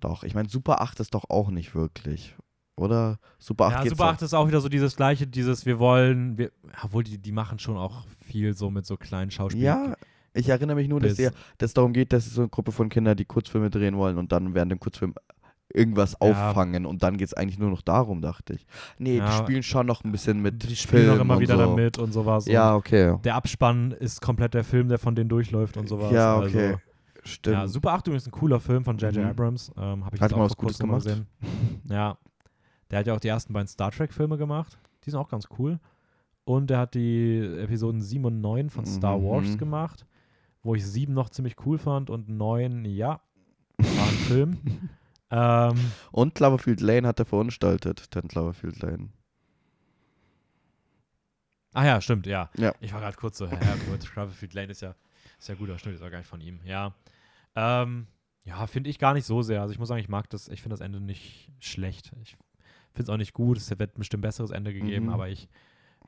[0.00, 0.24] Doch.
[0.24, 2.34] Ich meine, Super 8 ist doch auch nicht wirklich.
[2.78, 3.18] oder?
[3.38, 4.12] Super 8 Ja, Super doch.
[4.12, 7.58] 8 ist auch wieder so dieses gleiche, dieses wir wollen, wir, obwohl die, die machen
[7.58, 9.90] schon auch viel so mit so kleinen Schauspielern.
[9.90, 9.96] Ja,
[10.34, 13.16] ich erinnere mich nur, dass es darum geht, dass es so eine Gruppe von Kindern,
[13.16, 15.14] die Kurzfilme drehen wollen und dann während dem Kurzfilm
[15.72, 16.18] irgendwas Ja.
[16.20, 18.66] auffangen und dann geht es eigentlich nur noch darum, dachte ich.
[18.98, 19.26] Nee, Ja.
[19.26, 21.60] die spielen schon noch ein bisschen mit die spielen auch Film immer und wieder so.
[21.66, 22.46] damit und sowas.
[22.46, 23.16] Ja, okay.
[23.24, 26.12] der Abspann ist komplett der Film, der von denen durchläuft und sowas.
[26.12, 26.66] Ja, okay.
[26.68, 26.78] Also,
[27.24, 27.56] Stimmt.
[27.56, 29.24] ja, Super 8 übrigens ein cooler Film von J.J.
[29.24, 29.30] Mhm.
[29.30, 29.72] Abrams.
[29.76, 31.02] Ähm, Habe ich Hat jetzt mal auch was Gutes gemacht.
[31.04, 31.26] gesehen.
[31.90, 32.16] Ja.
[32.90, 34.78] Der hat ja auch die ersten beiden Star Trek-Filme gemacht.
[35.04, 35.80] Die sind auch ganz cool.
[36.44, 39.24] Und der hat die Episoden 7 und 9 von Star Mhm.
[39.24, 40.06] Wars gemacht,
[40.62, 43.20] wo ich 7 noch ziemlich cool fand und 9, ja,
[43.78, 44.58] war ein Film.
[45.30, 45.74] Ähm,
[46.12, 49.08] Und Cloverfield Lane hat er verunstaltet, den Cloverfield Lane.
[51.74, 52.50] ah ja, stimmt, ja.
[52.56, 52.72] Ja.
[52.80, 53.58] Ich war gerade kurz so, ja,
[53.88, 54.94] gut, Cloverfield Lane ist ja,
[55.38, 56.94] ist ja guter Schnitt, ist auch gar nicht von ihm, ja.
[57.54, 58.06] Ähm,
[58.44, 59.60] ja, finde ich gar nicht so sehr.
[59.60, 62.12] Also ich muss sagen, ich mag das, ich finde das Ende nicht schlecht.
[62.22, 62.36] Ich
[62.92, 65.12] finde es auch nicht gut, es wird bestimmt ein besseres Ende gegeben, Mhm.
[65.12, 65.48] aber ich,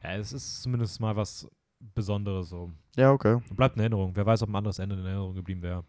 [0.02, 1.48] ja, es ist zumindest mal was
[1.94, 2.72] Besonderes so.
[2.96, 3.40] Ja, okay.
[3.50, 4.14] Bleibt in Erinnerung.
[4.14, 5.84] Wer weiß, ob ein anderes Ende in Erinnerung geblieben wäre.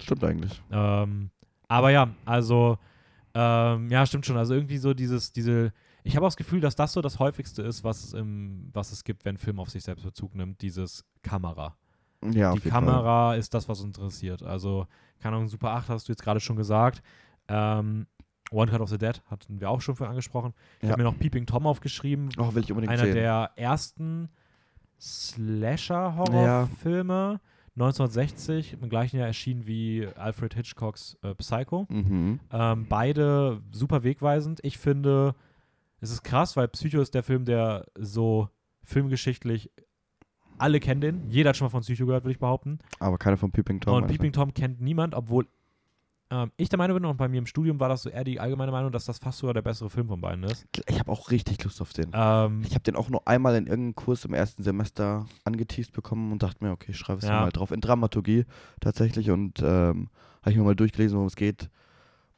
[0.00, 0.62] Stimmt eigentlich.
[0.70, 1.30] Ähm,
[1.72, 2.78] aber ja, also,
[3.34, 4.36] ähm, ja, stimmt schon.
[4.36, 5.72] Also irgendwie so dieses, diese,
[6.04, 8.92] ich habe auch das Gefühl, dass das so das häufigste ist, was es, im, was
[8.92, 11.76] es gibt, wenn ein Film auf sich selbst Bezug nimmt, dieses Kamera.
[12.24, 12.70] Ja, Die jeden Fall.
[12.70, 14.42] Kamera ist das, was uns interessiert.
[14.42, 14.86] Also,
[15.20, 17.02] keine Ahnung, Super 8 hast du jetzt gerade schon gesagt.
[17.48, 18.06] Ähm,
[18.50, 20.52] One Cut of the Dead hatten wir auch schon vorhin angesprochen.
[20.80, 20.90] Ich Ja.
[20.92, 22.28] habe mir noch Peeping Tom aufgeschrieben.
[22.38, 23.14] Oh, will ich unbedingt Einer sehen.
[23.14, 24.28] der ersten
[25.00, 27.40] Slasher-Horrorfilme.
[27.74, 31.86] 1960, im gleichen Jahr erschienen wie Alfred Hitchcocks äh, Psycho.
[31.88, 32.40] mhm.
[32.50, 34.60] Ähm, beide super wegweisend.
[34.62, 35.34] Ich finde,
[36.00, 38.48] es ist krass, weil Psycho ist der Film, der so
[38.82, 39.70] filmgeschichtlich
[40.58, 41.30] alle kennen den.
[41.30, 42.78] Jeder hat schon mal von Psycho gehört, würde ich behaupten.
[43.00, 43.94] Aber keiner von Peeping Tom.
[43.94, 44.06] und.
[44.08, 45.46] Peeping Tom kennt niemand, obwohl
[46.32, 48.40] ähm, ich der Meinung bin, und bei mir im Studium war das so eher die
[48.40, 50.66] allgemeine Meinung, dass das fast sogar der bessere Film von beiden ist.
[50.88, 52.10] Ich habe auch richtig Lust auf den.
[52.14, 56.32] Ähm, Ich habe den auch nur einmal in irgendeinem Kurs im ersten Semester angeteased bekommen
[56.32, 57.42] und dachte mir, okay, ich schreibe es Ja.
[57.42, 57.70] mal drauf.
[57.70, 58.46] In Dramaturgie
[58.80, 60.08] tatsächlich und ähm,
[60.40, 61.68] habe ich mir mal durchgelesen, worum es geht.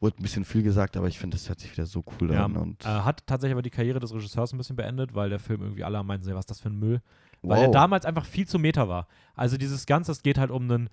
[0.01, 2.45] Wurde ein bisschen viel gesagt, aber ich finde, das hört sich wieder so cool Ja,
[2.45, 2.57] an.
[2.57, 5.62] Und äh, hat tatsächlich aber die Karriere des Regisseurs ein bisschen beendet, weil der Film
[5.62, 7.01] irgendwie alle meinten, was ist das für ein Müll.
[7.42, 7.74] Weil er wow.
[7.74, 9.07] damals einfach viel zu meta war.
[9.34, 10.90] Also dieses Ganze, es geht halt um einen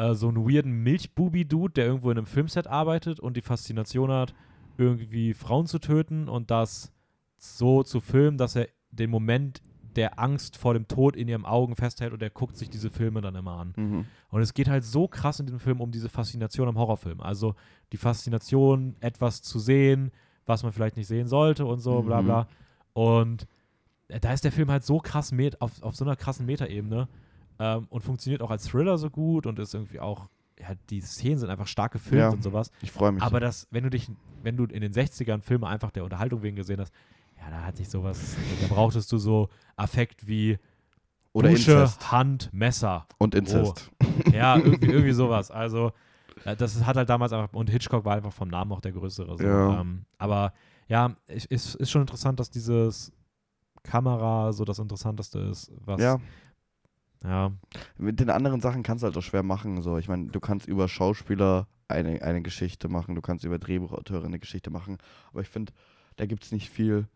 [0.00, 4.34] äh, so einen weirden Milchbubi-Dude, der irgendwo in einem Filmset arbeitet und die Faszination hat,
[4.78, 6.92] irgendwie Frauen zu töten und das
[7.36, 9.60] so zu filmen, dass er den Moment
[9.96, 13.20] der Angst vor dem Tod in ihren Augen festhält und er guckt sich diese Filme
[13.20, 13.72] dann immer an.
[13.76, 14.04] Mhm.
[14.30, 17.20] Und es geht halt so krass in diesem Film um diese Faszination am Horrorfilm.
[17.20, 17.54] Also
[17.92, 20.12] die Faszination, etwas zu sehen,
[20.46, 22.26] was man vielleicht nicht sehen sollte und so, bla Mhm.
[22.26, 22.48] bla.
[22.92, 23.46] Und
[24.08, 27.08] äh, da ist der Film halt so krass met auf, auf so einer krassen Metaebene
[27.60, 31.38] ähm, und funktioniert auch als Thriller so gut und ist irgendwie auch, ja, die Szenen
[31.38, 32.30] sind einfach stark gefilmt Ja.
[32.30, 32.70] und sowas.
[32.82, 33.22] Ich freue mich.
[33.22, 34.10] Aber das, wenn du dich,
[34.42, 36.92] wenn du in den 60ern Filme einfach der Unterhaltung wegen gesehen hast,
[37.38, 40.58] ja, da hat sich sowas, da brauchtest du so Affekt wie
[41.32, 42.10] Oder Dusche, Inzest.
[42.10, 43.06] Hand, Messer.
[43.18, 43.90] Und Inzest.
[44.32, 45.50] Ja, irgendwie, irgendwie sowas.
[45.50, 45.92] Also,
[46.44, 49.38] äh, das hat halt damals einfach, und Hitchcock war einfach vom Namen auch der größere.
[49.38, 49.44] So.
[49.44, 49.80] Ja.
[49.80, 50.52] Ähm, aber
[50.88, 53.12] ja, es ist, ist schon interessant, dass dieses
[53.82, 56.00] Kamera so das Interessanteste ist, was.
[56.00, 56.18] Ja,
[57.24, 57.52] ja.
[57.98, 59.82] mit den anderen Sachen kannst du halt auch schwer machen.
[59.82, 59.98] So.
[59.98, 64.38] Ich meine, du kannst über Schauspieler eine, eine Geschichte machen, du kannst über Drehbuchauteure eine
[64.38, 64.98] Geschichte machen,
[65.32, 65.72] aber ich finde,
[66.16, 67.08] da gibt es nicht viel,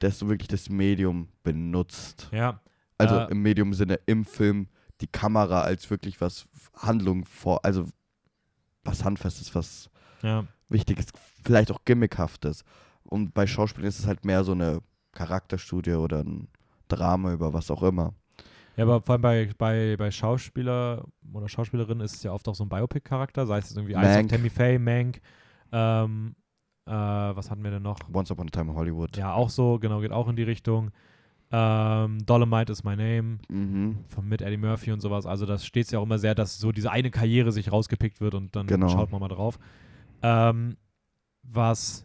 [0.00, 2.28] dass du wirklich das Medium benutzt.
[2.32, 2.60] Ja.
[2.98, 4.68] Also Äh, im Medium-Sinne im Film
[5.00, 7.86] die Kamera als wirklich was Handlung vor, also
[8.84, 9.90] was Handfestes, was
[10.22, 10.44] Ja.
[10.68, 11.06] Wichtiges,
[11.44, 12.64] vielleicht auch Gimmickhaftes.
[13.04, 14.80] Und bei Schauspielern ist es halt mehr so eine
[15.12, 16.48] Charakterstudie oder ein
[16.88, 18.14] Drama über was auch immer.
[18.76, 22.54] Ja, aber vor allem bei, bei, bei Schauspieler oder Schauspielerinnen ist es ja oft auch
[22.54, 24.30] so ein Biopic-Charakter, sei es irgendwie Eyes of.
[24.30, 25.20] Tammy Faye, Mank,
[25.72, 26.34] ähm,
[26.86, 27.98] äh, was hatten wir denn noch?
[28.12, 29.16] Once Upon a Time in Hollywood.
[29.16, 30.90] Ja, auch so, genau, geht auch in die Richtung.
[31.50, 33.38] Ähm, Dolomite is my name.
[33.48, 34.04] Mhm.
[34.08, 35.26] von mit Eddie Murphy und sowas.
[35.26, 38.34] Also das steht ja auch immer sehr, dass so diese eine Karriere sich rausgepickt wird
[38.34, 38.88] und dann Genau.
[38.88, 39.58] schaut man mal drauf.
[40.22, 40.76] Ähm,
[41.44, 42.04] was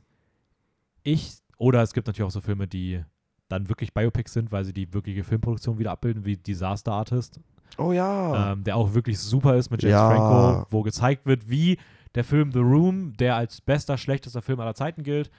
[1.03, 3.03] ich, oder es gibt natürlich auch so Filme, die
[3.52, 7.40] dann wirklich Biopics sind, weil sie die wirkliche Filmproduktion wieder abbilden, wie Disaster Artist,
[7.78, 8.53] Oh ja.
[8.53, 10.10] ähm, der auch wirklich super ist mit James Ja.
[10.10, 11.78] Franco, wo gezeigt wird, wie
[12.15, 15.32] der Film The Room, der als bester, schlechtester Film aller Zeiten gilt,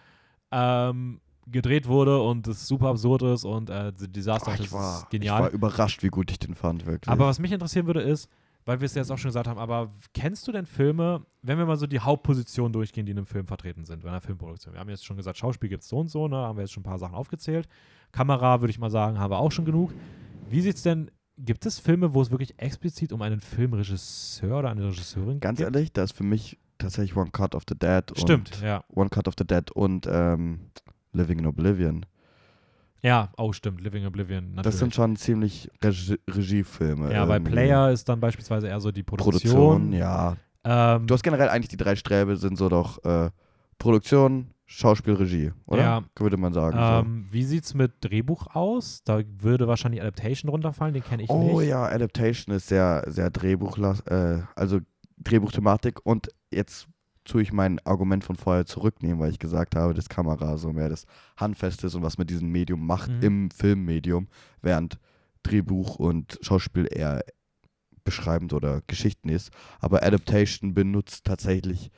[0.50, 4.72] ähm, gedreht wurde und es super absurd ist und äh, The Disaster Oh, Artist ich,
[4.72, 5.38] war, ist genial.
[5.38, 7.10] ich war überrascht, wie gut ich den fand, wirklich.
[7.10, 8.28] Aber was mich interessieren würde, ist,
[8.64, 11.66] weil wir es jetzt auch schon gesagt haben, aber kennst du denn Filme, wenn wir
[11.66, 14.72] mal so die Hauptpositionen durchgehen, die in einem Film vertreten sind, bei einer Filmproduktion?
[14.74, 16.36] Wir haben jetzt schon gesagt, Schauspiel gibt es so und so, ne?
[16.36, 17.66] Da haben wir jetzt schon ein paar Sachen aufgezählt.
[18.12, 19.92] Kamera, würde ich mal sagen, haben wir auch schon genug.
[20.48, 24.84] Wie sieht's denn, gibt es Filme, wo es wirklich explizit um einen Filmregisseur oder eine
[24.86, 25.66] Regisseurin Ganz geht?
[25.66, 28.84] ehrlich, da ist für mich tatsächlich One Cut of the Dead Stimmt, und ja.
[28.94, 30.60] One Cut of the Dead und ähm,
[31.12, 32.04] Living in Oblivion.
[33.02, 34.44] Ja, oh stimmt, Living Oblivion.
[34.50, 34.62] Natürlich.
[34.62, 37.12] Das sind schon ziemlich Regie Regiefilme.
[37.12, 37.40] ja, bei.
[37.40, 39.32] Player ist dann beispielsweise eher so die Produktion.
[39.40, 40.36] Produktion, ja.
[40.64, 43.30] Ähm, Du hast generell eigentlich die drei Sträbe sind so doch äh,
[43.78, 45.82] Produktion, Schauspiel, Regie, oder?
[45.82, 46.04] Ja.
[46.16, 46.76] Würde man sagen.
[46.80, 49.02] ähm, wie sieht's mit Drehbuch aus?
[49.04, 51.34] Da würde wahrscheinlich Adaptation runterfallen, den kenne ich so.
[51.34, 51.68] Oh nicht.
[51.68, 54.80] ja, Adaptation ist sehr, sehr Drehbuchlas äh, also
[55.18, 56.88] Drehbuchthematik und jetzt
[57.24, 60.88] tue ich mein Argument von vorher zurücknehmen, weil ich gesagt habe, dass Kamera so mehr
[60.88, 61.04] das
[61.36, 63.22] Handfest ist und was mit diesem Medium macht Mhm.
[63.22, 64.26] im Filmmedium,
[64.62, 64.98] während
[65.44, 67.22] Drehbuch und Schauspiel eher
[68.04, 69.50] beschreibend oder Geschichten ist.
[69.80, 71.90] Aber Adaptation benutzt tatsächlich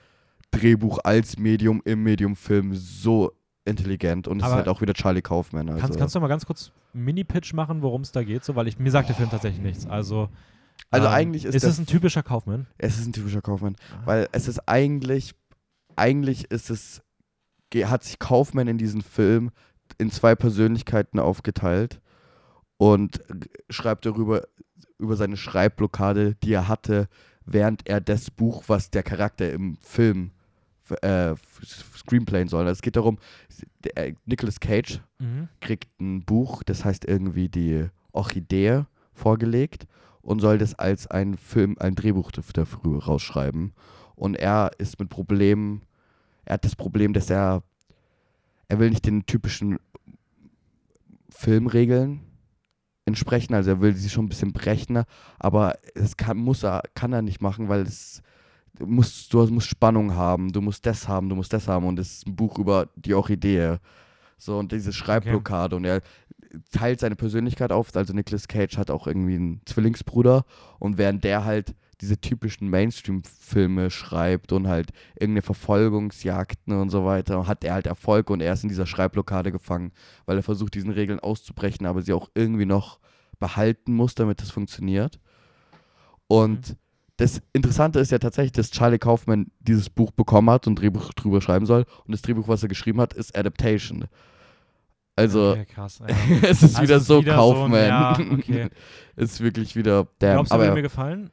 [0.59, 3.33] Drehbuch als Medium im Medium Film so
[3.65, 5.69] intelligent und es ist halt auch wieder Charlie Kaufman.
[5.69, 5.81] Also.
[5.81, 8.45] Kannst, kannst du mal ganz kurz einen Mini-Pitch machen, worum es da geht?
[8.45, 9.87] So, weil ich, mir sagt der Film tatsächlich nichts.
[9.87, 10.29] Also,
[10.91, 12.67] Also ähm, eigentlich ist ist es ein typischer Kaufmann.
[12.79, 15.35] Es ist ein typischer Kaufmann, weil es ist eigentlich,
[15.97, 17.03] eigentlich ist es,
[17.75, 19.51] hat sich Kaufmann in diesem Film
[19.99, 22.01] in zwei Persönlichkeiten aufgeteilt
[22.77, 23.21] und
[23.71, 24.43] schreibt darüber,
[24.99, 27.09] über seine Schreibblockade, die er hatte,
[27.45, 30.33] während er das Buch, was der Charakter im Film
[31.03, 31.35] äh,
[31.97, 32.63] screenplayen soll.
[32.67, 33.19] Also es geht darum,
[33.95, 35.49] äh, Nicolas Cage Mhm.
[35.61, 39.87] kriegt ein Buch, das heißt irgendwie die Orchidee vorgelegt
[40.23, 43.73] und soll das als ein Film, ein Drehbuch daf- dafür rausschreiben.
[44.17, 45.83] Und er ist mit Problemen,
[46.45, 47.63] er hat das Problem, dass er,
[48.69, 49.79] er will nicht den typischen
[51.31, 52.21] Filmregeln
[53.07, 55.03] entsprechen, also er will sie schon ein bisschen brechen,
[55.39, 58.23] aber es kann, muss er, kann er nicht machen, weil es
[58.81, 62.19] musst, du musst Spannung haben, du musst das haben, du musst das haben und es
[62.19, 63.77] ist ein Buch über die Orchidee.
[64.37, 66.03] So, und diese Schreibblockade und er
[66.71, 67.95] teilt seine Persönlichkeit auf.
[67.95, 70.45] Also Nicolas Cage hat auch irgendwie einen Zwillingsbruder
[70.79, 77.47] und während der halt diese typischen Mainstream-Filme schreibt und halt irgendeine Verfolgungsjagden und so weiter,
[77.47, 79.93] hat er halt Erfolg und er ist in dieser Schreibblockade gefangen,
[80.27, 82.99] weil er versucht, diesen Regeln auszubrechen, aber sie auch irgendwie noch
[83.39, 85.21] behalten muss, damit es funktioniert.
[86.27, 86.77] Und
[87.17, 91.13] das Interessante ist ja tatsächlich, dass Charlie Kaufman dieses Buch bekommen hat und ein Drehbuch
[91.15, 91.85] drüber schreiben soll.
[92.05, 94.07] Und das Drehbuch, was er geschrieben hat, ist Adaptation.
[95.17, 96.01] Also, Okay, krass.
[96.01, 96.07] Ja.
[96.43, 97.87] es ist Also wieder ist so wieder so ein- Kaufman.
[97.87, 98.69] ja, okay.
[99.15, 100.33] ist wirklich wieder der.
[100.35, 101.31] Glaubst du, aber mir gefallen?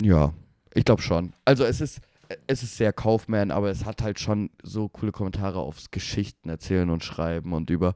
[0.00, 0.32] ja,
[0.74, 1.32] ich glaube schon.
[1.44, 2.00] Also es ist,
[2.46, 6.90] es ist sehr Kaufman, aber es hat halt schon so coole Kommentare aufs Geschichten erzählen
[6.90, 7.94] und schreiben und über,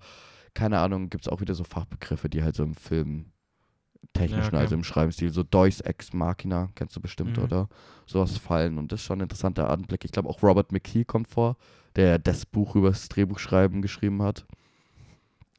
[0.54, 3.32] keine Ahnung, gibt es auch wieder so Fachbegriffe, die halt so im Film
[4.12, 4.56] technischen, Ja, okay.
[4.58, 7.44] also im Schreibenstil, so Deus Ex Machina, kennst du bestimmt, Mhm.
[7.44, 7.68] oder?
[8.06, 10.04] Sowas fallen und das ist schon ein interessanter Anblick.
[10.04, 11.56] Ich glaube auch Robert McKee kommt vor,
[11.96, 14.46] der das Buch über das Drehbuchschreiben geschrieben hat.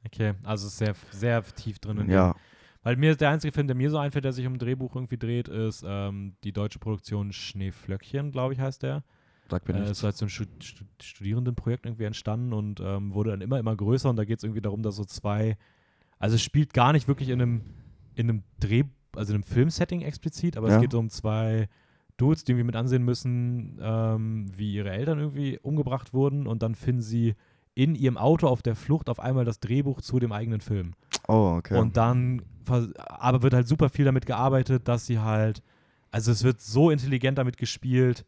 [0.06, 1.98] Okay, also sehr, sehr tief drin.
[1.98, 2.12] in dem.
[2.14, 2.36] Ja,
[2.84, 5.18] Weil mir der einzige Film, der mir so einfällt, der sich um ein Drehbuch irgendwie
[5.18, 9.04] dreht, ist ähm, die deutsche Produktion Schneeflöckchen, glaube ich, heißt der.
[9.50, 9.98] sag mir Äh, nichts.
[9.98, 13.76] ist halt so ein Stud Stud Studierendenprojekt irgendwie entstanden und ähm, wurde dann immer, immer
[13.76, 15.58] größer und da geht es irgendwie darum, dass so zwei,
[16.20, 17.62] also es spielt gar nicht wirklich in einem,
[18.16, 18.84] in einem Dreh,
[19.16, 20.76] also in einem Filmsetting explizit, aber Ja.
[20.76, 21.68] es geht um zwei
[22.18, 26.76] Dudes, die irgendwie mit ansehen müssen, ähm, wie ihre Eltern irgendwie umgebracht wurden und dann
[26.76, 27.36] finden sie
[27.74, 30.94] in ihrem Auto auf der Flucht auf einmal das Drehbuch zu dem eigenen Film.
[31.28, 31.78] Oh, okay.
[31.78, 35.62] Und dann, aber wird halt super viel damit gearbeitet, dass sie halt,
[36.10, 38.26] also es wird so intelligent damit gespielt,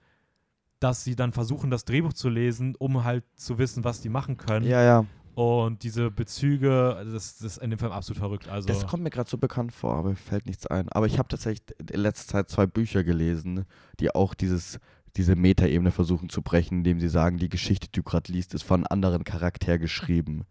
[0.79, 4.35] dass sie dann versuchen, das Drehbuch zu lesen, um halt zu wissen, was die machen
[4.37, 4.65] können.
[4.65, 5.05] ja, ja.
[5.37, 8.49] Und diese Bezüge, also das, das ist in dem Film absolut verrückt.
[8.49, 10.89] Also, Das kommt mir gerade so bekannt vor, aber mir fällt nichts ein.
[10.89, 13.65] Aber ich habe tatsächlich in letzter Zeit zwei Bücher gelesen,
[13.99, 14.79] die auch dieses,
[15.15, 18.63] diese Metaebene versuchen zu brechen, indem sie sagen, die Geschichte, die du gerade liest, ist
[18.63, 20.45] von einem anderen Charakter geschrieben.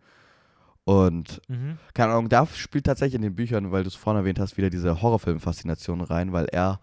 [0.85, 1.79] Und mhm.
[1.93, 4.71] keine Ahnung, da spielt tatsächlich in den Büchern, weil du es vorhin erwähnt hast, wieder
[4.71, 6.79] diese Horrorfilm-Faszination rein, weil er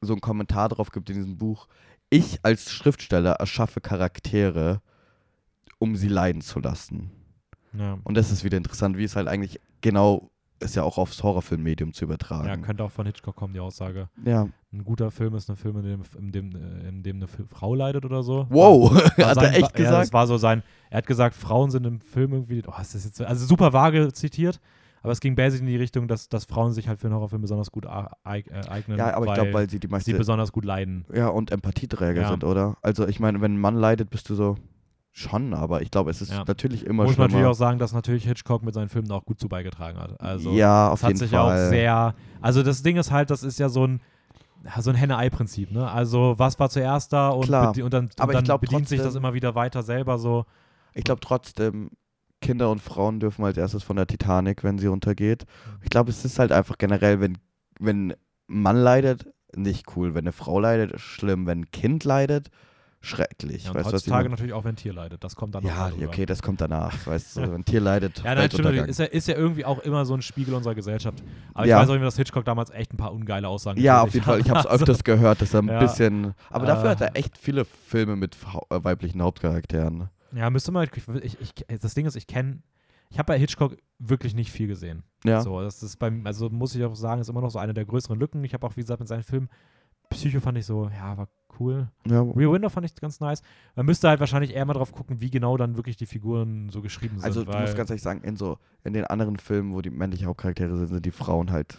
[0.00, 1.68] so einen Kommentar drauf gibt in diesem Buch.
[2.08, 4.80] Ich als Schriftsteller erschaffe Charaktere,
[5.78, 7.10] um sie leiden zu lassen.
[7.76, 7.98] Ja.
[8.04, 10.28] Und das ist wieder interessant, wie es halt eigentlich genau
[10.60, 12.46] ist ja auch aufs Horrorfilmmedium zu übertragen.
[12.46, 14.08] ja, könnte auch von Hitchcock kommen, die Aussage.
[14.24, 14.46] Ja.
[14.72, 16.50] Ein guter Film ist ein Film, in dem, in dem,
[16.88, 18.46] in dem eine Frau leidet oder so.
[18.48, 20.02] Wow, War hat sein- er echt war- Ja, gesagt?
[20.04, 20.62] das war so sein.
[20.90, 22.62] Er hat gesagt, Frauen sind im Film irgendwie.
[22.64, 24.60] Oh, ist das jetzt so, also super vage zitiert,
[25.02, 27.42] aber es ging basic in die Richtung, dass, dass Frauen sich halt für einen Horrorfilm
[27.42, 28.98] besonders gut äh, eignen.
[28.98, 31.06] ja, aber ich glaube, weil sie die sie meiste besonders gut leiden.
[31.12, 32.28] ja und Empathieträger Ja.
[32.30, 32.76] sind, oder?
[32.82, 34.54] Also ich meine, wenn ein Mann leidet, bist du so
[35.12, 36.42] schon, aber ich glaube, es ist Ja.
[36.46, 39.38] natürlich immer Muss man natürlich auch sagen, dass natürlich Hitchcock mit seinen Filmen auch gut
[39.38, 40.18] zu beigetragen hat.
[40.20, 41.66] Also ja, auf es hat jeden sich Fall.
[41.66, 42.14] auch sehr.
[42.40, 44.00] Also das Ding ist halt, das ist ja so ein
[44.78, 45.90] so ein Henne-Ei-Prinzip, ne?
[45.90, 47.76] Also was war zuerst da und, Klar.
[47.76, 50.46] und dann, und Aber dann glaub bedient sich das trotzdem- immer wieder weiter selber so.
[50.94, 51.90] ich glaube trotzdem,
[52.40, 55.46] Kinder und Frauen dürfen als erstes von der Titanic, wenn sie untergeht.
[55.82, 57.38] Ich glaube, es ist halt einfach generell, wenn,
[57.80, 58.14] wenn ein
[58.46, 60.14] Mann leidet, nicht cool.
[60.14, 61.46] Wenn eine Frau leidet, schlimm.
[61.46, 62.48] Wenn ein Kind leidet,
[63.02, 63.64] schrecklich.
[63.64, 65.22] Ja, und weißt heutzutage natürlich auch, wenn ein Tier leidet.
[65.22, 66.06] Das kommt dann noch Ja, drüber.
[66.06, 67.06] okay, das kommt danach.
[67.06, 68.88] Weißt du, wenn ein Tier leidet, Ja, nein, stimmt.
[68.88, 71.22] Ist ja, ist ja irgendwie auch immer so ein Spiegel unserer Gesellschaft.
[71.52, 71.76] Aber Ja.
[71.76, 74.24] ich weiß auch immer, dass Hitchcock damals echt ein paar ungeile Aussagen Ja, auf jeden
[74.24, 74.40] Fall.
[74.40, 74.72] Ich habe es hat.
[74.72, 75.80] öfters gehört, dass er ein Ja.
[75.80, 76.32] bisschen.
[76.48, 76.92] Aber dafür Äh.
[76.92, 78.36] hat er echt viele Filme mit
[78.70, 80.08] äh, weiblichen Hauptcharakteren.
[80.34, 80.72] Ja, müsste.
[81.22, 82.62] Ich, ich, ich, das Ding ist, ich kenne.
[83.10, 85.02] Ich habe bei Hitchcock wirklich nicht viel gesehen.
[85.24, 85.42] Ja.
[85.42, 87.84] So, das ist beim, also muss ich auch sagen, ist immer noch so eine der
[87.84, 88.42] größeren Lücken.
[88.44, 89.50] Ich habe auch, wie gesagt, mit seinen Filmen
[90.12, 91.28] Psycho fand ich so, ja, war
[91.60, 91.88] cool.
[92.06, 92.22] ja.
[92.22, 93.42] Rear Window fand ich ganz nice.
[93.76, 96.80] Man müsste halt wahrscheinlich eher mal drauf gucken, wie genau dann wirklich die Figuren so
[96.82, 97.24] geschrieben sind.
[97.24, 100.26] Also, du musst ganz ehrlich sagen, in so in den anderen Filmen, wo die männlichen
[100.26, 101.78] Hauptcharaktere sind, sind die Frauen halt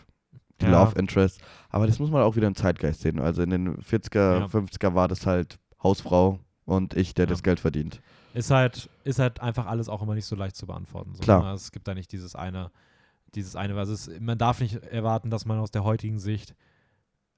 [0.61, 0.83] die Ja.
[0.83, 1.41] Love Interest.
[1.69, 3.19] Aber das muss man auch wieder im Zeitgeist sehen.
[3.19, 4.45] Also in den 40er, Ja.
[4.45, 7.29] 50er war das halt Hausfrau und ich, der Ja.
[7.29, 8.01] das Geld verdient.
[8.35, 11.13] ist halt, ist halt einfach alles auch immer nicht so leicht zu beantworten.
[11.15, 11.41] So, Klar.
[11.41, 11.47] ne?
[11.49, 12.71] Also es gibt da nicht dieses eine,
[13.35, 16.55] dieses eine, es, man darf nicht erwarten, dass man aus der heutigen Sicht,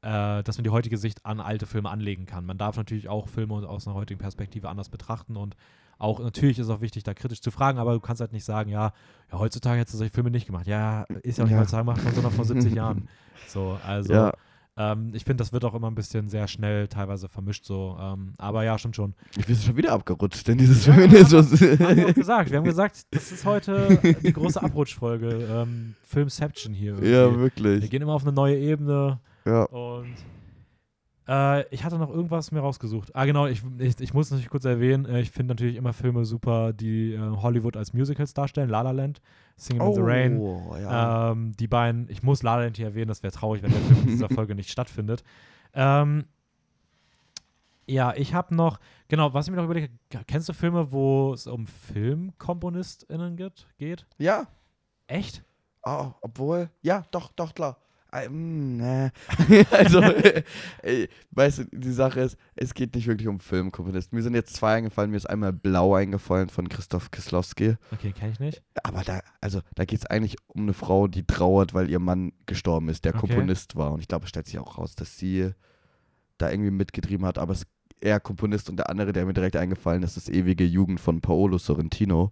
[0.05, 2.45] äh, dass man die heutige Sicht an alte Filme anlegen kann.
[2.45, 5.55] Man darf natürlich auch Filme aus einer heutigen Perspektive anders betrachten und
[5.97, 8.69] auch, natürlich ist auch wichtig, da kritisch zu fragen, aber du kannst halt nicht sagen,
[8.69, 8.91] ja,
[9.31, 10.67] ja heutzutage hättest du solche Filme nicht gemacht.
[10.67, 11.61] Ja, ist ja auch nicht Ja.
[11.61, 13.07] heutzutage gemacht, sondern vor 70 Jahren.
[13.47, 14.33] So, also ja,
[14.77, 17.97] ähm, ich finde, das wird auch immer ein bisschen sehr schnell teilweise vermischt so.
[17.99, 19.13] Ähm, aber ja, stimmt schon.
[19.37, 21.51] ich bin schon wieder abgerutscht in dieses Ja, Feminismus.
[21.61, 22.51] Haben wir auch gesagt.
[22.51, 25.47] Wir haben gesagt, das ist heute die große Abrutschfolge.
[25.49, 26.91] Ähm, Filmception hier.
[26.91, 27.09] Irgendwie.
[27.11, 27.89] ja, wir wirklich.
[27.89, 29.63] gehen immer auf eine neue Ebene Ja.
[29.65, 30.15] und
[31.27, 33.15] äh, ich hatte noch irgendwas mir rausgesucht.
[33.15, 36.23] Ah, genau, ich, ich, ich muss natürlich kurz erwähnen, äh, ich finde natürlich immer Filme
[36.23, 38.69] super, die äh, Hollywood als Musicals darstellen.
[38.69, 39.21] La La Land,
[39.55, 40.39] Singing in the Rain.
[40.39, 41.31] Oh, ja.
[41.31, 43.81] Ähm, die beiden, ich muss La La Land hier erwähnen, das wäre traurig, wenn der
[43.81, 45.23] Film in dieser Folge nicht stattfindet.
[45.73, 46.25] Ähm,
[47.87, 49.89] ja, ich habe noch, genau, was ich mir noch überlege,
[50.27, 53.67] kennst du Filme, wo es um FilmkomponistInnen geht?
[53.77, 54.05] geht?
[54.17, 54.47] ja.
[55.07, 55.43] Echt?
[55.83, 57.77] Oh, obwohl, ja, doch, doch, klar.
[58.23, 59.11] Ähm, nee.
[59.71, 64.15] also, äh, weißt du, die Sache ist, es geht nicht wirklich um Filmkomponisten.
[64.15, 65.11] Mir sind jetzt zwei eingefallen.
[65.11, 67.75] Mir ist einmal Blau eingefallen von Christoph Kislowski.
[67.91, 68.63] Okay, kenne ich nicht.
[68.83, 72.33] Aber da, also, da geht es eigentlich um eine Frau, die trauert, weil ihr Mann
[72.45, 73.27] gestorben ist, der Okay.
[73.27, 73.93] Komponist war.
[73.93, 75.51] Und ich glaube, es stellt sich auch raus, dass sie
[76.37, 77.37] da irgendwie mitgetrieben hat.
[77.37, 77.65] Aber es
[78.01, 81.57] er Komponist und der andere, der mir direkt eingefallen ist, ist Ewige Jugend von Paolo
[81.57, 82.31] Sorrentino.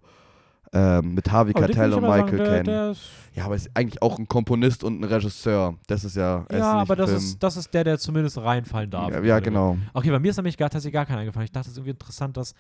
[0.75, 2.63] Ähm, mit Harvey Keitel und Michael der, Caine.
[2.63, 3.01] der ist,
[3.35, 5.75] Ja, aber ist eigentlich auch ein Komponist und ein Regisseur.
[5.85, 6.39] Das ist ja.
[6.49, 7.21] ist Ja, nicht aber das Film.
[7.21, 9.11] ist, das ist der, der zumindest reinfallen darf.
[9.11, 9.77] Ja, ja, genau.
[9.93, 11.45] Okay, bei mir ist nämlich gar, tatsächlich gar keiner eingefallen.
[11.45, 12.55] Ich dachte, es ist irgendwie interessant, dass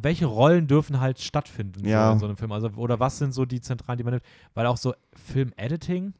[0.00, 2.06] welche Rollen dürfen halt stattfinden Ja.
[2.08, 2.52] so in so einem Film?
[2.52, 4.24] Also, oder was sind so die zentralen, die man nimmt?
[4.54, 6.14] Weil auch so Film-Editing,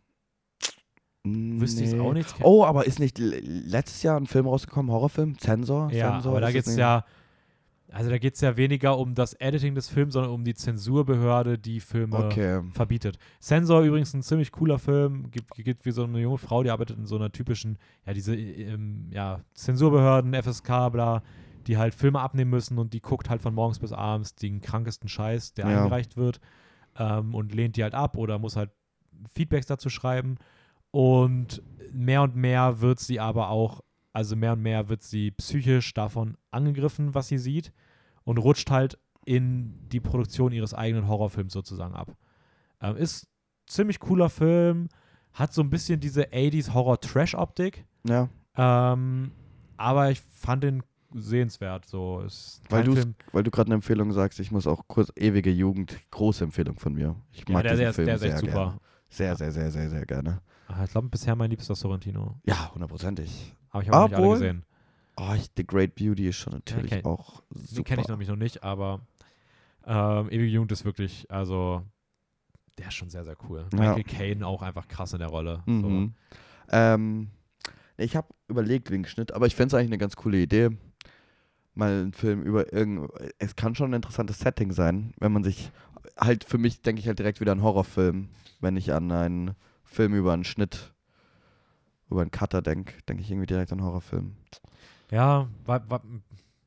[1.25, 2.01] wüsste ich Nee.
[2.01, 2.35] auch nicht.
[2.43, 5.39] Oh, aber ist nicht letztes Jahr ein Film rausgekommen, Horrorfilm?
[5.39, 5.91] Zensor?
[5.93, 6.33] Ja, Sensor?
[6.33, 7.05] aber da Ist geht es ja,
[7.93, 11.59] also da geht es ja weniger um das Editing des Films, sondern um die Zensurbehörde,
[11.59, 12.61] die Filme Okay.
[12.73, 13.19] verbietet.
[13.41, 16.99] Sensor übrigens ein ziemlich cooler Film, gibt, gibt wie so eine junge Frau, die arbeitet
[16.99, 21.23] in so einer typischen, ja, diese ähm, ja, Zensurbehörden, FSK, bla,
[21.67, 25.09] die halt Filme abnehmen müssen und die guckt halt von morgens bis abends den krankesten
[25.09, 25.79] Scheiß, der Ja.
[25.79, 26.41] eingereicht wird
[26.99, 28.71] ähm, und lehnt die halt ab oder muss halt
[29.35, 30.37] Feedbacks dazu schreiben.
[30.91, 31.63] Und
[31.93, 33.81] mehr und mehr wird sie aber auch,
[34.13, 37.73] also mehr und mehr wird sie psychisch davon angegriffen, was sie sieht
[38.25, 42.17] und rutscht halt in die Produktion ihres eigenen Horrorfilms sozusagen ab.
[42.81, 43.29] Ähm, ist
[43.67, 44.89] ziemlich cooler Film,
[45.33, 49.33] hat so ein bisschen diese 80s Horror-Trash-Optik, Ja, ähm,
[49.77, 50.83] aber ich fand den
[51.15, 51.87] sehenswert.
[51.87, 52.21] So.
[52.21, 55.51] Ist weil du Film, weil du gerade eine Empfehlung sagst, ich muss auch kurz ewige
[55.51, 57.17] Jugend, große Empfehlung von mir.
[57.33, 58.53] Ich ja, mag der, diesen der, ist, Film der ist sehr echt super.
[58.53, 58.81] gerne.
[59.13, 60.41] Sehr, sehr, sehr, sehr, sehr gerne.
[60.69, 62.41] Ah, Ich glaube, bisher mein liebster Sorrentino.
[62.45, 63.55] Ja, hundertprozentig.
[63.71, 64.65] Aber ich habe auch nicht alle gesehen.
[65.17, 67.83] Oh, The Great Beauty ist schon natürlich kenn- auch Den super.
[67.85, 69.01] kenne ich nämlich noch nicht, aber
[69.87, 71.83] ähm, Ewige Jugend ist wirklich, also,
[72.79, 73.67] der ist schon sehr, sehr cool.
[73.75, 73.79] Ja.
[73.79, 75.63] Michael Caine auch einfach krass in der Rolle.
[75.67, 76.15] Mhm.
[76.71, 77.31] Ähm,
[77.99, 80.71] ich habe überlegt wegen Schnitt, aber ich fände es eigentlich eine ganz coole Idee.
[81.75, 83.11] Mal einen Film über irgend.
[83.39, 85.71] Es kann schon ein interessantes Setting sein, wenn man sich.
[86.19, 88.29] Halt für mich denke ich halt direkt wieder an Horrorfilm,
[88.61, 89.55] wenn ich an einen
[89.85, 90.93] Film über einen Schnitt,
[92.11, 94.33] über einen Cutter denke, denke ich irgendwie direkt an Horrorfilm.
[95.11, 96.03] Ja, war, war,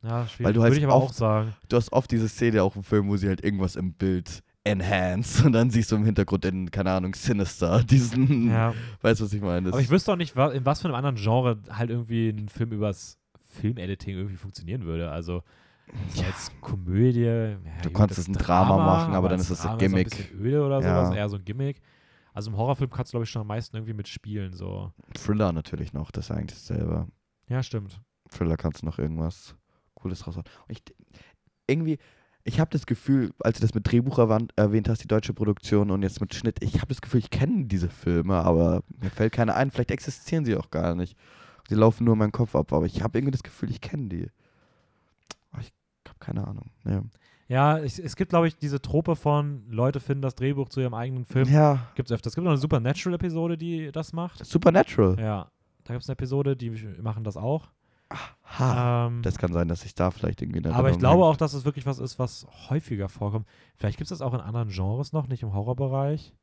[0.03, 0.45] ja, schwierig.
[0.45, 1.53] Weil du halt Würde ich aber auch oft- sagen.
[1.69, 5.45] Du hast oft diese Szene auch im Film, wo sie halt irgendwas im Bild enhance
[5.45, 8.49] und dann siehst du im Hintergrund in, keine Ahnung, Sinister, diesen.
[8.49, 8.73] Ja.
[9.01, 9.69] Weißt du, was ich meine?
[9.69, 12.49] Aber ich wüsste auch nicht, wa- in was für einem anderen Genre halt irgendwie ein
[12.49, 13.17] Film übers
[13.61, 15.11] Filmediting irgendwie funktionieren würde.
[15.11, 15.43] Also
[16.09, 16.27] so Ja.
[16.27, 17.21] als Komödie.
[17.21, 19.77] Ja, Du gut, kannst das es ein Drama machen, aber dann ist es ein Drama
[19.77, 20.09] Gimmick.
[20.13, 21.03] So ein bisschen öde oder Ja.
[21.05, 21.81] sowas, eher so ein Gimmick.
[22.33, 24.53] Also im Horrorfilm kannst du, glaube ich, schon am meisten irgendwie mitspielen.
[24.53, 24.91] So.
[25.13, 27.07] Thriller natürlich noch, das ist eigentlich dasselbe.
[27.47, 28.01] Ja, stimmt.
[28.29, 29.55] Thriller kannst du noch irgendwas
[29.93, 30.45] Cooles raushauen.
[30.67, 30.83] Und ich,
[31.67, 31.97] irgendwie,
[32.43, 36.01] ich habe das Gefühl, als du das mit Drehbuch erwähnt, hast, die deutsche Produktion und
[36.03, 39.55] jetzt mit Schnitt, ich habe das Gefühl, ich kenne diese Filme, aber mir fällt keine
[39.55, 39.71] ein.
[39.71, 41.17] Vielleicht existieren sie auch gar nicht.
[41.69, 44.09] Sie laufen nur in meinem Kopf ab, aber ich habe irgendwie das Gefühl, ich kenne
[44.09, 44.27] die.
[46.19, 46.69] Keine Ahnung.
[46.85, 47.01] Ja,
[47.47, 50.93] Ja, es, es gibt, glaube ich, diese Trope von Leute finden das Drehbuch zu ihrem
[50.93, 51.47] eigenen Film.
[51.49, 52.27] ja Gibt es öfter.
[52.29, 54.45] Es gibt noch eine Supernatural-Episode, die das macht.
[54.45, 55.19] Supernatural.
[55.19, 55.51] Ja,
[55.83, 56.71] da gibt es eine Episode, die
[57.01, 57.69] machen das auch.
[58.59, 59.07] Ha.
[59.07, 61.25] Ähm, Das kann sein, dass ich da vielleicht irgendwie aber ich Erinnerung glaube habe.
[61.25, 63.47] auch, dass es wirklich was ist, was häufiger vorkommt.
[63.77, 66.33] Vielleicht gibt es das auch in anderen Genres noch, nicht im Horrorbereich.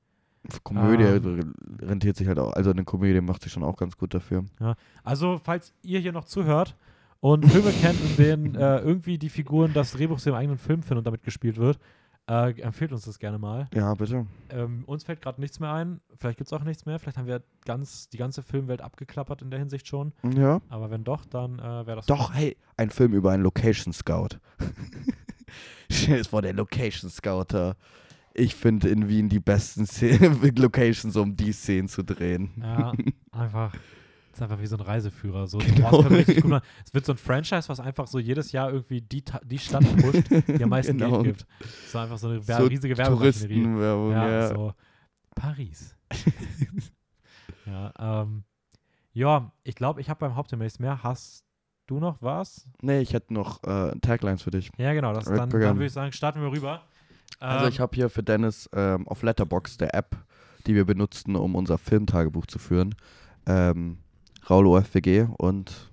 [0.65, 4.12] Komödie ähm, rentiert sich halt auch, also eine Komödie macht sich schon auch ganz gut
[4.12, 4.44] dafür.
[5.05, 6.77] Also, falls ihr hier noch zuhört
[7.23, 10.82] und Filme kennt, in denen äh, irgendwie die Figuren das Drehbuch zu ihrem eigenen Film
[10.82, 11.78] finden und damit gespielt wird,
[12.28, 13.69] äh, empfehlt uns das gerne mal.
[13.73, 14.27] Ja, bitte.
[14.51, 16.01] Ähm, uns fällt gerade nichts mehr ein.
[16.16, 16.99] Vielleicht gibt es auch nichts mehr.
[16.99, 20.12] Vielleicht haben wir ganz, die ganze Filmwelt abgeklappert in der Hinsicht schon.
[20.35, 20.61] Ja.
[20.69, 22.07] Aber wenn doch, dann äh, wäre das.
[22.07, 24.40] Doch, hey, ein Film über einen Location Scout.
[25.90, 27.77] Stell dir vor, der Location Scouter.
[28.35, 32.51] Ich finde in Wien die besten Szenen, Locations, um die Szenen zu drehen.
[32.61, 32.93] Ja,
[33.31, 33.74] einfach.
[34.33, 35.47] Das ist einfach wie so ein Reiseführer.
[35.47, 36.03] So, Genau.
[36.85, 40.25] Es wird so ein Franchise, was einfach so jedes Jahr irgendwie die, die Stadt pusht,
[40.49, 41.23] die am meisten Genau.
[41.23, 41.47] Geld gibt.
[41.87, 42.95] So einfach so eine Wer So riesige.
[42.95, 44.49] Touristenwerbung, Ja, ja.
[44.49, 44.73] so
[45.35, 45.95] Paris.
[47.67, 47.93] ja,
[48.23, 48.45] ähm,
[49.13, 51.03] ja, ich glaube, ich habe beim Hauptthema nichts mehr.
[51.03, 51.45] Hast
[51.87, 52.67] du noch was?
[52.81, 54.71] Nee, ich hätte noch äh, Taglines für dich.
[54.79, 55.13] Ja, genau.
[55.13, 56.83] Das, dann dann würde ich sagen, starten wir rüber.
[57.39, 60.17] Also ich Ähm, habe hier für Dennis ähm, auf Letterbox der App,
[60.67, 62.95] die wir benutzten, um unser Filmtagebuch zu führen,
[63.47, 63.99] ähm,
[64.48, 65.90] Raul OFWG und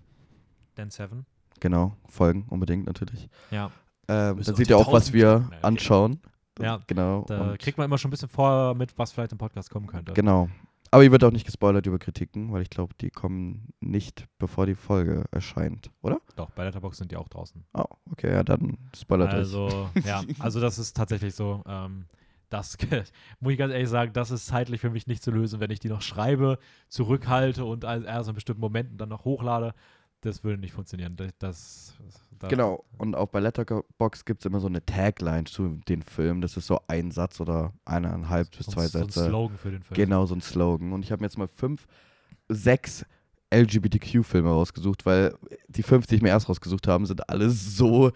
[0.75, 1.25] Dan Seven.
[1.59, 3.29] genau, folgen unbedingt natürlich.
[3.51, 3.71] Ja,
[4.07, 6.19] Ähm, dann seht ihr auch, was 1000 wir anschauen.
[6.59, 7.25] Ja, genau.
[7.27, 10.13] da kriegt man immer schon ein bisschen vor mit, was vielleicht im Podcast kommen könnte.
[10.13, 10.49] Genau.
[10.91, 14.65] Aber ihr wird auch nicht gespoilert über Kritiken, weil ich glaube, die kommen nicht, bevor
[14.65, 16.19] die Folge erscheint, oder?
[16.35, 17.63] Doch, bei Letterboxd sind die auch draußen.
[17.75, 19.35] Oh, okay, ja, dann spoilert euch.
[19.35, 21.63] Also, ja, also das ist tatsächlich so.
[21.67, 22.05] Ähm,
[22.49, 22.77] das
[23.39, 25.79] muss ich ganz ehrlich sagen, das ist zeitlich für mich nicht zu lösen, wenn ich
[25.79, 26.57] die noch schreibe,
[26.87, 29.73] zurückhalte und erst in bestimmten Momenten dann noch hochlade.
[30.21, 31.15] Das würde nicht funktionieren.
[31.15, 31.95] Das, das,
[32.39, 36.41] das Genau, und auch bei Letterbox gibt es immer so eine Tagline zu den Filmen.
[36.41, 39.25] Das ist so ein Satz oder eineinhalb bis so, zwei so ein Sätze.
[39.27, 39.95] Slogan für den Film.
[39.95, 40.91] Genau, so ein Slogan.
[40.91, 41.87] Und ich habe mir jetzt mal fünf,
[42.49, 43.05] sechs
[43.53, 45.35] LGBTQ-Filme rausgesucht, weil
[45.67, 48.11] die fünf, die ich mir erst rausgesucht habe, sind alle so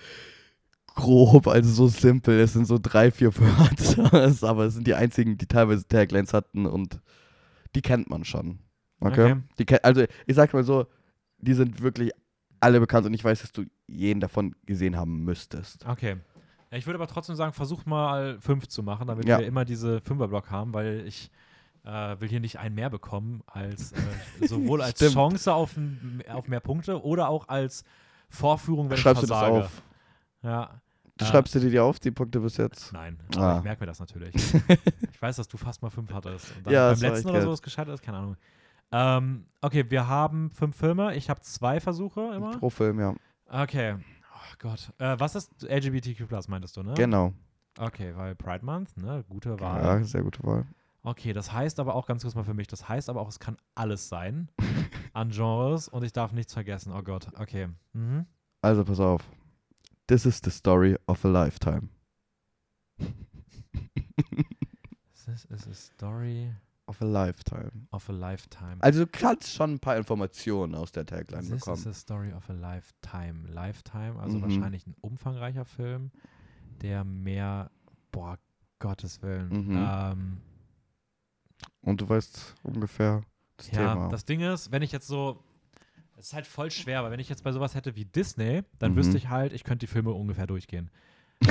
[0.96, 2.40] grob, also so simpel.
[2.40, 6.66] Es sind so drei, vier Wörter, aber es sind die einzigen, die teilweise Taglines hatten
[6.66, 7.00] und
[7.76, 8.60] die kennt man schon.
[9.00, 9.34] Okay?
[9.34, 9.42] Okay.
[9.60, 10.86] Die also ich sag mal so,
[11.38, 12.12] die sind wirklich
[12.60, 15.86] alle bekannt und ich weiß, dass du jeden davon gesehen haben müsstest.
[15.86, 16.18] Okay.
[16.72, 19.40] Ja, ich würde aber trotzdem sagen, versuch mal fünf zu machen, damit Ja.
[19.40, 21.30] wir immer diese Fünferblock haben, weil ich
[21.84, 23.98] äh, will hier nicht einen mehr bekommen, als äh,
[24.48, 25.00] sowohl als.
[25.00, 25.76] Chance auf,
[26.32, 27.84] auf mehr Punkte oder auch als
[28.30, 29.66] Vorführung, wenn Schreibst ich du das versage.
[29.66, 29.82] auf?
[30.44, 30.82] Ja.
[31.18, 32.92] Du Äh, schreibst du dir die auf, die Punkte bis jetzt?
[32.92, 33.58] Nein, Ah.
[33.58, 34.34] ich merke mir das natürlich.
[35.14, 36.56] ich weiß, dass du fast mal fünf hattest.
[36.58, 38.38] Und dann Ja, beim letzten oder so gescheitert ist, keine Ahnung.
[38.92, 41.16] Ähm, okay, wir haben fünf Filme.
[41.16, 42.58] Ich habe zwei Versuche immer.
[42.58, 43.16] Pro Film, ja.
[43.48, 43.96] Okay.
[43.98, 44.92] Oh Gott.
[45.00, 46.94] Äh, was ist LGBTQ meintest du, ne?
[46.96, 47.34] Genau.
[47.80, 49.24] Okay, weil Pride Month, ne?
[49.30, 49.84] Gute Wahl.
[49.84, 50.66] Ja, sehr gute Wahl.
[51.04, 53.40] Okay, das heißt aber auch ganz kurz mal für mich, das heißt aber auch, es
[53.40, 54.48] kann alles sein
[55.14, 56.94] an Genres und ich darf nichts vergessen.
[56.96, 57.68] Oh Gott, okay.
[57.94, 58.26] Mhm.
[58.62, 59.22] Also pass auf.
[60.08, 61.90] This is the story of a lifetime.
[65.26, 66.54] This is a story
[66.86, 67.88] Of a lifetime.
[67.92, 68.78] of a lifetime.
[68.82, 71.88] Also du kannst schon ein paar Informationen aus der Tagline This is bekommen.
[71.88, 73.48] a story of a lifetime.
[73.50, 74.42] Lifetime, also Mhm.
[74.42, 76.12] wahrscheinlich ein umfangreicher Film,
[76.82, 77.72] der mehr,
[78.12, 78.38] boah,
[78.80, 79.48] Gottes Willen.
[79.70, 79.78] Mhm.
[79.90, 80.38] Ähm,
[81.82, 83.24] Und du weißt ungefähr
[83.56, 84.10] das ja, Thema.
[84.10, 85.42] das Ding ist, wenn ich jetzt so,
[86.24, 88.94] es ist halt voll schwer, aber wenn ich jetzt bei sowas hätte wie Disney, dann
[88.94, 88.96] Mhm.
[88.96, 90.90] wüsste ich halt, ich könnte die Filme ungefähr durchgehen.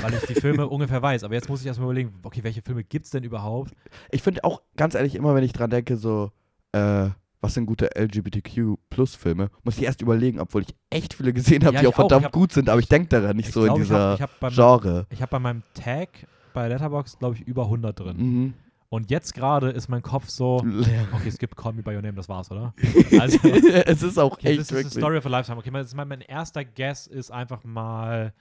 [0.01, 1.24] Weil ich die Filme ungefähr weiß.
[1.24, 3.74] Aber jetzt muss ich erstmal überlegen, okay, welche Filme gibt es denn überhaupt?
[4.11, 6.31] ich finde auch, ganz ehrlich, immer wenn ich dran denke, so,
[6.73, 7.11] äh,
[7.43, 11.81] was sind gute LGBTQ-Plus-Filme, muss ich erst überlegen, obwohl ich echt viele gesehen habe, Ja,
[11.82, 13.82] die auch verdammt hab- gut sind, aber ich denke daran nicht Ich so glaub, in
[13.82, 15.07] ich hab- dieser ich hab beim- Genre.
[15.11, 16.09] Ich habe bei meinem Tag
[16.55, 18.16] bei Letterboxd, glaube ich, über 100 drin.
[18.16, 18.55] Mhm.
[18.93, 20.56] Und jetzt gerade ist mein Kopf so,
[21.14, 22.74] okay, es gibt Call Me By Your Name, das war's, oder?
[23.19, 24.93] Also, es ist auch Okay, echt this is the wirklich.
[24.93, 25.59] story of a lifetime.
[25.59, 28.35] Okay, mein, das ist mein, erster Guess ist einfach mal,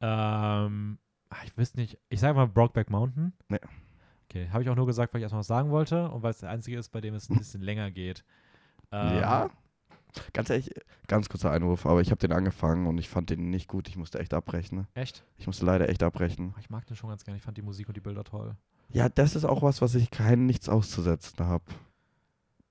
[0.00, 0.98] ähm,
[1.30, 3.34] ach, ich weiß nicht, ich sage mal Brokeback Mountain.
[3.48, 3.60] Nee.
[4.28, 6.38] Okay, habe ich auch nur gesagt, weil ich erstmal was sagen wollte und weil es
[6.38, 8.24] der einzige ist, bei dem es ein bisschen länger geht.
[8.90, 9.50] Ähm, Ja.
[10.32, 10.70] Ganz ehrlich,
[11.08, 13.88] ganz kurzer Einwurf, aber ich habe den angefangen und ich fand den nicht gut.
[13.88, 14.86] Ich musste echt abbrechen.
[14.94, 15.24] Echt?
[15.36, 16.54] Ich musste leider echt abbrechen.
[16.60, 17.36] Ich mag den schon ganz gerne.
[17.38, 18.56] Ich fand die Musik und die Bilder toll.
[18.90, 21.64] Ja, das ist auch was, was ich kein nichts auszusetzen habe.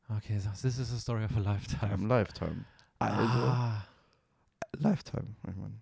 [0.10, 1.94] Okay, so, this is a story of a lifetime.
[1.94, 2.66] Im Lifetime.
[3.00, 3.84] Also, Ah,
[4.78, 5.36] Lifetime.
[5.50, 5.82] Ich mein.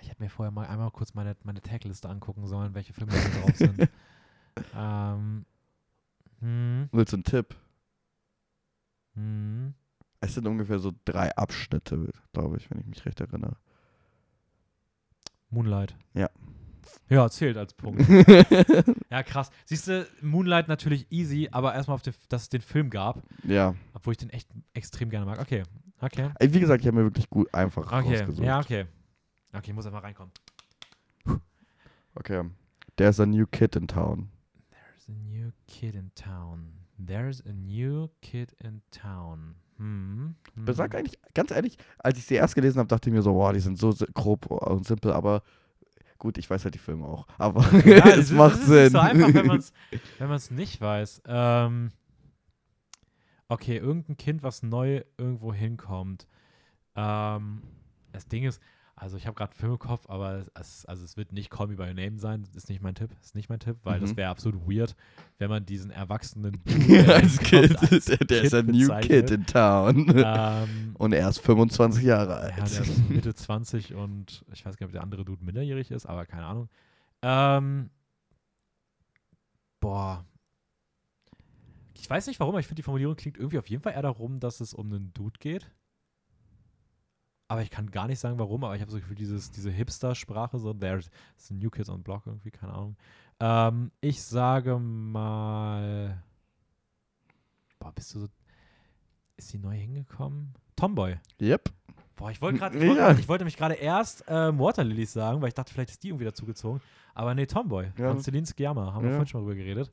[0.00, 3.40] ich hätte mir vorher mal einmal kurz meine, meine Tagliste angucken sollen, welche Filme da
[3.40, 3.88] drauf sind.
[4.74, 5.44] ähm,
[6.40, 7.54] hm, Willst du einen Tipp?
[9.14, 9.74] hm.
[10.20, 13.56] Es sind ungefähr so drei Abschnitte, glaube ich, wenn ich mich recht erinnere.
[15.50, 15.96] Moonlight.
[16.14, 16.28] Ja.
[17.08, 18.02] Ja, zählt als Punkt.
[19.10, 19.50] ja, krass.
[19.64, 23.74] Siehst du, Moonlight natürlich easy, aber erstmal, auf den, dass es den Film gab, ja.
[23.92, 25.38] obwohl ich den echt extrem gerne mag.
[25.38, 25.62] Okay,
[26.00, 26.30] okay.
[26.40, 28.46] Wie gesagt, ich habe mir wirklich gut einfach Okay, rausgesucht.
[28.46, 28.86] ja, okay.
[29.52, 30.32] Okay, ich muss einfach reinkommen.
[32.14, 32.44] Okay.
[32.96, 34.30] There's a new kid in town.
[34.70, 36.72] There's a new kid in town.
[36.98, 39.54] There's a new kid in town.
[39.78, 40.34] Hm.
[40.54, 40.64] hm.
[40.64, 43.52] Besag eigentlich, ganz ehrlich, als ich sie erst gelesen habe, dachte ich mir so, boah,
[43.52, 45.42] die sind so grob und simpel, aber
[46.18, 47.26] gut, ich weiß halt die Filme auch.
[47.38, 48.82] Aber Ja, es ist- macht ist Sinn.
[48.84, 49.46] Nicht so einfach, wenn
[50.28, 51.22] man es nicht weiß.
[51.26, 51.92] Ähm,
[53.48, 56.26] okay, irgendein Kind, was neu irgendwo hinkommt.
[56.96, 57.62] Ähm,
[58.12, 58.60] das Ding ist,
[59.00, 61.68] also ich habe gerade einen Film im Kopf, aber es, also es wird nicht Call
[61.68, 62.42] Me By Your Name sein.
[62.42, 63.10] Das ist nicht mein Tipp.
[63.22, 64.16] Ist nicht mein Tipp, weil das Mhm.
[64.16, 64.96] wäre absolut weird,
[65.38, 66.60] wenn man diesen erwachsenen
[67.08, 70.12] als Kind, als der, der ist Kind new kid in town.
[70.16, 72.74] ähm, und er ist 25 Jahre Ja, alt.
[72.74, 76.06] der ist Mitte 20 und ich weiß gar nicht, ob der andere Dude minderjährig ist,
[76.06, 76.68] aber keine Ahnung.
[77.22, 77.90] Ähm,
[79.80, 80.24] boah.
[81.94, 84.02] Ich weiß nicht warum, aber ich finde, die Formulierung klingt irgendwie auf jeden Fall eher
[84.02, 85.70] darum, dass es um einen Dude geht.
[87.50, 90.58] Aber ich kann gar nicht sagen, warum, aber ich habe so Gefühl, dieses, diese Hipster-Sprache,
[90.58, 92.96] so, there's there's New Kids on Block irgendwie, keine Ahnung.
[93.40, 96.22] Ähm, ich sage mal.
[97.78, 98.26] Boah, bist du so.
[99.36, 100.52] Ist die neu hingekommen?
[100.76, 101.16] Tomboy.
[101.40, 101.70] Yep.
[102.16, 103.12] Boah, ich wollte gerade, ich, wollte Ja.
[103.12, 106.24] ich wollte mich gerade erst ähm, Waterlilies sagen, weil ich dachte, vielleicht ist die irgendwie
[106.24, 106.80] dazugezogen.
[107.14, 108.08] Aber nee, Tomboy Ja.
[108.10, 109.16] von Celine Sciamma, haben wir Ja.
[109.16, 109.92] vorhin schon mal drüber geredet.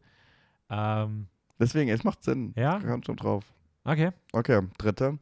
[0.70, 1.28] Ähm,
[1.60, 2.54] Deswegen, es macht Sinn.
[2.58, 2.80] Ja?
[2.80, 3.46] Kommt schon drauf.
[3.84, 4.12] okay.
[4.34, 5.20] Okay, dritte.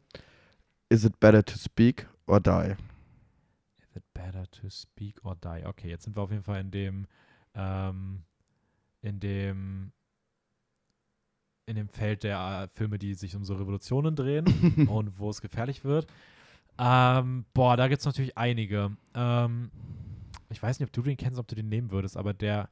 [0.90, 2.76] Is it better to speak or die?
[3.78, 5.64] Is it better to speak or die?
[5.66, 7.08] Okay, jetzt sind wir auf jeden Fall in dem,
[7.56, 8.24] ähm,
[9.02, 9.92] in dem,
[11.66, 14.46] in dem Feld der äh, Filme, die sich um so Revolutionen drehen
[14.90, 16.08] und wo es gefährlich wird.
[16.78, 18.98] Ähm, boah, da gibt es natürlich einige.
[19.14, 19.70] Ähm,
[20.50, 22.70] ich weiß nicht, ob du den kennst, ob du den nehmen würdest, aber der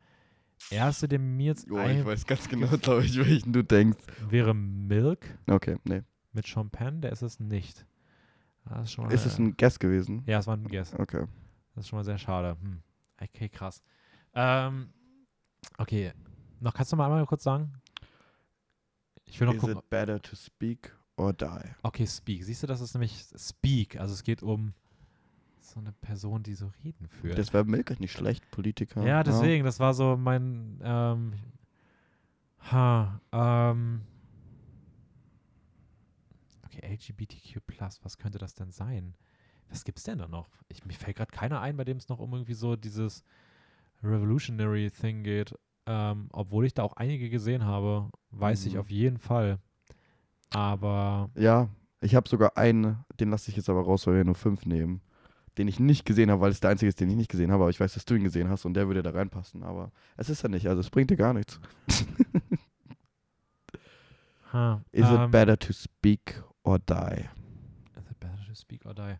[0.71, 4.03] erste, der mir jetzt Oh, ich weiß ganz genau, glaube ich, welchen du denkst.
[4.29, 6.01] wäre Milk Okay, nee.
[6.33, 6.99] mit Champagne.
[7.01, 7.85] Der ist es nicht.
[8.65, 10.23] Das ist, schon mal, Ist es ein Guess gewesen?
[10.25, 10.93] Ja, es war ein Guess.
[10.93, 11.25] Okay.
[11.75, 12.57] Das ist schon mal sehr schade.
[12.61, 12.81] Hm.
[13.21, 13.81] Okay, krass.
[14.33, 14.89] Ähm,
[15.77, 16.13] okay,
[16.59, 17.73] noch kannst du mal einmal kurz sagen?
[19.25, 19.77] Ich will noch Is gucken.
[19.77, 21.45] it better to speak or die?
[21.83, 22.43] Okay, Speak.
[22.43, 23.99] Siehst du, das ist nämlich Speak.
[23.99, 24.73] Also es geht um
[25.59, 27.37] so eine Person, die so Reden führt.
[27.37, 29.05] Das wäre Milk nicht schlecht, Politiker.
[29.05, 31.33] ja, deswegen, das war so mein ähm,
[32.71, 34.01] ha, ähm,
[36.73, 37.59] Okay, LGBTQ+,
[38.03, 39.15] was könnte das denn sein?
[39.69, 40.49] Was gibt's denn da noch?
[40.69, 43.23] Ich, mir fällt gerade keiner ein, bei dem es noch um irgendwie so dieses
[44.03, 45.53] Revolutionary Thing geht.
[45.85, 48.79] Ähm, obwohl ich da auch einige gesehen habe, weiß ich Mhm.
[48.79, 49.59] auf jeden Fall.
[50.51, 51.69] Aber Ja,
[52.01, 55.01] ich habe sogar einen, den lasse ich jetzt aber raus, weil wir nur fünf nehmen.
[55.57, 57.63] Den ich nicht gesehen habe, weil es der einzige ist, den ich nicht gesehen habe,
[57.63, 59.63] aber ich weiß, dass du ihn gesehen hast und der würde da reinpassen.
[59.63, 61.59] Aber es ist er nicht, also es bringt dir gar nichts.
[64.53, 67.29] ha, Is ähm, it better to speak or die?
[67.97, 69.15] Is it better to speak or die?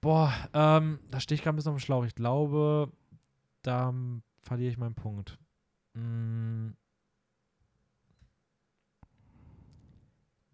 [0.00, 2.04] Boah, ähm, da stehe ich gerade ein bisschen auf dem Schlauch.
[2.04, 2.92] Ich glaube,
[3.62, 5.38] da ähm, verliere ich meinen Punkt.
[5.94, 6.70] Mm.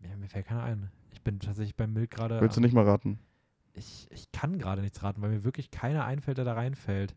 [0.02, 0.90] Ja, mir fällt keiner ein.
[1.12, 2.40] Ich bin tatsächlich beim Milk gerade.
[2.40, 3.18] Willst du nicht mal raten?
[3.72, 7.14] Ich, ich kann gerade nichts raten, weil mir wirklich keiner einfällt, der da reinfällt.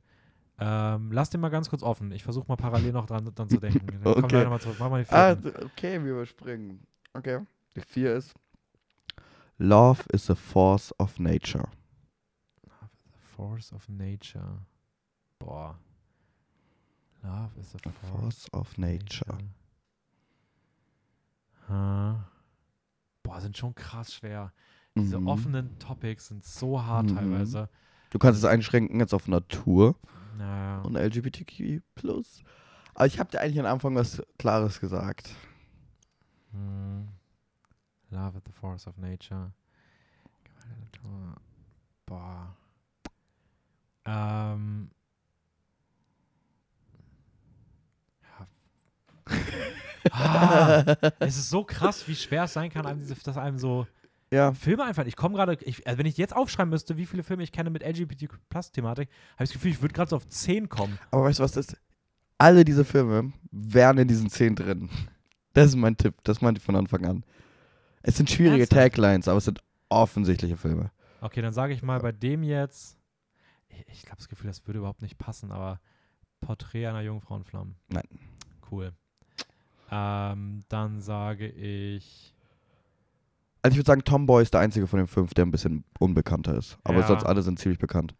[0.59, 2.11] Ähm, lass den mal ganz kurz offen.
[2.11, 3.87] Ich versuche mal parallel noch dran, dran zu denken.
[3.87, 4.27] Dann Komm Okay.
[4.27, 4.77] gleich nochmal zurück.
[4.79, 5.41] Mach mal die Ah, vierten.
[5.53, 6.85] d- okay, wir überspringen.
[7.13, 7.39] Okay.
[7.75, 8.33] Die vier ist
[9.59, 11.69] Love is a force of nature.
[13.35, 14.59] Force of Nature.
[15.39, 15.75] Boah.
[17.23, 19.37] Love is a A force force of nature.
[21.67, 22.29] Ha.
[23.23, 24.51] Boah, sind schon krass schwer.
[24.95, 25.27] Diese Mhm.
[25.27, 27.15] offenen Topics sind so hart Mhm.
[27.15, 27.69] teilweise.
[28.11, 29.95] Du kannst es einschränken jetzt auf Natur
[30.37, 30.81] Naja.
[30.81, 31.81] und LGBTQ+.
[32.93, 35.31] Aber ich habe dir eigentlich am Anfang was Klares gesagt.
[36.51, 37.07] Hm.
[38.13, 39.51] Love is the force of nature.
[42.05, 42.55] Boah.
[44.05, 44.91] Ähm.
[48.21, 48.47] Ja.
[50.11, 53.87] ah, es ist so krass, wie schwer es sein kann, einem diese, dass einem so
[54.31, 55.05] Ja, Filme einfach.
[55.05, 57.83] Ich komme gerade, also wenn ich jetzt aufschreiben müsste, wie viele Filme ich kenne mit
[57.83, 60.99] LGBTQ-Plus-Thematik, habe ich das Gefühl, ich würde gerade so auf 10 kommen.
[61.09, 61.77] aber weißt du was das ist?
[62.37, 64.89] Alle diese Filme wären in diesen zehn drin.
[65.53, 67.23] Das ist mein Tipp, das meinte ich von Anfang an.
[68.03, 68.93] Es sind schwierige Ernsthaft?
[68.93, 69.59] Taglines, aber es sind
[69.89, 70.91] offensichtliche Filme.
[71.21, 72.97] Okay, dann sage ich mal bei dem jetzt,
[73.69, 75.79] ich, ich glaube das Gefühl, das würde überhaupt nicht passen, aber
[76.41, 77.75] Porträt einer Jungfrauenflamme.
[77.87, 78.03] Nein.
[78.69, 78.91] Cool.
[79.89, 82.33] Ähm, dann sage ich,
[83.61, 86.57] Also ich würde sagen, Tomboy ist der einzige von den fünf, der ein bisschen unbekannter
[86.57, 86.77] ist.
[86.83, 87.07] Aber Ja.
[87.07, 88.15] sonst alle sind ziemlich bekannt.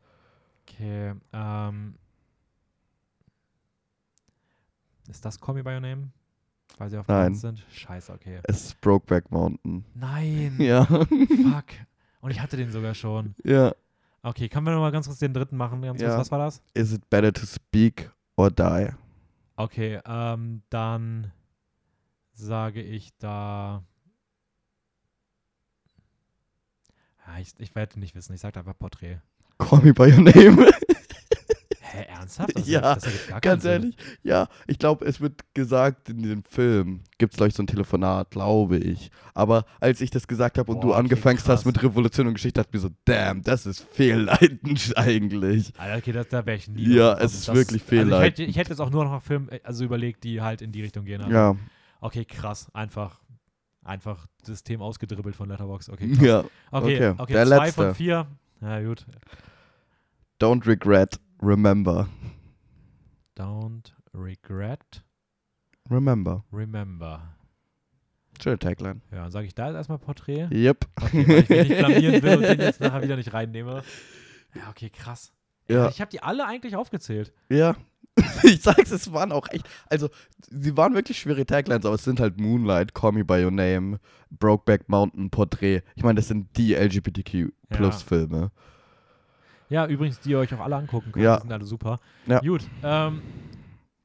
[0.65, 1.95] Okay, ähm.
[5.10, 6.11] Ist das Call Me By Your Name?
[6.77, 7.35] Weil sie auf Nein.
[7.35, 7.63] Sind?
[7.71, 8.39] Scheiße, okay.
[8.43, 9.85] Es ist Brokeback Mountain.
[9.93, 10.55] Nein!
[10.59, 10.85] Ja.
[10.85, 11.65] Fuck.
[12.21, 13.35] Und ich hatte den sogar schon.
[13.43, 13.73] ja.
[14.25, 15.81] Okay, können wir nochmal ganz kurz den dritten machen?
[15.81, 16.17] Ganz kurz, Ja.
[16.17, 16.61] was war das?
[16.73, 18.87] Is it better to speak or die?
[19.57, 21.33] Okay, ähm, dann
[22.31, 23.83] sage ich da.
[27.27, 28.33] Ja, ich, ich werde nicht wissen.
[28.33, 29.17] Ich sage einfach Porträt.
[29.57, 30.71] Call me by your name.
[31.95, 32.57] Hä, ernsthaft?
[32.57, 33.05] Das, Ja, das
[33.41, 33.71] Ganz Sinn.
[33.71, 37.61] ehrlich, ja, ich glaube, es wird gesagt in dem Film, gibt es, glaube ich, so
[37.61, 39.11] ein Telefonat, glaube ich.
[39.35, 41.49] Aber als ich das gesagt habe und Boah, du okay, angefangen krass.
[41.49, 45.71] hast mit Revolution und Geschichte, dachte ich mir so, damn, das ist fehlleitend eigentlich.
[45.77, 46.95] Alter, okay, das, da wäre ich nie.
[46.95, 48.49] Ja, es ist Das- wirklich Also ich, hätte, fehlleitend.
[48.49, 50.81] ich hätte jetzt auch nur noch nach Filmen äh, also überlegt, die halt in die
[50.81, 51.21] Richtung gehen.
[51.21, 51.55] Also, Ja,
[52.01, 52.67] Okay, krass.
[52.73, 53.21] Einfach,
[53.83, 55.89] einfach System ausgedribbelt von Letterbox.
[55.89, 56.25] Okay, krass.
[56.25, 56.39] ja.
[56.71, 57.83] Okay, okay, okay, der zwei letzte.
[57.85, 58.27] von vier.
[58.61, 59.05] Ja, gut.
[60.41, 62.07] Don't regret, remember.
[63.35, 65.03] Don't regret,
[65.89, 66.43] Remember.
[66.51, 67.35] remember.
[68.41, 69.01] Schöne Tagline.
[69.11, 70.47] Ja, dann sage ich da jetzt erstmal Porträt.
[70.51, 70.87] Yep.
[71.01, 73.83] Okay, weil ich mich nicht blamieren will und den jetzt nachher wieder nicht reinnehme.
[74.55, 75.31] Ja, okay, krass.
[75.67, 75.89] Ja.
[75.89, 77.33] Ich habe die alle eigentlich aufgezählt.
[77.49, 77.75] Ja.
[78.43, 80.09] ich sag's, es waren auch echt, also,
[80.49, 83.99] sie waren wirklich schwere Taglines, aber es sind halt Moonlight, Call Me By Your Name,
[84.29, 85.81] Brokeback Mountain, Porträt.
[85.95, 88.37] Ich meine, das sind die LGBTQ-Plus-Filme.
[88.37, 88.51] Ja,
[89.85, 91.23] übrigens, die ihr euch auch alle angucken könnt.
[91.25, 91.37] Ja.
[91.37, 91.99] Die sind alle super.
[92.27, 92.39] Ja.
[92.39, 93.21] Gut, ähm,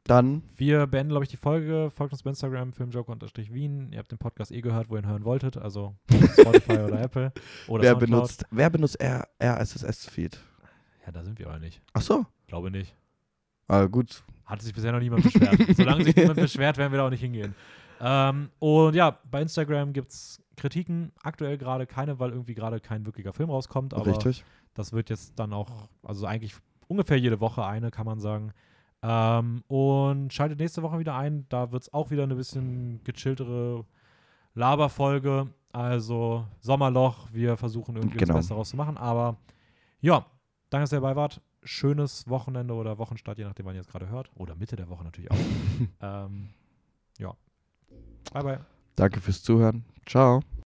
[0.05, 1.91] Dann, wir beenden, glaube ich, die Folge.
[1.95, 3.93] Folgt uns bei Instagram, filmjoke-wien.
[3.93, 5.59] Ihr habt den Podcast eh gehört, wo ihr ihn hören wolltet.
[5.59, 5.95] Also
[6.33, 7.33] Spotify oder Apple.
[7.69, 7.99] Oder wer Soundcloud.
[8.01, 10.39] benutzt, wer benutzt R RSS-Feed?
[11.05, 11.83] Ja, da sind wir aber nicht.
[11.93, 12.25] Ach so.
[12.47, 12.95] Glaube nicht.
[13.67, 14.23] Ah, gut.
[14.47, 15.57] Hat sich bisher noch niemand beschwert.
[15.77, 17.55] Solange sich niemand beschwert, werden wir da auch nicht hingehen.
[18.01, 21.13] Ähm, und ja, bei Instagram gibt es Kritiken.
[21.23, 23.93] Aktuell gerade keine, weil irgendwie gerade kein wirklicher Film rauskommt.
[23.93, 24.45] Aber Richtig.
[24.75, 26.55] Das wird jetzt dann auch, also eigentlich
[26.87, 28.53] ungefähr jede Woche eine, kann man sagen.
[29.03, 31.47] Ähm, und schaltet nächste Woche wieder ein.
[31.49, 33.85] Da wird es auch wieder eine bisschen gechilltere
[34.55, 35.49] Laberfolge.
[35.73, 37.29] Also Sommerloch.
[37.33, 38.33] Wir versuchen irgendwie Genau.
[38.35, 38.97] das Beste daraus zu machen.
[38.97, 39.37] Aber
[40.01, 40.27] ja,
[40.71, 41.41] danke, dass ihr dabei wart.
[41.63, 44.31] Schönes Wochenende oder Wochenstart, je nachdem, wann ihr es gerade hört.
[44.37, 45.37] Oder Mitte der Woche natürlich auch.
[46.01, 46.49] ähm,
[47.19, 47.35] ja.
[48.33, 48.61] Bye, bye.
[48.97, 49.85] Danke fürs Zuhören.
[50.07, 50.41] Ciao.